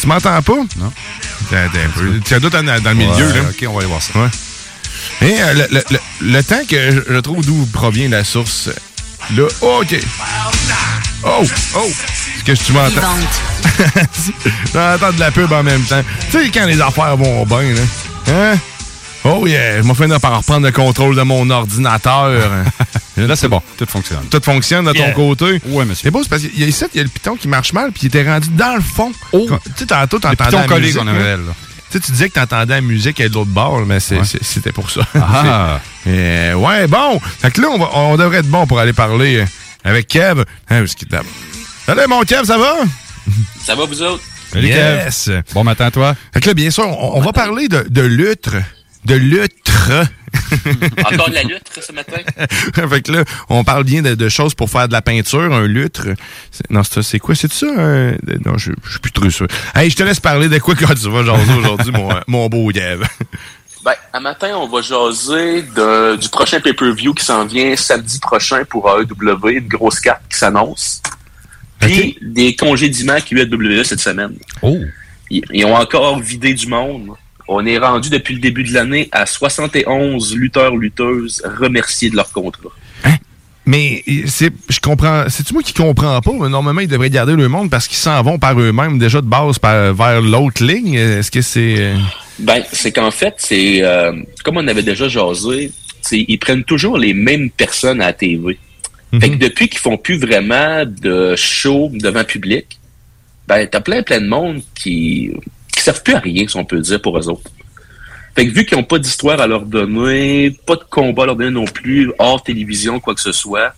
[0.00, 0.52] Tu m'entends pas?
[0.78, 0.92] Non.
[2.24, 3.40] Tu as doute dans, dans le milieu, Ouais, là.
[3.50, 4.12] OK, on va aller voir ça.
[4.18, 4.28] Ouais.
[5.28, 8.68] Et euh, le, le- le- le temps que je, je trouve d'où provient la source,
[9.34, 9.98] là, oh, OK.
[11.24, 11.42] Oh,
[11.74, 13.00] oh, est-ce que tu m'entends?
[14.72, 16.02] J'entends de la pub en même temps.
[16.30, 17.80] Tu sais, quand les affaires vont bien, là.
[18.28, 18.58] Hein?
[19.24, 22.30] Oh yeah, je m'en finir par reprendre le contrôle de mon ordinateur.
[23.16, 23.60] Là, c'est bon.
[23.76, 24.24] Tout fonctionne.
[24.30, 25.60] Tout fonctionne de ton côté.
[25.66, 26.04] Ouais, monsieur.
[26.04, 27.72] C'est beau, c'est parce qu'il y a ici, il y a le piton qui marche
[27.72, 29.12] mal, puis il était rendu dans le fond.
[29.32, 29.38] Tu
[29.76, 31.14] sais, tantôt, t'entendais piton la collé musique, qu'on hein?
[31.14, 31.42] avait, là.
[31.90, 34.24] Tu sais, tu disais que t'entendais la musique à l'autre bord, mais c'est- Ouais.
[34.24, 35.00] c'est- c'était pour ça.
[35.14, 35.80] Ah.
[36.06, 37.20] Euh, ouais, bon.
[37.42, 39.44] Fait que là, on, va- on devrait être bon pour aller parler
[39.84, 40.40] avec Kev.
[40.70, 41.06] Hein, parce qu'il.
[41.84, 42.76] Salut, mon Kev, ça va?
[43.62, 44.22] Ça va, vous autres?
[44.50, 45.24] Salut, yes.
[45.26, 45.42] Kev.
[45.52, 46.14] Bon matin à toi.
[46.32, 48.48] Fait que là, bien sûr, on, on va parler de, de lutte.
[49.08, 49.52] De lutte.
[51.12, 52.18] Encore de la lutte ce matin?
[52.88, 55.66] fait que là, on parle bien de, de choses pour faire de la peinture, un
[55.66, 56.08] lutre.
[56.70, 57.34] Non, c'est quoi?
[57.34, 57.66] C'est ça?
[57.76, 58.12] un-
[58.44, 59.46] Non, je je suis plus trop sûr.
[59.74, 62.68] Hey, je te laisse parler de quoi quand tu vas jaser aujourd'hui, mon, mon beau
[62.70, 63.04] Kev.
[63.84, 68.64] Ben, à matin, on va jaser de- du prochain pay-per-view qui s'en vient samedi prochain
[68.68, 71.00] pour AEW, une grosse carte qui s'annonce.
[71.80, 74.34] Puis des congédiements qu'il y a eu à WWE cette semaine.
[74.62, 74.76] Oh!
[75.30, 77.10] Ils, ils ont encore vidé du monde.
[77.48, 82.68] On est rendu depuis le début de l'année à 71 lutteurs-lutteuses remerciés de leur contrat.
[83.64, 85.24] Mais c'est, je comprends.
[85.28, 86.32] C'est-tu moi qui comprends pas?
[86.40, 89.26] mais Normalement, ils devraient garder le monde parce qu'ils s'en vont par eux-mêmes déjà de
[89.26, 90.94] base par- vers l'autre ligne.
[90.94, 91.76] Est-ce que c'est.
[91.78, 91.96] euh,
[92.38, 94.12] Ben, c'est qu'en fait, c'est euh,
[94.42, 95.70] comme on avait déjà jasé,
[96.00, 98.58] c'est- ils prennent toujours les mêmes personnes à la TV.
[99.20, 102.78] Fait que depuis qu'ils font plus vraiment de show devant public,
[103.46, 105.30] ben, t'as plein, plein de monde qui
[105.88, 107.50] servent plus à rien, si on peut dire, pour eux autres.
[108.34, 111.36] Fait que vu qu'ils n'ont pas d'histoire à leur donner, pas de combat à leur
[111.36, 113.74] donner non plus, hors télévision, quoi que ce soit,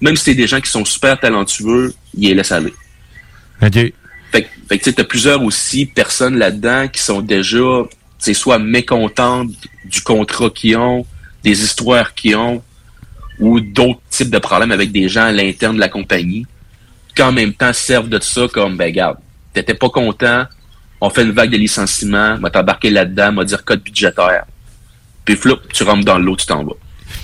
[0.00, 2.72] même si c'est des gens qui sont super talentueux, ils les laissent aller.
[3.62, 3.74] OK.
[4.32, 7.82] Fait, que- fait que tu as plusieurs aussi personnes là-dedans qui sont déjà,
[8.18, 9.50] c'est soit mécontentes
[9.84, 11.04] du contrat qu'ils ont,
[11.44, 12.62] des histoires qu'ils ont,
[13.38, 16.46] ou d'autres types de problèmes avec des gens à l'interne de la compagnie,
[17.14, 19.18] qui en même temps servent de ça comme, ben garde,
[19.52, 20.44] t'étais pas content,
[21.00, 24.44] on fait une vague de licenciements, va t'embarquer là-dedans, va dire code budgétaire.
[25.24, 26.72] Puis flou, tu rentres dans l'eau, tu t'en vas.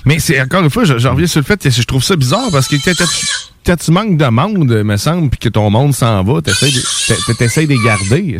[0.04, 2.16] Mais c'est encore une fois, je- j'en reviens sur le fait que je trouve ça
[2.16, 2.76] bizarre parce que
[3.64, 7.66] quand tu- manques de monde, me semble, puis que ton monde s'en va, t'essayes de,
[7.66, 8.38] de les garder.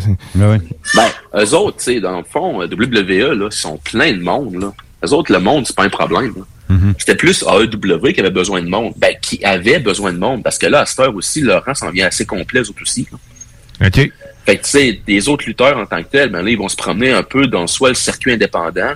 [0.95, 4.21] Ben, eux autres, tu sais, dans le fond, euh, WWE, là, ils sont pleins de
[4.21, 4.73] monde, là.
[5.05, 6.43] Eux autres, le monde, c'est pas un problème, là.
[6.97, 8.93] C'était plus AEW qui avait besoin de monde.
[8.97, 10.43] Ben, qui avait besoin de monde.
[10.43, 13.07] Parce que là, à cette heure aussi, Laurent s'en vient assez complet, eux autres aussi.
[13.79, 13.87] là.
[13.87, 14.11] OK.
[14.47, 16.69] Fait que, tu sais, des autres lutteurs en tant que tels, ben là, ils vont
[16.69, 18.93] se promener un peu dans soit le circuit indépendant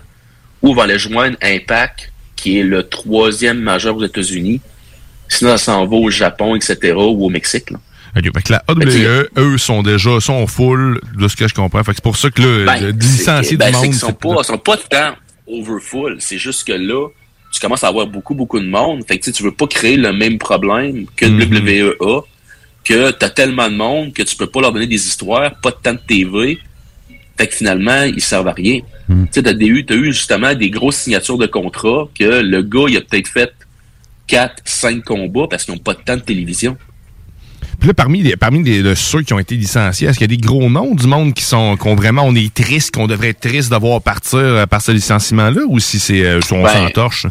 [0.61, 4.61] ou vont aller joindre Impact, qui est le troisième majeur aux États-Unis.
[5.27, 7.79] Sinon, ça s'en va au Japon, etc., ou au Mexique, là.
[8.15, 8.23] OK.
[8.23, 11.83] Fait que la AWE, eux, sont déjà sont full de ce que je comprends.
[11.83, 13.85] Fait que c'est pour ça que là, Ben, licencier ben, du monde.
[13.87, 15.15] qu'ils sont pas, sont pas tant
[15.47, 16.15] overfull.
[16.19, 17.07] C'est juste que là,
[17.51, 19.03] tu commences à avoir beaucoup, beaucoup de monde.
[19.05, 21.57] Fait que tu sais, tu veux pas créer le même problème que le Mhm.
[21.57, 22.21] WWE a,
[22.91, 25.77] que t'as tellement de monde que tu peux pas leur donner des histoires, pas de
[25.81, 26.59] temps de TV.
[27.37, 28.81] Fait que finalement, ils servent à rien.
[29.07, 32.85] Tu sais, t'as eu, t'as eu justement des grosses signatures de contrats que le gars,
[32.89, 33.53] il a peut-être fait
[34.27, 36.77] 4, 5 combats parce qu'ils n'ont pas de temps de télévision.
[37.79, 40.33] Puis là, parmi, les, parmi les, de ceux qui ont été licenciés, est-ce qu'il y
[40.33, 43.29] a des gros noms du monde qui sont qu'on vraiment on est triste, qu'on devrait
[43.29, 47.25] être triste d'avoir partir euh, par ce licenciement-là, ou si c'est euh, on Ben, s'entorche?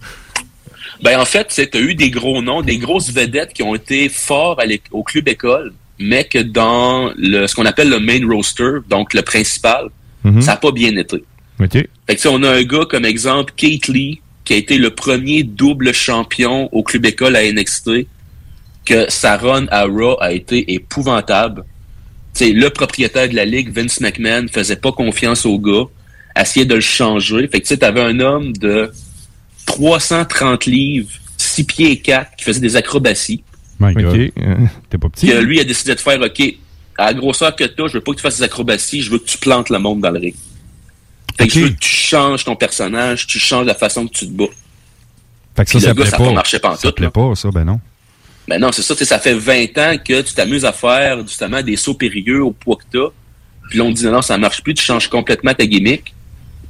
[1.03, 4.09] Ben en fait, tu as eu des gros noms, des grosses vedettes qui ont été
[4.09, 8.79] forts à au club école, mais que dans le, ce qu'on appelle le main roster,
[8.89, 9.89] donc le principal,
[10.25, 10.43] Mhm.
[10.43, 11.25] ça n'a pas bien été.
[11.61, 11.73] OK.
[11.73, 14.79] Fait que, tu sais, on a un gars comme exemple, Kate Lee, qui a été
[14.79, 18.07] le premier double champion au club école à NXT,
[18.85, 21.65] que sa run à Raw a été épouvantable.
[22.35, 25.85] Tu sais, le propriétaire de la ligue, Vince McMahon, faisait pas confiance au gars,
[26.39, 27.49] essayait de le changer.
[27.49, 28.91] Fait que tu sais, t'avais un homme de
[29.75, 33.43] 330 livres, 6 pieds et 4, qui faisait des acrobaties.
[33.79, 34.07] My God.
[34.15, 34.33] OK.
[34.39, 34.57] euh,
[34.91, 35.27] T'es pas petit.
[35.29, 36.43] Que lui a décidé de faire, OK,
[36.99, 39.19] à la grosseur que as, je veux pas que tu fasses des acrobaties, je veux
[39.19, 40.35] que tu plantes le monde dans le ring.
[41.39, 44.27] Fait que je veux que tu changes ton personnage, tu changes la façon que tu
[44.27, 44.45] te bats.
[45.57, 46.25] Fait que ça, ça le gars, plaît ça pas.
[46.25, 47.11] a pas pantoute, Ça plaît là.
[47.11, 47.81] pas, ça, ben non.
[48.49, 51.21] Ben non, c'est ça, tu sais, ça fait 20 ans que tu t'amuses à faire
[51.27, 53.09] justement des sauts périlleux au poids que t'as.
[53.69, 56.13] Puis là, on dit non, non, ça marche plus, tu changes complètement ta gimmick.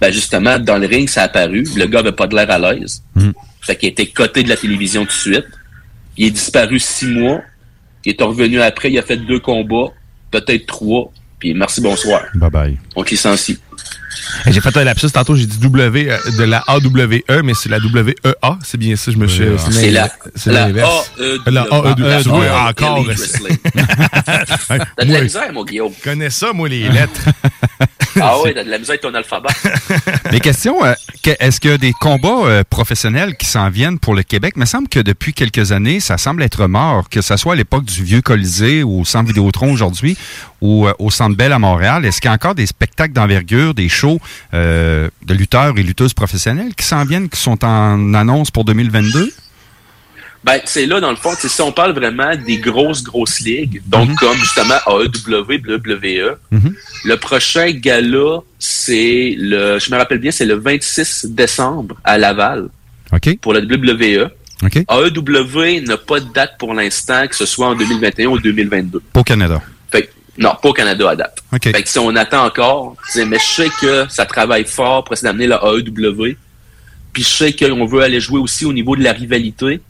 [0.00, 1.64] Ben justement, dans le ring, ça a apparu.
[1.76, 3.02] Le gars avait pas de l'air à l'aise.
[3.14, 3.30] Mm.
[3.60, 5.46] Fait qu'il a été coté de la télévision tout de suite.
[6.16, 7.42] Il est disparu six mois.
[8.04, 9.92] Il est revenu après, il a fait deux combats,
[10.30, 11.12] peut-être trois.
[11.38, 12.22] Puis merci, bonsoir.
[12.34, 12.78] Bye bye.
[12.96, 13.58] On te licencie.
[14.46, 17.78] J'ai fait un lapsus tantôt, j'ai dit W euh, de la AWE, mais c'est la
[17.78, 19.44] WEA, c'est bien ça, je me suis.
[19.70, 20.68] C'est la, c'est la.
[20.68, 21.40] AEW.
[21.46, 22.98] La AEW, oui, encore.
[22.98, 23.58] Elite Wrestling.
[24.96, 25.92] T'as de la misère, mon Guillaume.
[25.98, 27.22] Je connais ça, moi, les lettres.
[28.20, 29.48] Ah ouais, t'as de la misère avec ton alphabet.
[30.32, 33.98] Les questions, euh, que- est-ce qu'il y a des combats euh, professionnels qui s'en viennent
[33.98, 34.54] pour le Québec?
[34.56, 37.56] Il me semble que depuis quelques années, ça semble être mort, que ce soit à
[37.56, 40.16] l'époque du vieux Colisée ou au Centre Vidéotron aujourd'hui
[40.60, 42.04] ou euh, au Centre Bell à Montréal.
[42.04, 44.20] Est-ce qu'il y a encore des spectacles d'envergure, des shows
[44.54, 49.32] euh, de lutteurs et lutteuses professionnels qui s'en viennent, qui sont en annonce pour 2022?
[50.42, 54.14] Ben, c'est là, dans le fond, si on parle vraiment des grosses, grosses ligues, donc
[54.16, 56.74] comme justement AEW, WWE, Mhm.
[57.04, 62.70] le prochain gala, c'est le, je me rappelle bien, c'est le 26 décembre à Laval
[63.12, 63.36] OK.
[63.42, 64.30] pour la WWE.
[64.62, 64.76] OK.
[64.76, 69.02] AEW n'a pas de date pour l'instant, que ce soit en 2021 ou 2022.
[69.12, 69.60] Pas au Canada.
[70.40, 71.42] Fait non, pas au Canada à date.
[71.62, 72.96] Fait que si on attend encore,
[73.26, 76.36] mais je sais que ça travaille fort pour essayer d'amener la AEW.
[77.12, 79.80] Puis je sais qu'on veut aller jouer aussi au niveau de la rivalité.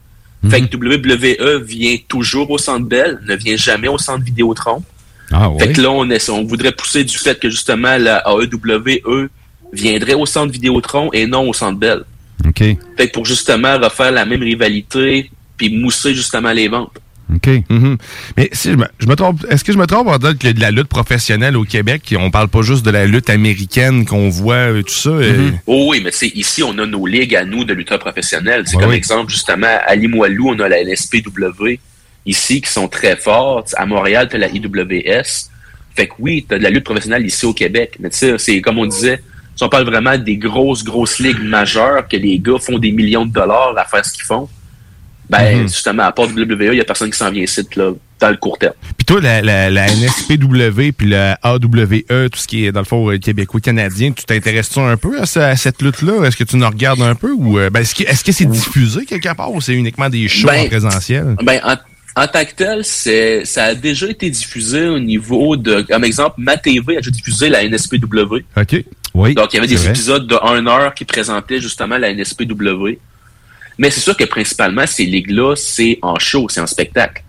[0.49, 0.67] Fait Mhm.
[0.69, 4.83] que WWE vient toujours au Centre Bell, ne vient jamais au Centre Vidéotron.
[5.31, 5.73] Ah Fait ouais.
[5.73, 9.29] que là, on, est, on voudrait pousser du fait que justement la AEW, eux,
[9.71, 12.03] viendrait au Centre Vidéotron et non au Centre Bell.
[12.45, 12.57] OK.
[12.97, 16.97] Fait que pour justement refaire la même rivalité, puis mousser justement les ventes.
[17.33, 17.49] OK.
[17.69, 17.97] Mhm.
[18.37, 20.47] Mais si je me, je me trompe, est-ce que je me trompe en disant que
[20.49, 24.29] de la lutte professionnelle au Québec, on parle pas juste de la lutte américaine qu'on
[24.29, 25.09] voit et tout ça?
[25.11, 27.99] euh, Oh oui, mais tu sais, ici, on a nos ligues à nous de lutteurs
[27.99, 28.63] professionnels.
[28.65, 28.97] C'est Ouais, comme oui.
[28.97, 31.79] exemple, justement, à Limoilou, on a la LSPW
[32.25, 33.73] ici qui sont très fortes.
[33.77, 35.49] À Montréal, tu as la IWS.
[35.95, 37.97] Fait que oui, tu as de la lutte professionnelle ici au Québec.
[37.99, 39.21] Mais tu sais, c'est comme on disait,
[39.55, 43.25] si on parle vraiment des grosses, grosses ligues majeures, que les gars font des millions
[43.25, 44.47] de dollars à faire ce qu'ils font,
[45.31, 45.67] Ben, Mhm.
[45.69, 48.35] justement, à part WWE, il n'y a personne qui s'en vient ici, là, dans le
[48.37, 48.73] court terme.
[48.97, 52.85] Puis toi, la, la, la NSPW puis la AWE, tout ce qui est, dans le
[52.85, 56.25] fond, euh, québécois-canadien, tu t'intéresses-tu un peu à, ce- à cette lutte-là?
[56.25, 57.31] Est-ce que tu nous regardes un peu?
[57.31, 60.65] ou euh, ben, Est-ce que c'est diffusé quelque part ou c'est uniquement des shows Ben,
[60.65, 61.35] en présentiel?
[61.43, 61.75] Ben, en,
[62.23, 66.35] en tant que tel, c'est, ça a déjà été diffusé au niveau de, comme exemple,
[66.39, 68.43] ma TV a déjà diffusé la NSPW.
[68.57, 68.83] OK.
[69.13, 69.33] Oui.
[69.33, 69.89] Donc, il y avait des vrai.
[69.89, 72.97] épisodes de 1 heure qui présentaient justement la NSPW.
[73.81, 77.23] Mais c'est sûr que principalement, ces ligues-là, c'est en show, c'est en spectacle.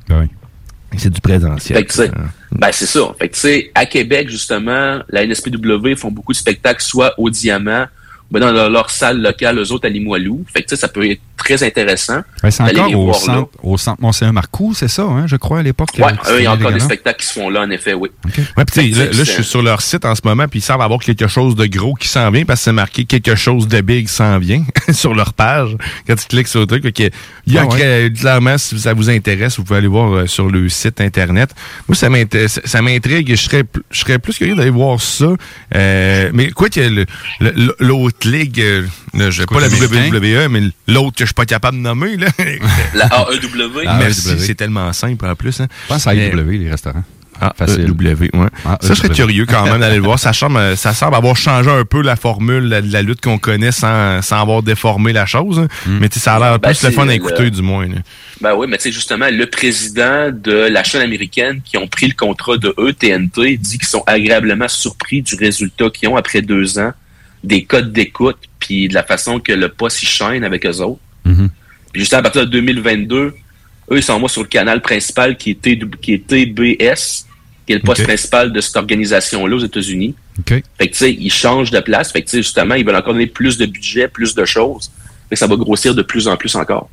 [0.98, 1.78] C'est du présentiel.
[1.78, 2.10] Fait que, tu sais,
[2.50, 3.00] ben, c'est ça.
[3.18, 7.30] Fait que, tu sais, à Québec, justement, la NSPW font beaucoup de spectacles, soit au
[7.30, 7.86] Diamant,
[8.30, 10.44] ou dans leur, leur salle locale, eux autres, à Limoilou.
[10.52, 12.20] Fait que, ça peut être très intéressant.
[12.50, 15.90] C'est encore au centre, au centre Mont-Saint-Marcoux, c'est ça, hein, je crois, à l'époque.
[15.92, 18.10] Que eux, il y a encore des spectacles qui se font là, en effet, oui.
[18.56, 20.82] Ouais, pis là, là, je suis sur leur site en ce moment, puis il semble
[20.82, 23.80] avoir quelque chose de gros qui s'en vient parce que c'est marqué quelque chose de
[23.80, 25.76] big s'en vient sur leur page.
[26.06, 27.00] Quand tu cliques sur le truc, ok,
[27.46, 28.12] il y a Ah ouais.
[28.18, 31.50] clairement, si ça vous intéresse, vous pouvez aller voir euh, sur le site internet.
[31.88, 33.30] Moi, ça m'int- ça ça m'intrigue.
[33.30, 35.26] Je serais, je serais plus curieux d'aller voir ça.
[35.74, 37.06] Euh, mais quoi que le-
[37.40, 38.82] le- l'autre ligue, euh,
[39.14, 39.68] je pas la?
[39.68, 42.28] WWE, mais l'autre que je suis pas capable de nommer là.
[42.94, 43.84] La AEW.
[43.86, 44.38] Ah, Merci, AEW.
[44.38, 45.60] c'est tellement simple en plus.
[45.60, 45.68] Hein.
[45.84, 47.04] Je pense à Mais- IW, les restaurants.
[47.40, 47.86] Ah, Facile.
[47.86, 48.46] W, ouais.
[48.64, 49.14] Ah, ça, je serais EW.
[49.14, 50.16] curieux quand même d'aller le voir.
[50.18, 53.72] Ça semble, ça semble avoir changé un peu la formule de la lutte qu'on connaît
[53.72, 55.58] sans, sans avoir déformé la chose.
[55.58, 55.66] hein.
[55.88, 57.86] Mais tu sais, ça a l'air Ben, plus le fun à le- du moins.
[57.88, 57.96] là.
[58.40, 62.06] Ben oui, mais tu sais, justement, le président de la chaîne américaine qui ont pris
[62.06, 66.42] le contrat de eux, TNT, dit qu'ils sont agréablement surpris du résultat qu'ils ont après
[66.42, 66.92] deux ans,
[67.42, 71.00] des codes d'écoute, puis de la façon que le poste y chaîne avec eux autres.
[71.24, 71.50] Mhm.
[71.92, 73.34] Puis juste à partir de 2022, eux,
[73.96, 77.26] ils sont moi sur le canal principal qui est, T- qui est TBS,
[77.66, 80.14] qui est le poste principal de cette organisation-là aux États-Unis.
[80.38, 80.48] OK.
[80.78, 82.10] Fait que, tu sais, ils changent de place.
[82.12, 84.90] Fait que, tu sais, justement, ils veulent encore donner plus de budget, plus de choses.
[85.28, 86.88] Fait que ça va grossir de plus en plus encore.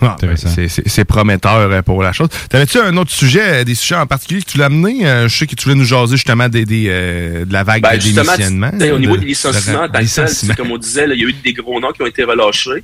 [0.00, 2.28] Ah, ben, c'est- c'est c'est prometteur euh, pour la chose.
[2.50, 5.06] T'avais-tu un autre sujet, euh, des sujets en particulier que tu l'as amené?
[5.06, 7.80] Euh, je sais que tu voulais nous jaser justement des, des, euh, de la vague
[7.82, 10.52] Ben, de sais, au niveau de- des licenciements, de- tel, licenciements.
[10.52, 12.82] c'est comme on disait, il y a eu des gros noms qui ont été relâchés.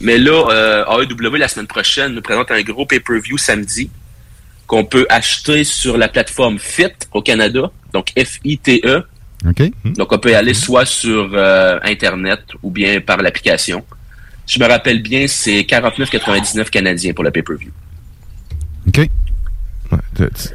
[0.00, 3.90] Mais là, euh, AEW, la semaine prochaine, nous présente un gros pay-per-view samedi
[4.66, 9.02] qu'on peut acheter sur la plateforme FIT au Canada, donc F-I-T-E.
[9.48, 9.60] OK.
[9.60, 9.70] E.
[9.84, 13.84] Donc, on peut y aller soit sur euh, Internet ou bien par l'application.
[14.46, 17.70] Si je me rappelle bien, c'est 49,99 canadiens pour le pay-per-view.
[18.88, 19.08] OK.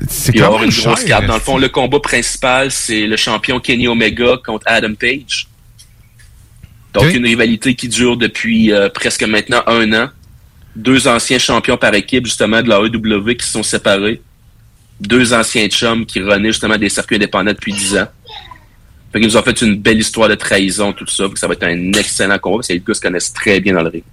[0.07, 1.25] C'est quand même une grosse carte.
[1.25, 5.47] Dans le fond, le combat principal, c'est le champion Kenny Omega contre Adam Page.
[6.93, 10.09] Donc, une rivalité qui dure depuis euh, presque maintenant un an.
[10.75, 14.21] Deux anciens champions par équipe, justement, de la AEW qui se sont séparés.
[14.99, 18.07] Deux anciens chums qui renaient justement des circuits indépendants depuis dix ans.
[19.11, 21.25] Fait qu'ils nous ont fait une belle histoire de trahison, tout ça.
[21.27, 23.59] Fait que ça va être un excellent combat, parce que les gars se connaissent très
[23.59, 24.03] bien dans le ring.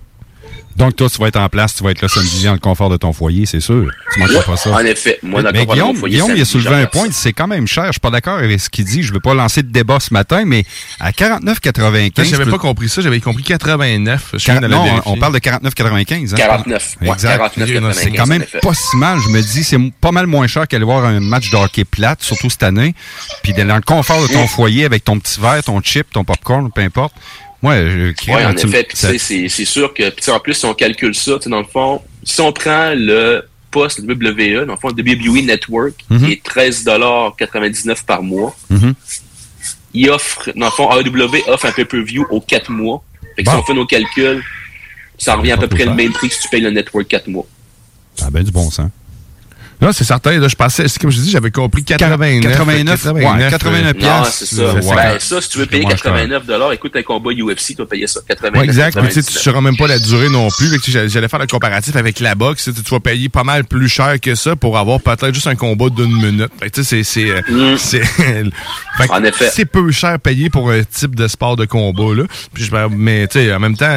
[0.76, 2.88] Donc, toi, tu vas être en place, tu vas être là samedi dans le confort
[2.88, 3.90] de ton foyer, c'est sûr.
[4.14, 4.70] Tu manqueras pas ça.
[4.70, 5.18] en effet.
[5.22, 7.32] Moi, dans le mais confort de mon foyer, Guillaume il a soulevé un point, c'est
[7.32, 7.86] quand même cher.
[7.86, 9.02] Je suis pas d'accord avec ce qu'il dit.
[9.02, 10.64] Je veux pas lancer de débat ce matin, mais
[11.00, 12.24] à 49,95.
[12.30, 14.30] J'avais pas compris ça, j'avais compris 89.
[14.34, 16.32] Je viens Quar- de le non, on parle de 49,95.
[16.32, 16.36] hein.
[16.36, 16.96] 49.
[17.02, 17.38] Ouais, Exact.
[17.56, 19.18] 49,95, C'est quand même pas si mal.
[19.20, 22.22] Je me dis, c'est pas mal moins cher qu'aller voir un match de hockey plate,
[22.22, 22.94] surtout cette année.
[23.42, 24.48] Puis d'aller dans le confort de ton Mm.
[24.48, 27.14] foyer avec ton petit verre, ton chip, ton popcorn, peu importe.
[27.62, 28.86] Je crée Oui, en tu effet.
[28.94, 31.50] Ça- c'est sûr que, puis, tu sais, en plus, si on calcule ça, tu sais,
[31.50, 36.26] dans le fond, si on prend le poste WWE, dans le fond, WWE Network, Mhm.
[36.26, 38.94] qui est 13,99 par mois, Mhm.
[39.94, 43.02] il offre, dans le fond, AEW offre un pay-per-view aux 4 mois.
[43.36, 44.42] Fait que si on fait nos calculs,
[45.18, 47.28] ça revient à peu près le même prix que si tu payes le Network 4
[47.28, 47.46] mois.
[48.16, 48.90] Ça a bien du bon sens.
[49.80, 50.38] Non, c'est certain.
[50.38, 52.52] Là, je pensais, c'est comme je dis, j'avais compris 89.
[52.52, 54.62] 89, ouais, 89 Non, piastres, c'est ça.
[54.62, 55.18] euh, Ben, ouais.
[55.20, 56.12] ça, si tu veux payer moins cher.
[56.14, 56.42] 89
[56.74, 58.20] écoute un combat UFC, tu vas payer ça.
[58.28, 58.98] 89 Ouais, exact.
[58.98, 59.42] Puis, tu sais, tu 99.
[59.42, 60.68] sauras même pas la durée non plus.
[60.68, 62.64] Fait que, tu sais, J'allais faire le comparatif avec la boxe.
[62.64, 65.46] Tu sais, tu vas payer pas mal plus cher que ça pour avoir peut-être juste
[65.46, 66.50] un combat d'une minute.
[66.60, 68.44] Fait que, tu sais, c'est, c'est, euh, c'est, fait
[69.08, 69.50] que En effet.
[69.52, 72.24] c'est peu cher payé pour un type de sport de combat, là.
[72.52, 73.90] Puis je, mais, tu sais, en même temps,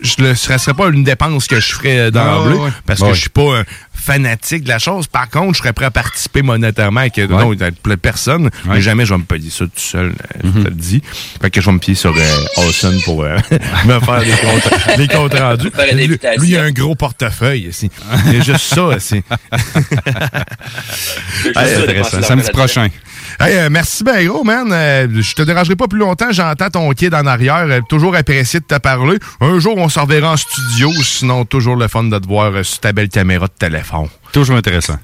[0.00, 2.70] je, ne serait pas une dépense que je ferais d'emblée Ah, ouais.
[2.86, 3.08] parce Ouais.
[3.10, 3.64] que je suis pas un
[3.98, 5.06] fanatique de la chose.
[5.06, 8.80] Par contre, je serais prêt à participer monétairement avec non, avec plein de personnes, mais
[8.80, 10.12] jamais je vais me payer ça tout seul, euh,
[10.44, 11.02] je te le dis.
[11.40, 13.36] Fait que je vais me pied sur euh, Awesome pour euh,
[13.84, 14.20] me faire
[14.96, 15.70] des comptes, rendus.
[16.38, 17.90] Lui, il a un gros portefeuille ici.
[18.26, 18.88] Il y a juste ça
[21.86, 22.88] dépenser Samedi prochain.
[23.40, 24.68] Hey, euh, merci ben gros, man.
[24.72, 26.32] Euh, je te dérangerai pas plus longtemps.
[26.32, 27.66] J'entends ton kid en arrière.
[27.68, 29.18] Euh, toujours apprécié de te parler.
[29.40, 30.90] Un jour, on se reverra en studio.
[31.02, 34.08] Sinon, toujours le fun de te voir sur ta belle caméra de téléphone.
[34.32, 34.98] Toujours intéressant.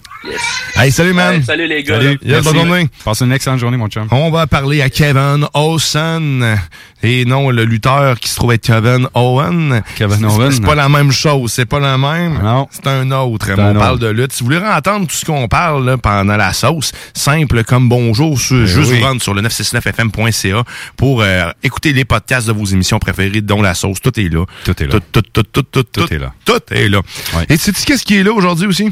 [0.76, 1.36] Hey, salut, man.
[1.36, 1.96] Ouais, salut, les gars.
[1.96, 2.18] Salut.
[2.24, 2.88] Yes, bonne journée.
[3.04, 4.06] Passe une excellente journée, mon chum.
[4.10, 6.56] On va parler à Kevin Owens.
[7.02, 9.82] Et non, le lutteur qui se trouve être Kevin Owen.
[9.96, 10.50] Kevin Owen.
[10.52, 11.52] C'est pas la même chose.
[11.52, 12.40] C'est pas la même.
[12.42, 12.66] Non.
[12.70, 13.50] C'est un autre.
[13.50, 14.32] Un on parle de lutte.
[14.32, 18.40] Si vous voulez entendre tout ce qu'on parle là, pendant la sauce, simple comme bonjour,
[18.40, 18.98] sur- Ben juste oui.
[19.00, 20.64] vous rendre sur le 969fm.ca
[20.96, 24.00] pour euh, écouter les podcasts de vos émissions préférées, dont la sauce.
[24.00, 24.44] Tout est là.
[24.64, 24.92] Tout est là.
[24.92, 26.32] Tout, tout, tout, tout, tout, Tout tout est là.
[26.44, 27.00] Tout est là.
[27.36, 27.44] Ouais.
[27.50, 28.90] Et sais-tu qu'est-ce qui est là aujourd'hui aussi?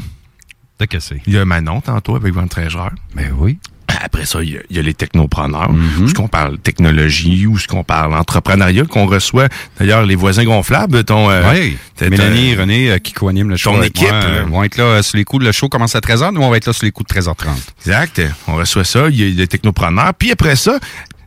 [0.77, 1.21] T'as cassé.
[1.27, 2.91] Il y a Manon tantôt avec Van Trégeur.
[3.15, 3.57] Ben oui.
[4.01, 6.01] Après ça, il y a, il y a les technopreneurs, Mm-hmm.
[6.01, 9.47] où ce qu'on parle technologie, où ce qu'on parle entrepreneuriat, qu'on reçoit?
[9.79, 11.77] D'ailleurs les voisins gonflables, ton euh, oui.
[12.09, 13.71] Mélanie René euh, qui co-animent le show.
[13.71, 15.45] ton équipe, moi, euh, vont être là sur les coups.
[15.45, 16.33] Le show commence à 13h.
[16.33, 17.47] Nous, on va être là sur les coups de 13h30.
[17.85, 18.21] Exact.
[18.47, 20.13] On reçoit ça, il y a des technopreneurs.
[20.15, 20.79] Puis après ça,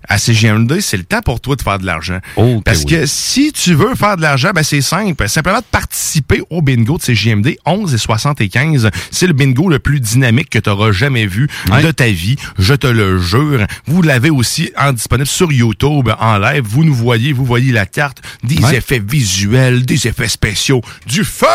[0.08, 2.18] à CGM2, c'est le temps pour toi de faire de l'argent.
[2.36, 5.28] Oh, Parce que si tu veux faire de l'argent, ben c'est simple.
[5.28, 8.90] Simplement de participer au bingo de CGMD 11 et 75.
[9.10, 11.48] C'est le bingo le plus dynamique que tu auras jamais vu
[11.82, 12.36] de ta vie.
[12.58, 13.66] Je te le jure.
[13.86, 16.64] Vous l'avez aussi en disponible sur YouTube en live.
[16.64, 21.46] Vous nous voyez, vous voyez la carte, des effets visuels, des effets spéciaux, du feu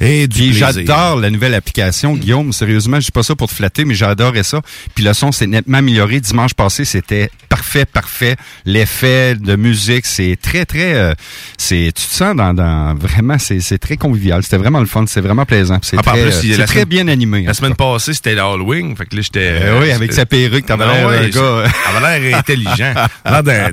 [0.00, 2.52] et du j'adore la nouvelle application, Guillaume.
[2.52, 4.60] Sérieusement, je dis pas ça pour te flatter, mais j'adorais ça.
[4.94, 6.20] Puis le son s'est nettement amélioré.
[6.20, 8.36] Dimanche passé, c'était parfait, parfait.
[8.64, 10.94] L'effet de musique, c'est très, très...
[10.94, 11.12] euh,
[11.58, 12.54] c'est Tu te sens dans...
[12.54, 14.42] dans vraiment, c'est c'est très convivial.
[14.42, 15.04] C'était vraiment le fun.
[15.06, 15.78] C'est vraiment plaisant.
[15.82, 17.42] C'est Ah, très, plus, euh, la très semaine- bien animé.
[17.42, 18.96] La semaine passée, c'était l'Halloween.
[18.96, 19.40] Fait que là, j'étais.
[19.62, 21.70] Euh, oui, avec sa perruque, t'avais l'air ouais, d'un gars.
[21.92, 22.94] T'avais l'air intelligent.
[23.24, 23.72] L'air d'un,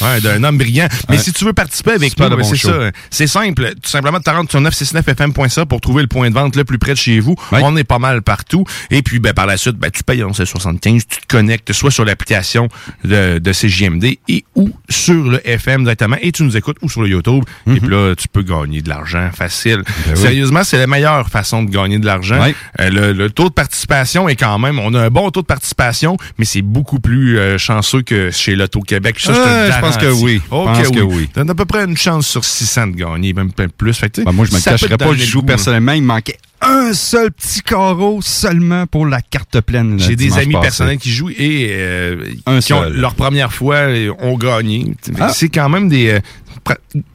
[0.00, 0.88] ouais, homme brillant.
[1.08, 1.22] Mais Ouais.
[1.22, 2.90] si tu veux participer avec nous, bon c'est ça.
[3.10, 3.74] C'est simple.
[3.82, 4.60] Tout simplement, tu rentres sur
[5.06, 7.34] 969fm.ca pour trouver le point de vente le plus près de chez vous.
[7.52, 8.64] On est pas mal partout.
[8.90, 11.02] Et puis, ben, par la suite, ben, tu payes 11,75.
[11.08, 12.68] Tu te connectes soit sur l'application
[13.04, 16.16] de, de CJMD et ou sur le FM directement.
[16.20, 17.44] Et tu nous écoutes ou sur le YouTube.
[17.66, 19.78] Et puis là, tu peux gagner de l'argent facile.
[19.78, 19.84] Mhm.
[19.84, 20.16] Ben oui.
[20.16, 22.40] Sérieusement, c'est la meilleure façon de gagner de l'argent.
[22.80, 25.46] Euh, le, le taux de participation est quand même, on a un bon taux de
[25.46, 29.16] participation, mais c'est beaucoup plus euh, chanceux que chez l'Auto-Québec.
[29.18, 29.32] Ça,
[29.70, 30.40] je, pense que oui.
[30.44, 31.28] Je pense que oui.
[31.32, 33.94] T'as à peu près une chance sur 600 de gagner, même plus.
[33.94, 35.92] Fait que, Ben, moi, je me ça te pas, joue goût, personnellement.
[35.92, 39.98] Il manquait un seul petit carreau seulement pour la carte pleine.
[40.00, 40.62] J'ai des amis passé.
[40.62, 42.16] personnels qui jouent et euh,
[42.46, 44.94] Un qui ont leur première fois euh, ont gagné.
[45.20, 45.28] Ah.
[45.28, 46.20] C'est quand même des euh,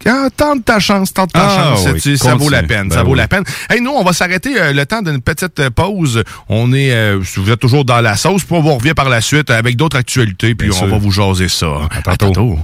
[0.05, 1.87] ah, tente ta chance, tente ta Ah, chance.
[1.93, 3.17] oui, Tu- ça vaut la peine, Ben ça vaut oui.
[3.17, 3.43] la peine.
[3.71, 6.23] Hey, nous, on va s'arrêter euh, le temps d'une petite euh, pause.
[6.47, 9.21] On est, euh, vous êtes toujours dans la sauce, puis on vous revient par la
[9.21, 10.87] suite avec d'autres actualités, puis Bien on sûr.
[10.89, 11.67] va vous jaser ça.
[12.05, 12.59] À tantôt.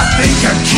[0.00, 0.44] I think.
[0.44, 0.77] I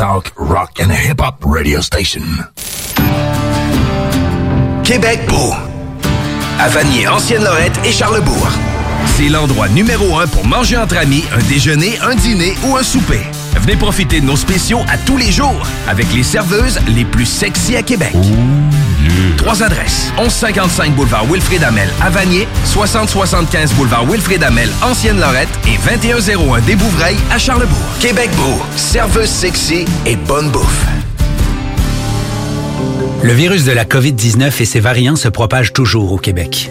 [0.00, 2.22] Talk, rock and hip-hop radio station.
[4.82, 5.52] Québec beau.
[6.58, 8.48] À Vanier, Ancienne-Lorette et Charlebourg.
[9.18, 13.20] C'est l'endroit numéro un pour manger entre amis, un déjeuner, un dîner ou un souper.
[13.56, 17.76] Venez profiter de nos spéciaux à tous les jours avec les serveuses les plus sexy
[17.76, 18.14] à Québec.
[19.36, 20.12] Trois adresses.
[20.18, 27.16] 1155 boulevard Wilfrid Amel à Vanier, 6075 boulevard Wilfrid Amel, Ancienne-Lorette et 2101 des Bouvrailles
[27.30, 27.76] à Charlebourg.
[28.00, 30.86] Québec beau, serveuse sexy et bonne bouffe.
[33.22, 36.70] Le virus de la COVID-19 et ses variants se propagent toujours au Québec.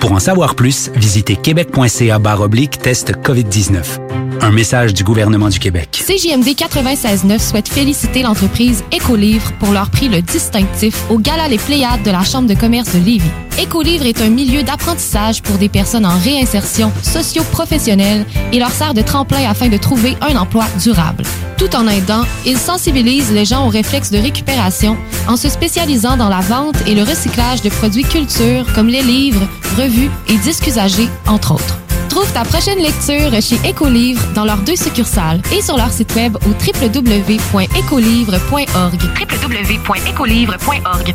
[0.00, 4.00] Pour en savoir plus, visitez québec.ca oblique test COVID-19.
[4.40, 5.90] Un message du gouvernement du Québec.
[5.92, 12.02] CJMD 96.9 souhaite féliciter l'entreprise Écolivre pour leur prix le distinctif au Gala Les Pléiades
[12.02, 13.30] de la Chambre de commerce de Lévis.
[13.60, 18.24] Écolivre est un milieu d'apprentissage pour des personnes en réinsertion socio-professionnelle
[18.54, 21.24] et leur sert de tremplin afin de trouver un emploi durable.
[21.58, 24.96] Tout en aidant, ils sensibilisent les gens aux réflexes de récupération
[25.28, 29.46] en se spécialisant dans la vente et le recyclage de produits culture comme les livres,
[29.76, 29.89] revues
[30.28, 31.78] et disques usagés, entre autres.
[32.08, 36.36] Trouve ta prochaine lecture chez Écolivre dans leurs deux succursales et sur leur site web
[36.36, 39.00] au www.écolivre.org.
[39.44, 41.14] www.écolivre.org.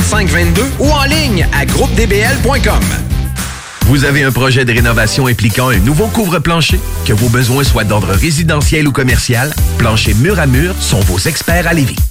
[0.01, 2.83] 2522 ou en ligne à groupedbl.com.
[3.85, 6.79] Vous avez un projet de rénovation impliquant un nouveau couvre-plancher?
[7.05, 11.67] Que vos besoins soient d'ordre résidentiel ou commercial, Plancher Mur à Mur sont vos experts
[11.67, 12.10] à Lévis.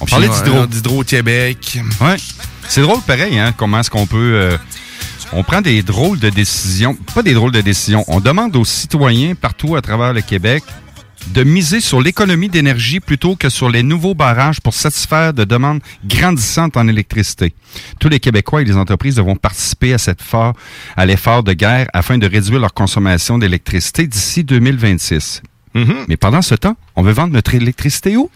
[0.00, 0.28] On parlait
[0.68, 1.78] d'Hydro-Québec.
[2.00, 2.16] Ouais.
[2.68, 4.32] C'est drôle pareil, hein, comment est-ce qu'on peut...
[4.34, 4.56] euh,
[5.32, 9.34] on prend des drôles de décisions, pas des drôles de décisions, on demande aux citoyens
[9.34, 10.62] partout à travers le Québec
[11.28, 15.80] de miser sur l'économie d'énergie plutôt que sur les nouveaux barrages pour satisfaire de demandes
[16.04, 17.54] grandissantes en électricité.
[17.98, 20.54] Tous les Québécois et les entreprises devront participer à, cette fort,
[20.96, 25.42] à l'effort de guerre afin de réduire leur consommation d'électricité d'ici 2026.
[26.08, 28.30] Mais pendant ce temps, on veut vendre notre électricité où?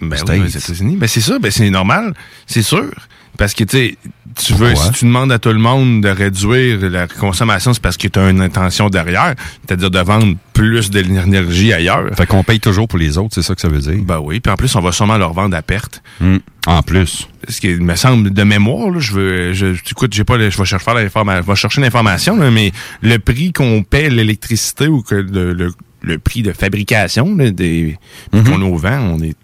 [0.00, 0.46] Ben oui, aux.
[0.46, 0.96] États-Unis.
[0.96, 2.14] Ben c'est ça, ben c'est normal,
[2.46, 2.90] c'est sûr.
[3.36, 3.96] Parce que, tu sais,
[4.36, 7.96] tu veux, si tu demandes à tout le monde de réduire la consommation, c'est parce
[7.96, 9.34] que tu as une intention derrière,
[9.66, 12.10] c'est-à-dire de vendre plus de l'énergie ailleurs.
[12.16, 13.98] Fait qu'on paye toujours pour les autres, c'est ça que ça veut dire.
[14.04, 16.02] Ben oui, puis en plus, on va sûrement leur vendre à perte.
[16.20, 17.28] Hum, En plus.
[17.48, 20.56] Ce qui me semble de mémoire, là, je veux, je, écoute, j'ai pas, le- je
[20.58, 24.88] vais chercher faire l'informa- je vais chercher l'information, là, mais le prix qu'on paie l'électricité
[24.88, 27.96] ou que le, le, le prix de fabrication là, des
[28.32, 29.34] qu'on nous vend, on est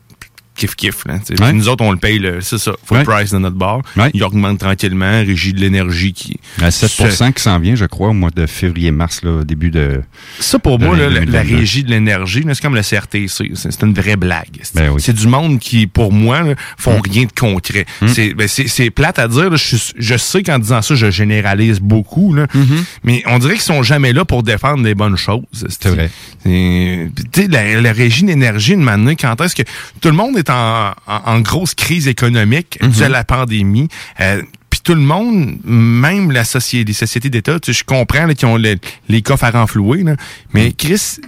[0.61, 1.19] kiff kiff là.
[1.41, 1.53] Ouais.
[1.53, 3.05] Nous autres, on le paye, c'est ça, full Ouais.
[3.05, 3.81] price de notre bar.
[4.15, 6.39] Il augmente tranquillement, régie de l'énergie qui.
[6.61, 10.03] À 7 qui s'en vient, je crois, au mois de février-mars, début de.
[10.39, 11.57] Ça, pour de moi, là, la, la 2022.
[11.57, 13.29] régie de l'énergie, c'est comme le CRTC.
[13.55, 14.59] C'est c'est une vraie blague.
[14.63, 15.01] C'est Ben oui.
[15.01, 17.03] c'est du monde qui, pour moi, là, font Mm.
[17.11, 17.87] rien de concret.
[18.03, 18.09] Mm.
[18.09, 18.49] C'est ben,
[18.95, 19.51] plate à dire.
[19.51, 19.57] là.
[19.57, 22.35] Je, sais qu'en disant ça, je généralise beaucoup.
[22.35, 22.85] Là, Mm-hmm.
[23.05, 25.43] Mais on dirait qu'ils sont jamais là pour défendre des bonnes choses.
[25.69, 26.11] C'est vrai.
[26.45, 29.63] La, la régie d'énergie, une manière, quand est-ce que
[30.01, 33.89] tout le monde est en, en, en grosse crise économique due à la pandémie,
[34.21, 38.27] euh, puis tout le monde, même la société, les sociétés d'État, tu sais, je comprends
[38.29, 38.77] qu'ils ont le-
[39.09, 40.17] les coffres à renflouer, là, Mm.
[40.55, 41.19] mais Chris,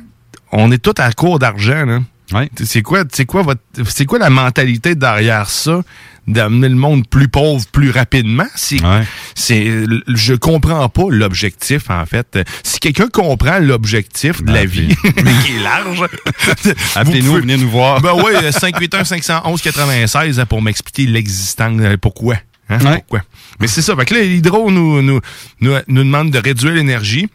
[0.53, 2.03] on est tous à court d'argent.
[2.63, 5.83] C'est quoi, c'est quoi votre, c'est quoi la mentalité derrière ça
[6.27, 8.47] d'amener le monde plus pauvre plus rapidement?
[8.55, 8.79] C'est,
[9.35, 12.39] c'est, je comprends pas l'objectif en fait.
[12.63, 16.05] Si quelqu'un comprend l'objectif de la vie, mais qui est large,
[16.97, 18.01] Appelez-nous, venez nous voir.
[18.01, 22.37] Ben ouais, 581 511 96 hein, pour m'expliquer l'existence, euh, pourquoi.
[22.69, 23.21] Hein, pourquoi.
[23.61, 23.95] Mais c'est ça.
[23.97, 25.21] Fait que là, Hydro nous, nous,
[25.61, 27.29] nous, nous demande de réduire l'énergie.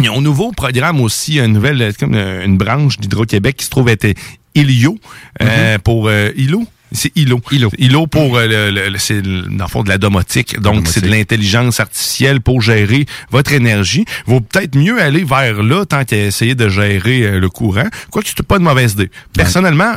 [0.00, 3.64] Ils ont un nouveau programme aussi, une nouvelle, euh, comme euh, une branche d'Hydro-Québec qui
[3.64, 4.06] se trouve être
[4.54, 4.96] Ilio
[5.42, 6.64] euh, pour euh, Ilo.
[6.90, 7.38] C'est ILO.
[7.50, 8.06] ILO.
[8.06, 10.58] pour, euh, le, le- le- c'est dans le fond de la domotique.
[10.58, 14.06] Donc, c'est de l'intelligence artificielle pour gérer votre énergie.
[14.26, 17.88] Vaut peut-être mieux aller vers là tant qu'à essayer de gérer le courant.
[18.10, 19.10] Quoique, c'est pas une mauvaise idée.
[19.34, 19.96] Personnellement,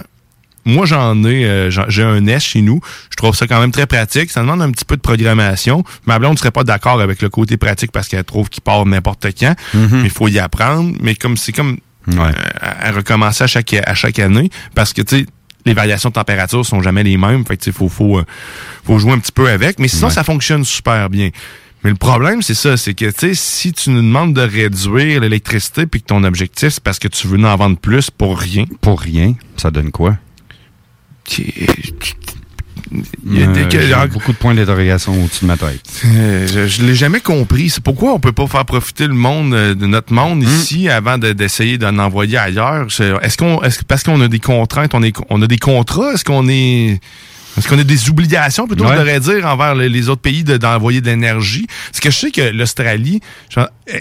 [0.66, 2.80] moi, j'en ai, euh, j'ai un S chez nous.
[3.10, 4.30] Je trouve ça quand même très pratique.
[4.32, 5.84] Ça demande un petit peu de programmation.
[6.06, 8.86] Ma blonde ne serait pas d'accord avec le côté pratique parce qu'elle trouve qu'il part
[8.86, 9.56] n'importe quand.
[9.74, 10.94] Mais il faut y apprendre.
[11.02, 11.78] Mais comme c'est comme
[12.10, 12.32] euh,
[12.62, 15.26] à, à recommencer à chaque, à chaque année parce que, tu sais,
[15.66, 17.46] les variations de température sont jamais les mêmes.
[17.46, 18.26] Fait que, tu sais, faut, faut, euh,
[18.84, 19.78] faut jouer un petit peu avec.
[19.80, 20.14] Mais sinon, Ouais.
[20.14, 21.30] ça fonctionne super bien.
[21.84, 25.20] Mais le problème, c'est ça, c'est que, tu sais, si tu nous demandes de réduire
[25.22, 28.66] l'électricité puis que ton objectif, c'est parce que tu veux en vendre plus pour rien.
[28.82, 30.18] Pour rien, ça donne quoi?
[33.24, 33.62] Il y a des-
[33.94, 35.82] Euh, beaucoup de points d'interrogation au-dessus de ma tête.
[36.06, 37.70] Euh, je je l'ai jamais compris.
[37.70, 41.18] C'est pourquoi on peut pas faire profiter le monde euh, de notre monde ici avant
[41.18, 42.88] de- d'essayer d'en envoyer ailleurs?
[43.22, 46.50] Est-ce qu'on, parce qu'on a des contraintes, on, est, on a des contrats, est-ce qu'on
[46.50, 47.00] est,
[47.58, 48.92] est-ce qu'on a des obligations plutôt, Ouais.
[48.94, 51.68] je devrais dire, envers le- les autres pays de- d'envoyer de l'énergie?
[51.92, 53.20] Parce que je sais que l'Australie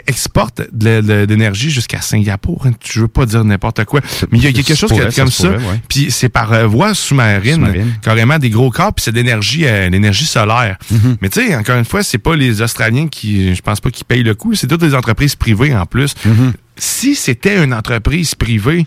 [0.06, 2.66] exporte de de l'énergie jusqu'à Singapour.
[2.66, 2.72] hein.
[2.84, 4.00] Je veux pas dire n'importe quoi.
[4.30, 5.50] Mais il y a quelque chose pourrait, que- ça comme ça.
[5.50, 5.80] ouais.
[5.88, 7.66] Puis c'est par euh, voie sous-marine,
[8.02, 10.76] carrément des gros corps, puis c'est d'énergie, euh, l'énergie solaire.
[10.90, 11.16] Mhm.
[11.20, 14.04] Mais tu sais, encore une fois, c'est pas les Australiens qui, je pense pas, qui
[14.04, 16.14] payent le coût, c'est toutes les entreprises privées en plus.
[16.24, 16.52] Mhm.
[16.76, 18.86] Si c'était une entreprise privée,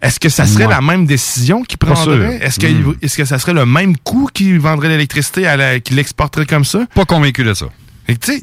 [0.00, 0.70] est-ce que ça serait Ouais.
[0.74, 1.78] la même décision sûr.
[1.78, 2.38] prendraient?
[2.42, 2.94] Est-ce que, Mhm.
[3.02, 5.46] est-ce que ça serait le même coût qu'ils vendraient l'électricité
[5.84, 6.80] qu'ils l'exporteraient comme ça?
[6.94, 7.66] Pas convaincu de ça.
[8.06, 8.42] Et tu sais,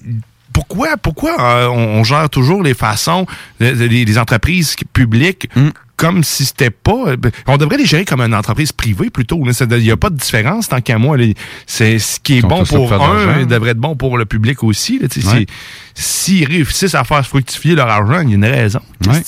[0.53, 3.25] pourquoi, pourquoi euh, on, on gère toujours les façons
[3.59, 5.69] des entreprises publiques Mm.
[5.97, 7.07] comme si c'était pas.
[7.07, 9.41] euh, ben, On devrait les gérer comme une entreprise privée plutôt.
[9.45, 11.17] Il n'y a pas de différence tant qu'à moi.
[11.65, 14.99] C'est ce qui est bon pour un, devrait être bon pour le public aussi.
[15.01, 15.45] Ouais.
[15.93, 18.81] S'ils réussissent à faire fructifier leur argent, il y a une raison.
[19.07, 19.21] Ouais.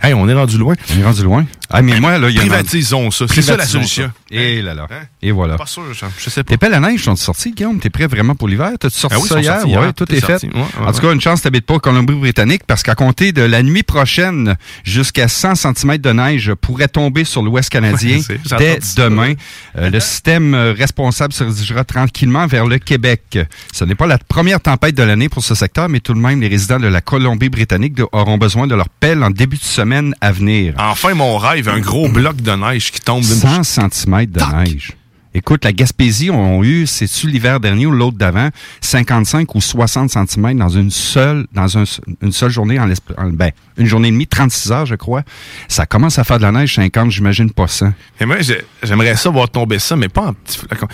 [0.00, 0.74] Hey, on est rendu loin.
[0.94, 1.44] On est rendu loin.
[1.70, 3.26] Ah, mais moi, là, il y a Privatisons ça.
[3.28, 4.04] C'est ça la solution.
[4.04, 4.12] ça.
[4.30, 4.86] Et là là.
[4.90, 5.02] Hein?
[5.20, 5.56] Et voilà.
[5.56, 6.50] Pas sûr, je, sais pas.
[6.50, 7.02] Tes pelles à neige?
[7.02, 7.80] Sont sorties, Guillaume?
[7.80, 8.70] T'es prêt vraiment pour l'hiver?
[8.78, 9.54] T'as-tu sorti Ah oui, ça hier?
[9.54, 9.80] sortis hier.
[9.80, 10.38] Ouais, tout est fait.
[10.38, 10.46] sorti.
[10.46, 13.42] Ouais, ouais, en tout cas, une chance, t'habites pas au Colombie-Britannique parce qu'à compter de
[13.42, 18.20] la nuit prochaine, jusqu'à 100 cm de neige pourrait tomber sur l'Ouest canadien
[18.56, 19.34] dès demain.
[19.76, 23.38] Euh, le système euh, responsable se dirigera tranquillement vers le Québec.
[23.72, 26.40] Ce n'est pas la première tempête de l'année pour ce secteur, mais tout de même,
[26.40, 29.87] les résidents de la Colombie-Britannique auront besoin de leur pelle en début de semaine
[30.20, 30.74] à venir.
[30.78, 34.92] Enfin, mon rêve, un gros bloc de neige qui tombe d'une 100 cm de neige.
[35.34, 38.48] Écoute, la Gaspésie ont eu, c'est-tu l'hiver dernier ou l'autre d'avant,
[38.80, 41.84] 55 ou 60 cm dans une seule, dans un-
[42.22, 45.22] une seule journée, en, en- ben, une journée et demie, 36 heures, je crois.
[45.68, 47.92] Ça commence à faire de la neige 50, j'imagine pas 100.
[48.20, 50.88] Et moi, j'ai- j'aimerais ça voir tomber ça, mais pas en petit flacon.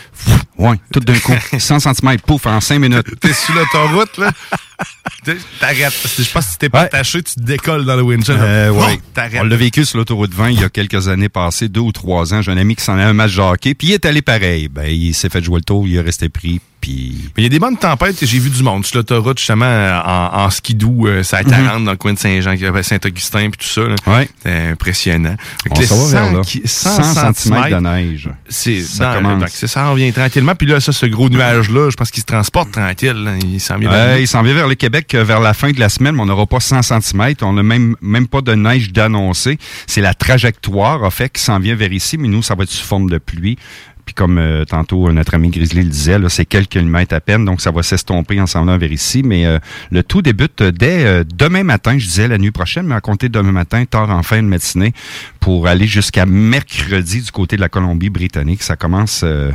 [0.59, 1.32] Ouais, tout d'un coup.
[1.59, 3.06] 100 cm, pouf, en 5 minutes.
[3.20, 4.31] T'es sur l'autoroute, là?
[5.24, 5.93] T'es- T'arrêtes.
[6.19, 8.40] Je pense que si t'es pas attaché, tu te décolles dans le windshield.
[8.40, 8.98] Euh, ouais.
[9.40, 12.35] On l'a vécu sur l'autoroute 20 il y a quelques années passées, deux ou trois
[12.35, 12.43] ans.
[12.43, 14.68] J'ai un ami qui s'en a un match de hockey, puis il est allé pareil.
[14.68, 17.30] Ben, il s'est fait jouer le tour, il est resté pris, puis...
[17.36, 19.64] Il y a des bonnes tempêtes j'ai vu du monde sur l'autoroute, justement,
[20.05, 23.66] en, en skidoo, euh, ça a 40 dans le coin de Saint-Jean, Saint-Augustin, puis tout
[23.72, 23.82] ça.
[24.10, 24.28] Ouais.
[24.38, 25.36] C'était impressionnant.
[25.70, 26.40] On les s'en va vers 100 là.
[26.42, 28.28] qui- 100 centimètres de neige.
[28.48, 29.44] C'est Ça dans- commence.
[29.44, 30.55] fait que ça s'en vient tranquillement.
[30.55, 33.12] Puis là, ça, ce gros nuage-là, je pense qu'il se transporte tranquille.
[33.12, 33.32] là.
[33.42, 35.88] Il s'en vient vers s'en vient vers le Québec euh, vers la fin de la
[35.88, 37.34] semaine, mais on n'aura pas 100 cm.
[37.42, 39.59] On n'a même, même pas de neige d'annoncer.
[39.86, 42.70] C'est la trajectoire, en fait, qui s'en vient vers ici, mais nous, ça va être
[42.70, 43.56] sous forme de pluie.
[44.05, 47.60] Puis comme euh, tantôt notre ami Grizzly le disait, c'est quelques millimètres à peine, donc
[47.60, 49.22] ça va s'estomper en s'en vers ici.
[49.22, 49.59] Mais euh,
[49.90, 53.01] le tout débute euh, dès euh, demain matin, je disais la nuit prochaine, mais à
[53.01, 54.93] compter de demain matin, tard en fin de matinée,
[55.40, 58.62] pour aller jusqu'à mercredi du côté de la Colombie-Britannique.
[58.62, 59.51] Ça commence, euh,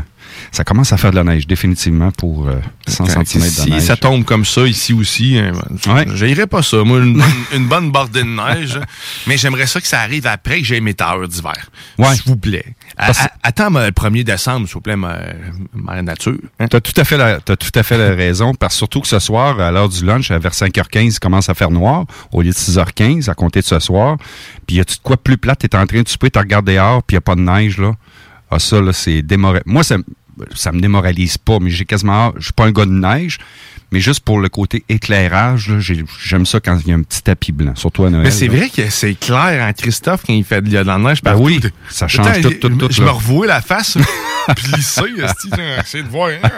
[0.51, 2.55] ça commence à faire de la neige, définitivement, pour euh,
[2.87, 3.81] 100 Fait que cm de si neige.
[3.83, 5.51] ça tombe comme ça ici aussi, euh,
[6.15, 6.83] j'irais pas ça.
[6.83, 7.23] Moi, une, bonne-
[7.55, 8.79] une bonne bordée de neige.
[9.27, 11.69] mais j'aimerais ça que ça arrive après que j'ai mes tailleurs d'hiver.
[12.13, 12.65] S'il vous plaît.
[12.97, 15.17] À- Parce- à- attends le 1er décembre, s'il vous plaît, ma,
[15.73, 16.33] ma nature.
[16.59, 16.67] hein.
[16.67, 19.19] T'as tout à fait la, tout à fait la raison, parce que surtout que ce
[19.19, 22.55] soir, à l'heure du lunch, vers 5h15, il commence à faire noir, au lieu de
[22.55, 24.17] 6h15, à compter de ce soir.
[24.67, 25.59] Puis y a-tu de quoi plus plate?
[25.59, 27.93] T'es en train de souper, t'as regardé dehors, puis y a pas de neige, là.
[28.51, 29.63] Ah, ça, là, c'est démoralisant.
[29.71, 29.97] Moi, ça,
[30.55, 33.37] ça me démoralise pas, mais j'ai quasiment, je suis pas un gars de neige,
[33.91, 35.71] mais juste pour le côté éclairage,
[36.23, 38.23] j'aime ça quand il y a un petit tapis blanc, surtout à Noël.
[38.25, 40.83] Mais c'est vrai que c'est clair en Christophe quand il fait de, il y a
[40.83, 41.59] de la neige Ben oui,
[41.89, 43.07] ça change Attends, tout, tout, tout, Je là.
[43.07, 43.97] me revois la face
[44.55, 45.01] plissée,
[45.83, 46.29] essayer de voir.
[46.43, 46.49] hein.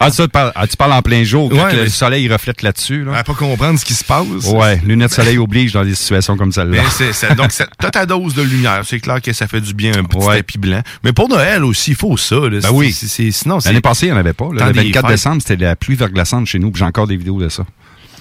[0.00, 3.04] Ah, ça, tu parles, ah, tu parles en plein jour, Ouais, le soleil reflète là-dessus,
[3.04, 3.16] là.
[3.18, 4.26] À pas comprendre ce qui se passe.
[4.52, 6.82] Ouais, lunettes de soleil oblige dans des situations comme celle-là.
[6.90, 8.82] C'est, c'est- donc, c'est- t'as ta dose de lumière.
[8.84, 10.36] C'est clair que ça fait du bien, un petit Ouais.
[10.38, 10.82] tapis blanc.
[11.04, 12.36] Mais pour Noël aussi, il faut ça.
[12.36, 12.48] Là.
[12.50, 12.92] Ben C'est- oui.
[13.06, 13.58] C'est- sinon.
[13.64, 14.48] L'année passée, il n'y en avait pas.
[14.52, 14.66] là.
[14.66, 15.10] Le des 24 fêtes.
[15.16, 16.72] décembre, c'était la pluie verglaçante chez nous.
[16.74, 17.64] J'ai encore des vidéos de ça.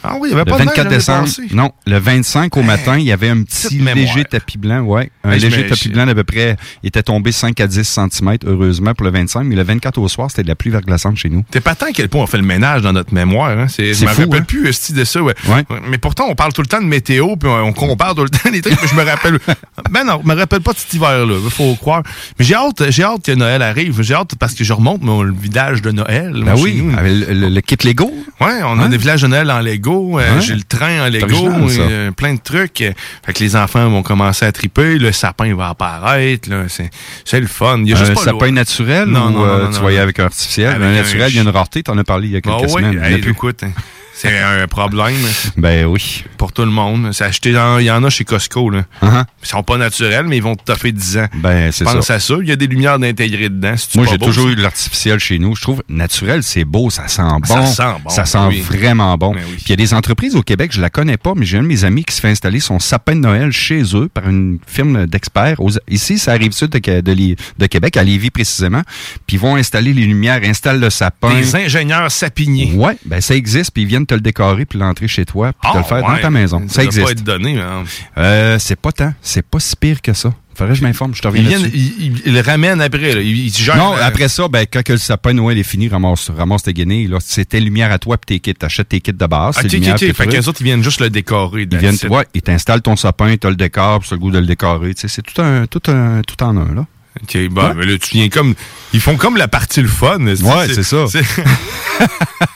[0.03, 1.41] Ah oui, il n'y avait Le pas de 24 neige l'année décembre, passée.
[1.53, 1.71] non.
[1.85, 5.09] Le 25 au matin, il y avait un petit léger tapis blanc, ouais.
[5.23, 8.93] Un léger tapis blanc d'à peu près, il était tombé 5 à 10 cm, heureusement,
[8.93, 9.43] pour le 25.
[9.43, 11.43] Mais le 24 au soir, c'était de la pluie verglaçante chez nous.
[11.51, 13.49] T'es pas tant à quel point on fait le ménage dans notre mémoire.
[13.57, 13.67] Hein?
[13.67, 14.41] C'est, je me rappelle hein?
[14.47, 15.21] plus esti, de ça.
[15.21, 15.33] Ouais.
[15.47, 15.63] Ouais.
[15.89, 18.49] Mais pourtant, on parle tout le temps de météo, puis on, compare tout le temps
[18.51, 19.39] les trucs, mais je me rappelle...
[19.91, 22.03] ben non, je me rappelle pas de cet hiver-là, il faut croire.
[22.39, 24.01] Mais j'ai hâte, j'ai hâte que Noël arrive.
[24.01, 26.33] J'ai hâte parce que je remonte mon village de Noël.
[26.45, 26.97] Ben chez oui, nous.
[26.97, 28.11] avec le, le- le kit Lego.
[28.41, 28.89] Ouais, on a Hein?
[28.89, 29.86] des villages de Noël en Lego.
[29.89, 30.39] Euh.
[30.41, 31.35] J'ai le train en Lego.
[31.47, 32.83] original, euh, plein de trucs.
[33.25, 34.97] Fait que les enfants vont commencer à triper.
[34.97, 36.49] Le sapin va apparaître.
[36.49, 36.63] là.
[36.67, 36.89] C'est
[37.25, 37.79] c'est le fun.
[37.79, 38.51] Il y a juste un pas sapin l'eau.
[38.51, 40.69] naturel Non, ou non, euh, non, tu voyais avec un artificiel?
[40.69, 42.55] Avec un naturel, il y a une rareté, t'en as parlé il y a quelques
[42.59, 42.93] Ah oui, semaines.
[42.93, 43.31] Il y a hey, plus.
[43.31, 43.71] écoute, hein,
[44.19, 45.15] c'est un problème
[45.57, 46.23] Ben oui.
[46.37, 47.09] pour tout le monde.
[47.13, 48.69] C'est acheté dans- il y en a chez Costco.
[48.69, 48.83] Là.
[49.03, 49.23] Uh-huh.
[49.43, 51.27] Ils sont pas naturels, mais ils vont te toffer 10 ans.
[51.35, 52.15] Ben, c'est Pense ça.
[52.15, 52.35] à ça.
[52.41, 53.75] Il y a des lumières d'intégrer dedans.
[53.95, 55.55] Moi, j'ai toujours eu de l'artificiel chez nous.
[55.55, 57.45] Je trouve naturel, c'est beau, ça sent bon.
[57.45, 58.61] Ça sent bon, Ça sent oui.
[58.61, 59.33] vraiment bon.
[59.33, 59.55] Ben oui.
[59.57, 61.63] Puis il y a des entreprises au Québec, je la connais pas, mais j'ai un
[61.63, 64.57] de mes amis qui se fait installer son sapin de Noël chez eux par une
[64.65, 65.57] firme d'experts.
[65.89, 68.81] Ici, ça arrive sud de, de Québec, à Lévis précisément.
[69.27, 71.35] Puis ils vont installer les lumières, installent le sapin.
[71.35, 72.71] Des ingénieurs sapiniers.
[72.73, 75.71] Ouais, ben ça existe, puis ils viennent te le décorer, puis l'entrer chez toi, puis
[75.71, 76.61] te Ah, le faire dans ta maison.
[76.67, 77.09] Ça Ça, pas existe.
[77.09, 77.59] être donné.
[77.59, 77.83] hein.
[78.17, 80.33] Euh, c'est pas tant, c'est pas si pire que ça.
[80.55, 83.13] Faudrait que je m'informe, je te reviens Ils, ils le ramènent après.
[83.13, 83.75] Là.
[83.75, 86.73] Non, euh, après ça, ben, quand que le sapin Noël est fini, ramasse, ramasse tes
[86.73, 87.05] guenilles.
[87.05, 88.55] Là, c'est tes lumières à toi puis tes kits.
[88.57, 89.53] T'achètes tes kits de base.
[89.59, 89.99] Ah, tes lumières, ok.
[89.99, 91.67] tes Fait qu'eux autres, ils viennent juste le décorer.
[91.71, 94.39] Ils viennent, ouais, ils t'installent ton sapin, t'as le décor, puis t'as le goût de
[94.39, 94.93] le décorer.
[94.95, 96.87] C'est tout un, tout un, tout en un, là.
[97.23, 98.53] OK, bon, mais là, tu viens comme...
[98.93, 100.19] Ils font comme la partie le fun.
[100.19, 101.05] Ouais, c'est ça.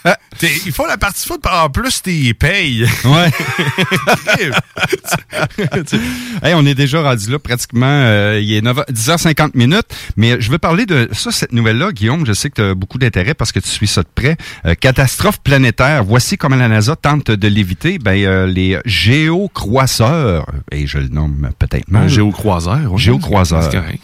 [0.66, 2.86] Ils font la partie fun, en plus, t'es payes.
[3.06, 3.30] Ouais.
[6.44, 7.86] hey, on est déjà rendu là pratiquement.
[7.86, 9.88] euh, il est 9h 10h50 minutes.
[10.18, 12.26] Mais je veux parler de ça, cette nouvelle-là, Guillaume.
[12.26, 14.38] Je sais que tu as beaucoup d'intérêt parce que tu suis ça de près.
[14.66, 16.04] Euh, catastrophe planétaire.
[16.04, 18.00] Voici comment la NASA tente de l'éviter.
[18.00, 22.06] Ben, euh, les géocroiseurs, et je le nomme peut-être mal.
[22.06, 23.62] Un géocroiseur.
[23.74, 24.00] ouais.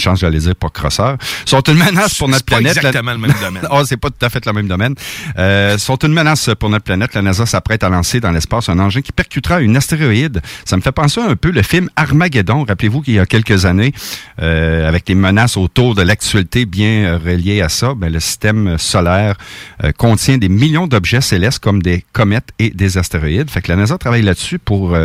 [0.00, 1.16] Chance, j'allais dire pas crosseur.
[1.44, 2.76] Sont une menace pour notre pas planète.
[2.76, 3.62] La- exactement le même domaine.
[3.70, 4.94] oh, c'est pas tout à fait le même domaine.
[5.38, 7.14] Euh, sont une menace pour notre planète.
[7.14, 10.40] La NASA s'apprête à lancer dans l'espace un engin qui percutera une astéroïde.
[10.64, 12.64] Ça me fait penser un peu le film Armageddon.
[12.64, 13.92] Rappelez-vous qu'il y a quelques années,
[14.40, 18.78] euh, avec les menaces autour de l'actualité bien euh, reliées à ça, ben, le système
[18.78, 19.36] solaire
[19.84, 23.50] euh, contient des millions d'objets célestes comme des comètes et des astéroïdes.
[23.50, 24.96] Fait que la NASA travaille là-dessus pour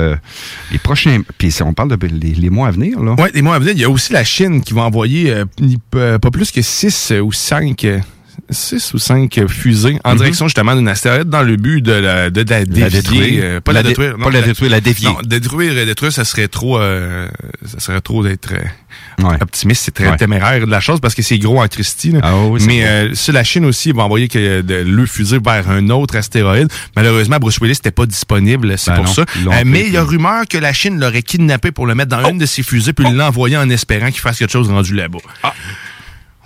[0.71, 1.21] les prochains.
[1.37, 3.13] Puis si on parle de les, les mois à venir, là.
[3.13, 5.45] Ouais, des mois à venir, il y a aussi la Chine qui va envoyer euh,
[5.95, 7.85] euh, pas plus que 6 ou 5
[8.49, 10.17] 6 ou 5 fusées en Mhm.
[10.17, 13.41] direction justement d'une astéroïde dans le but de la, de la dévier, détruire.
[13.43, 14.17] euh, pas La la, dé- détruire.
[14.17, 15.07] pas la détruire, la dévier.
[15.09, 17.27] Non, détruire et détruire, ça serait trop euh,
[17.65, 19.35] ça serait trop d'être euh, Ouais.
[19.41, 20.17] optimiste, c'est très Ouais.
[20.17, 22.11] téméraire de la chose parce que c'est gros en Christie.
[22.11, 22.19] là.
[22.23, 22.87] Ah oui, Mais gros.
[22.87, 26.67] euh, si la Chine aussi va envoyer que, de, le fusée vers un autre astéroïde,
[26.95, 29.21] malheureusement Bruce Willis n'était pas disponible, c'est Ben pour non, ça.
[29.47, 32.29] Euh, mais il y a rumeur que la Chine l'aurait kidnappé pour le mettre dans
[32.29, 35.19] une de ses fusées puis l'envoyer en espérant qu'il fasse quelque chose rendu là-bas.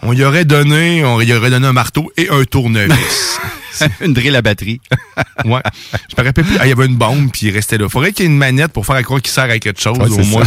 [0.01, 3.39] On y aurait donné, on y aurait donné un marteau et un tournevis.
[4.01, 4.81] une drill à batterie.
[5.45, 5.61] ouais.
[6.09, 6.57] Je me rappelle plus.
[6.59, 7.87] Ah, il y avait une bombe, puis il restait là.
[7.89, 9.97] Faudrait qu'il y ait une manette pour faire à croire qu'il sert à quelque chose,
[9.97, 10.43] Ouais, au moins.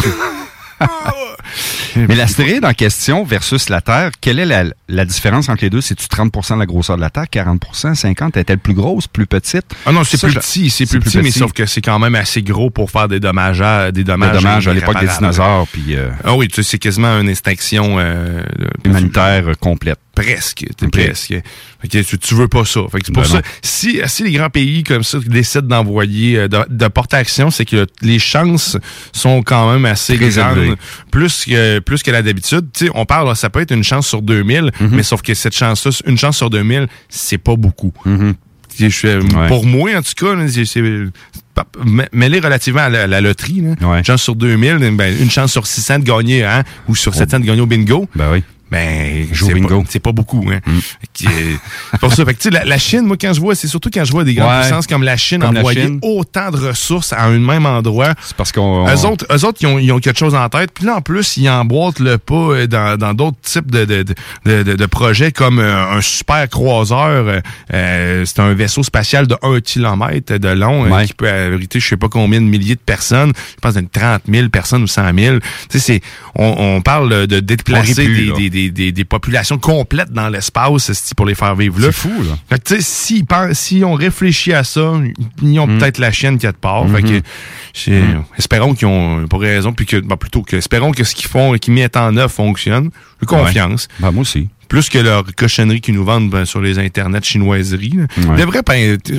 [1.95, 5.81] Mais l'astéroïde en question versus la Terre, quelle est la, la différence entre les deux?
[5.81, 9.65] C'est-tu 30% de la grosseur de la Terre, 40% 50% Est-elle plus grosse, plus petite?
[9.85, 12.41] Ah non, c'est plus petit, c'est plus petit, mais sauf que c'est quand même assez
[12.41, 15.95] gros pour faire des dommages à, des dommages, Des dommages à l'époque des dinosaures, puis
[15.95, 18.43] euh, Ah oui, tu sais, c'est quasiment une extinction euh,
[18.83, 19.99] humanitaire complète.
[20.15, 21.33] Presque, presque.
[21.89, 22.81] Tu, tu veux pas ça.
[22.91, 26.37] Fait que c'est pour Ben ça, si, si les grands pays comme ça décident d'envoyer,
[26.39, 28.77] euh, de, de porter action, c'est que les chances
[29.11, 30.75] sont quand même assez Très grandes,
[31.11, 32.67] plus que plus que la d'habitude.
[32.73, 34.89] Tu sais, on parle, là, ça peut être une chance sur 2000, Mhm.
[34.91, 37.91] mais sauf que cette chance-là, une chance sur 2000, c'est pas beaucoup.
[38.05, 38.33] Mhm.
[38.79, 40.79] Je Pour moi, en tout cas, c'est-
[42.11, 45.67] mêlé relativement à la, la loterie, là, une chance sur 2000, ben, une chance sur
[45.67, 48.07] 600 de gagner, hein, ou sur 700 de gagner au bingo.
[48.15, 48.43] Ben oui.
[48.73, 50.59] Ben, c'est pas- c'est pas beaucoup, hein.
[51.13, 51.29] Que, euh,
[51.91, 52.25] C'est pour ça.
[52.25, 54.11] Fait que, tu sais, la, la Chine, moi, quand je vois, c'est surtout quand je
[54.11, 54.61] vois des grandes Ouais.
[54.61, 55.99] puissances comme la Chine Comme la envoyer Chine.
[56.01, 58.13] autant de ressources à un même endroit.
[58.23, 58.87] C'est parce qu'on...
[58.87, 60.71] Eux autres, eux autres ils, ont, ils ont quelque chose en tête.
[60.73, 64.03] Puis là, en plus, ils emboîtent le pas euh, dans dans d'autres types de, de,
[64.03, 64.15] de,
[64.63, 67.41] de, de- projets comme euh, un super croiseur.
[67.73, 71.05] euh, c'est un vaisseau spatial de 1 km de long euh, Ouais.
[71.05, 73.33] qui peut abriter je sais pas combien de milliers de personnes.
[73.35, 75.37] Je pense d'une 30 000 personnes ou 100 000.
[75.39, 76.01] Tu sais, c'est,
[76.35, 78.49] on, on parle de déplacer On rit plus, des, là.
[78.49, 81.87] des, des, des, des populations complètes dans l'espace pour les faire vivre là.
[81.87, 82.37] C'est fou, là.
[82.49, 82.81] Fait que,
[83.53, 84.93] si on réfléchit à ça,
[85.41, 86.87] ils ont peut-être la chienne qui a de part.
[86.89, 87.21] Fait que, Mhm.
[87.73, 88.23] c'est- Mm.
[88.37, 91.53] espérons qu'ils ont pas raison, puis que, ben, plutôt que, espérons que ce qu'ils font
[91.55, 92.89] et qu'ils mettent en œuvre fonctionne.
[93.21, 93.87] J'ai confiance.
[93.99, 94.49] Ben, moi aussi.
[94.69, 97.93] Plus que leur cochonnerie qu'ils nous vendent ben, sur les internets chinoiseries.
[98.17, 98.45] Ouais.
[98.63, 98.73] Pas-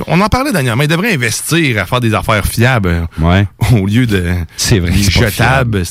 [0.07, 3.47] on en parlait dernièrement, ils devraient investir à faire des affaires fiables Ouais.
[3.71, 4.25] au lieu de
[4.57, 5.83] C'est vrai, jetables.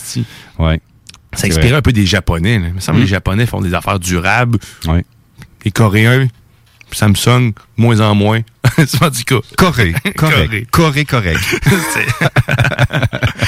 [0.59, 0.81] Ouais.
[1.37, 2.59] Ça inspirait un peu des Japonais.
[2.59, 2.67] Là.
[2.69, 4.59] Il me semble que les Japonais font des affaires durables.
[4.87, 5.05] Ouais.
[5.65, 6.29] Les Coréens,
[6.93, 8.41] Samsung, moins en moins.
[8.77, 9.41] C'est tout cas.
[9.57, 9.99] Correct.
[10.17, 10.71] Correct.
[10.71, 11.41] Correct, correct.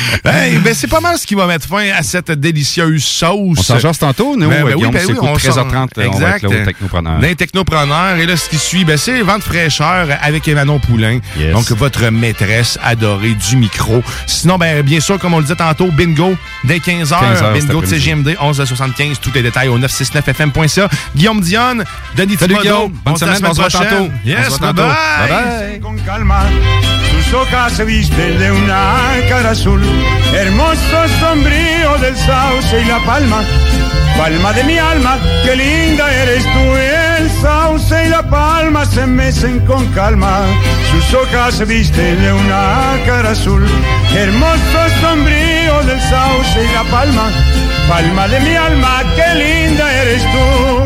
[0.24, 3.58] Hey, ben c'est pas mal ce qui va mettre fin à cette délicieuse sauce.
[3.58, 6.00] On s'en jase tantôt, nous, Ben, ben Guillaume, oui, ben oui, on s'en- 13h30, on
[6.00, 6.44] va exact.
[6.44, 7.14] être là au Technopreneur.
[7.14, 8.16] Dans les technopreneurs.
[8.16, 11.18] Et là, ce qui suit, ben, c'est Vente fraîcheur avec Emmanon Poulain.
[11.38, 11.52] Yes.
[11.52, 14.02] Donc, votre maîtresse adorée du micro.
[14.26, 17.18] Sinon, ben, bien sûr, comme on le disait tantôt, bingo dès 15h.
[17.20, 17.86] 15 heures bingo de.
[17.86, 19.18] CGMD, 11 à 75.
[19.20, 20.88] Tous les détails au 969fm.ca.
[21.14, 21.84] Guillaume Dionne,
[22.16, 22.60] Denis Salut, Thibodeau.
[22.62, 22.92] Guillaume.
[23.04, 23.88] Bonne On semaine, on se voit prochaine.
[23.90, 24.10] tantôt.
[24.24, 24.88] On Yes, voit bye tantôt.
[24.88, 25.28] bye.
[25.28, 25.80] Bye bye.
[30.34, 33.42] Hermoso sombrío del sauce y la palma.
[34.16, 36.76] Palma de mi alma, qué linda eres tú.
[37.18, 40.40] El sauce y la palma se mecen con calma.
[40.90, 43.66] Sus hojas se visten de una cara azul,
[44.14, 47.30] hermoso sombrío del sauce y la palma.
[47.88, 50.85] Palma de mi alma, qué linda eres tú.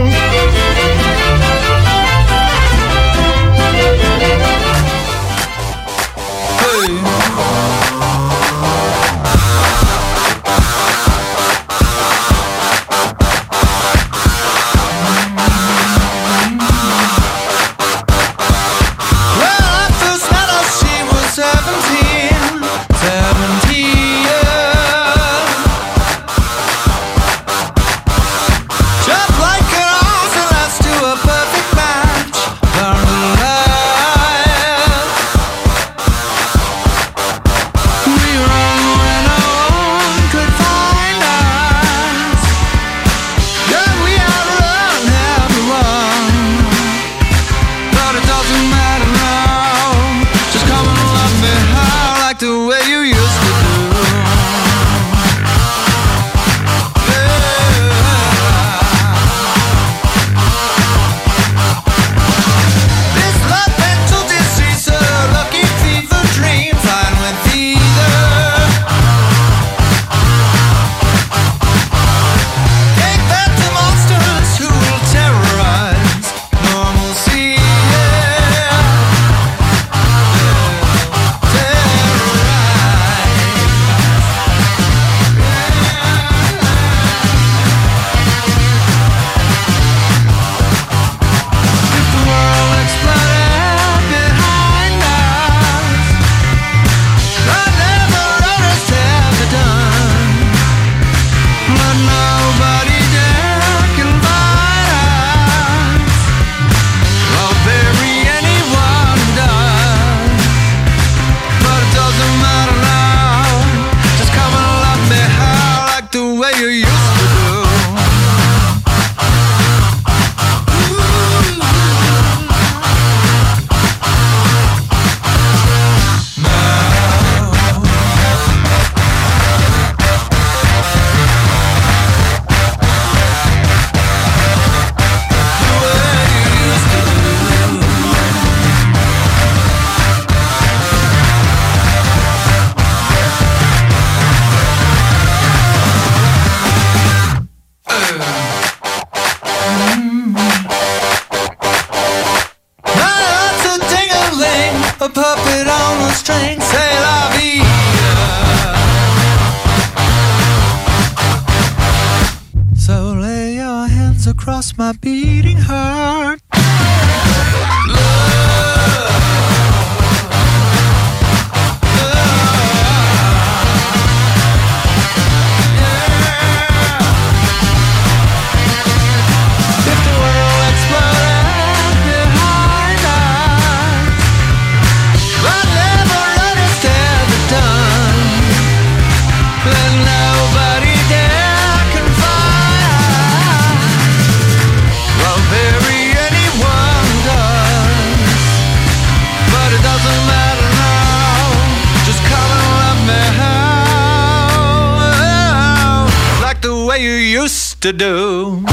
[207.80, 208.69] To do.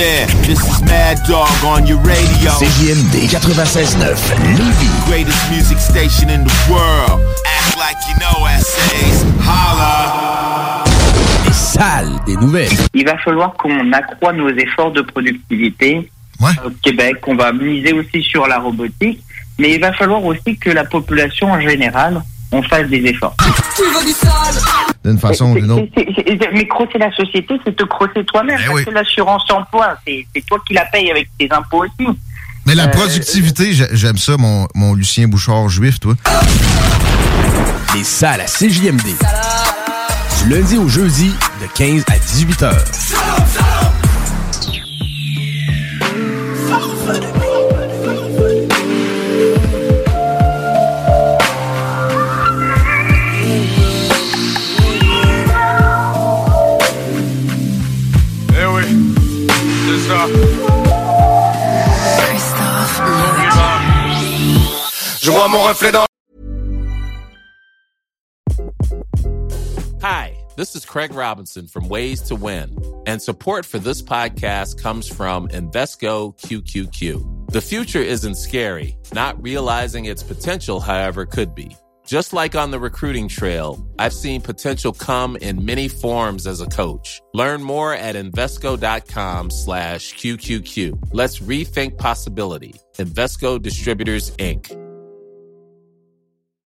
[0.00, 0.26] There?
[0.48, 2.50] This is Mad Dog on your radio.
[2.56, 4.00] CJMD 96.9
[4.56, 4.92] Lévis.
[5.06, 7.20] Greatest music station in the world.
[7.44, 9.20] Act like you know essays.
[9.44, 10.84] Holla.
[11.44, 12.72] Les salles des nouvelles.
[12.94, 16.10] Il va falloir qu'on accroît nos efforts de productivité
[16.40, 17.16] au Québec.
[17.26, 19.22] On va miser aussi sur la robotique,
[19.58, 22.22] mais il va falloir aussi que la population en général,
[22.52, 23.34] on fasse des efforts.
[23.76, 24.30] Tu veux du sale
[25.04, 25.86] D'une façon ou d'une autre.
[25.96, 28.58] C'est- c'est- c'est- mais crosser la société, c'est te crosser toi-même.
[28.64, 28.84] Eh oui.
[28.84, 32.08] que l'assurance emploi, c'est c'est toi qui la payes avec tes impôts aussi.
[32.66, 36.14] Mais la Euh, productivité, j'ai- j'aime ça, mon, mon Lucien Bouchard juif, toi.
[37.94, 39.16] Les salles à CJMD.
[40.42, 42.84] Du lundi au jeudi, de 15 à 18 heures.
[65.30, 66.06] Je vois mon reflet dans
[70.02, 72.76] Hi, this is Craig Robinson from Ways to Win,
[73.06, 77.52] and support for this podcast comes from Invesco QQQ.
[77.52, 81.76] The future isn't scary, not realizing its potential, however, could be.
[82.04, 86.66] Just like on the recruiting trail, I've seen potential come in many forms as a
[86.66, 87.20] coach.
[87.34, 91.10] Learn more at Invesco.com slash QQQ.
[91.12, 92.74] Let's rethink possibility.
[92.96, 94.89] Invesco Distributors, Inc.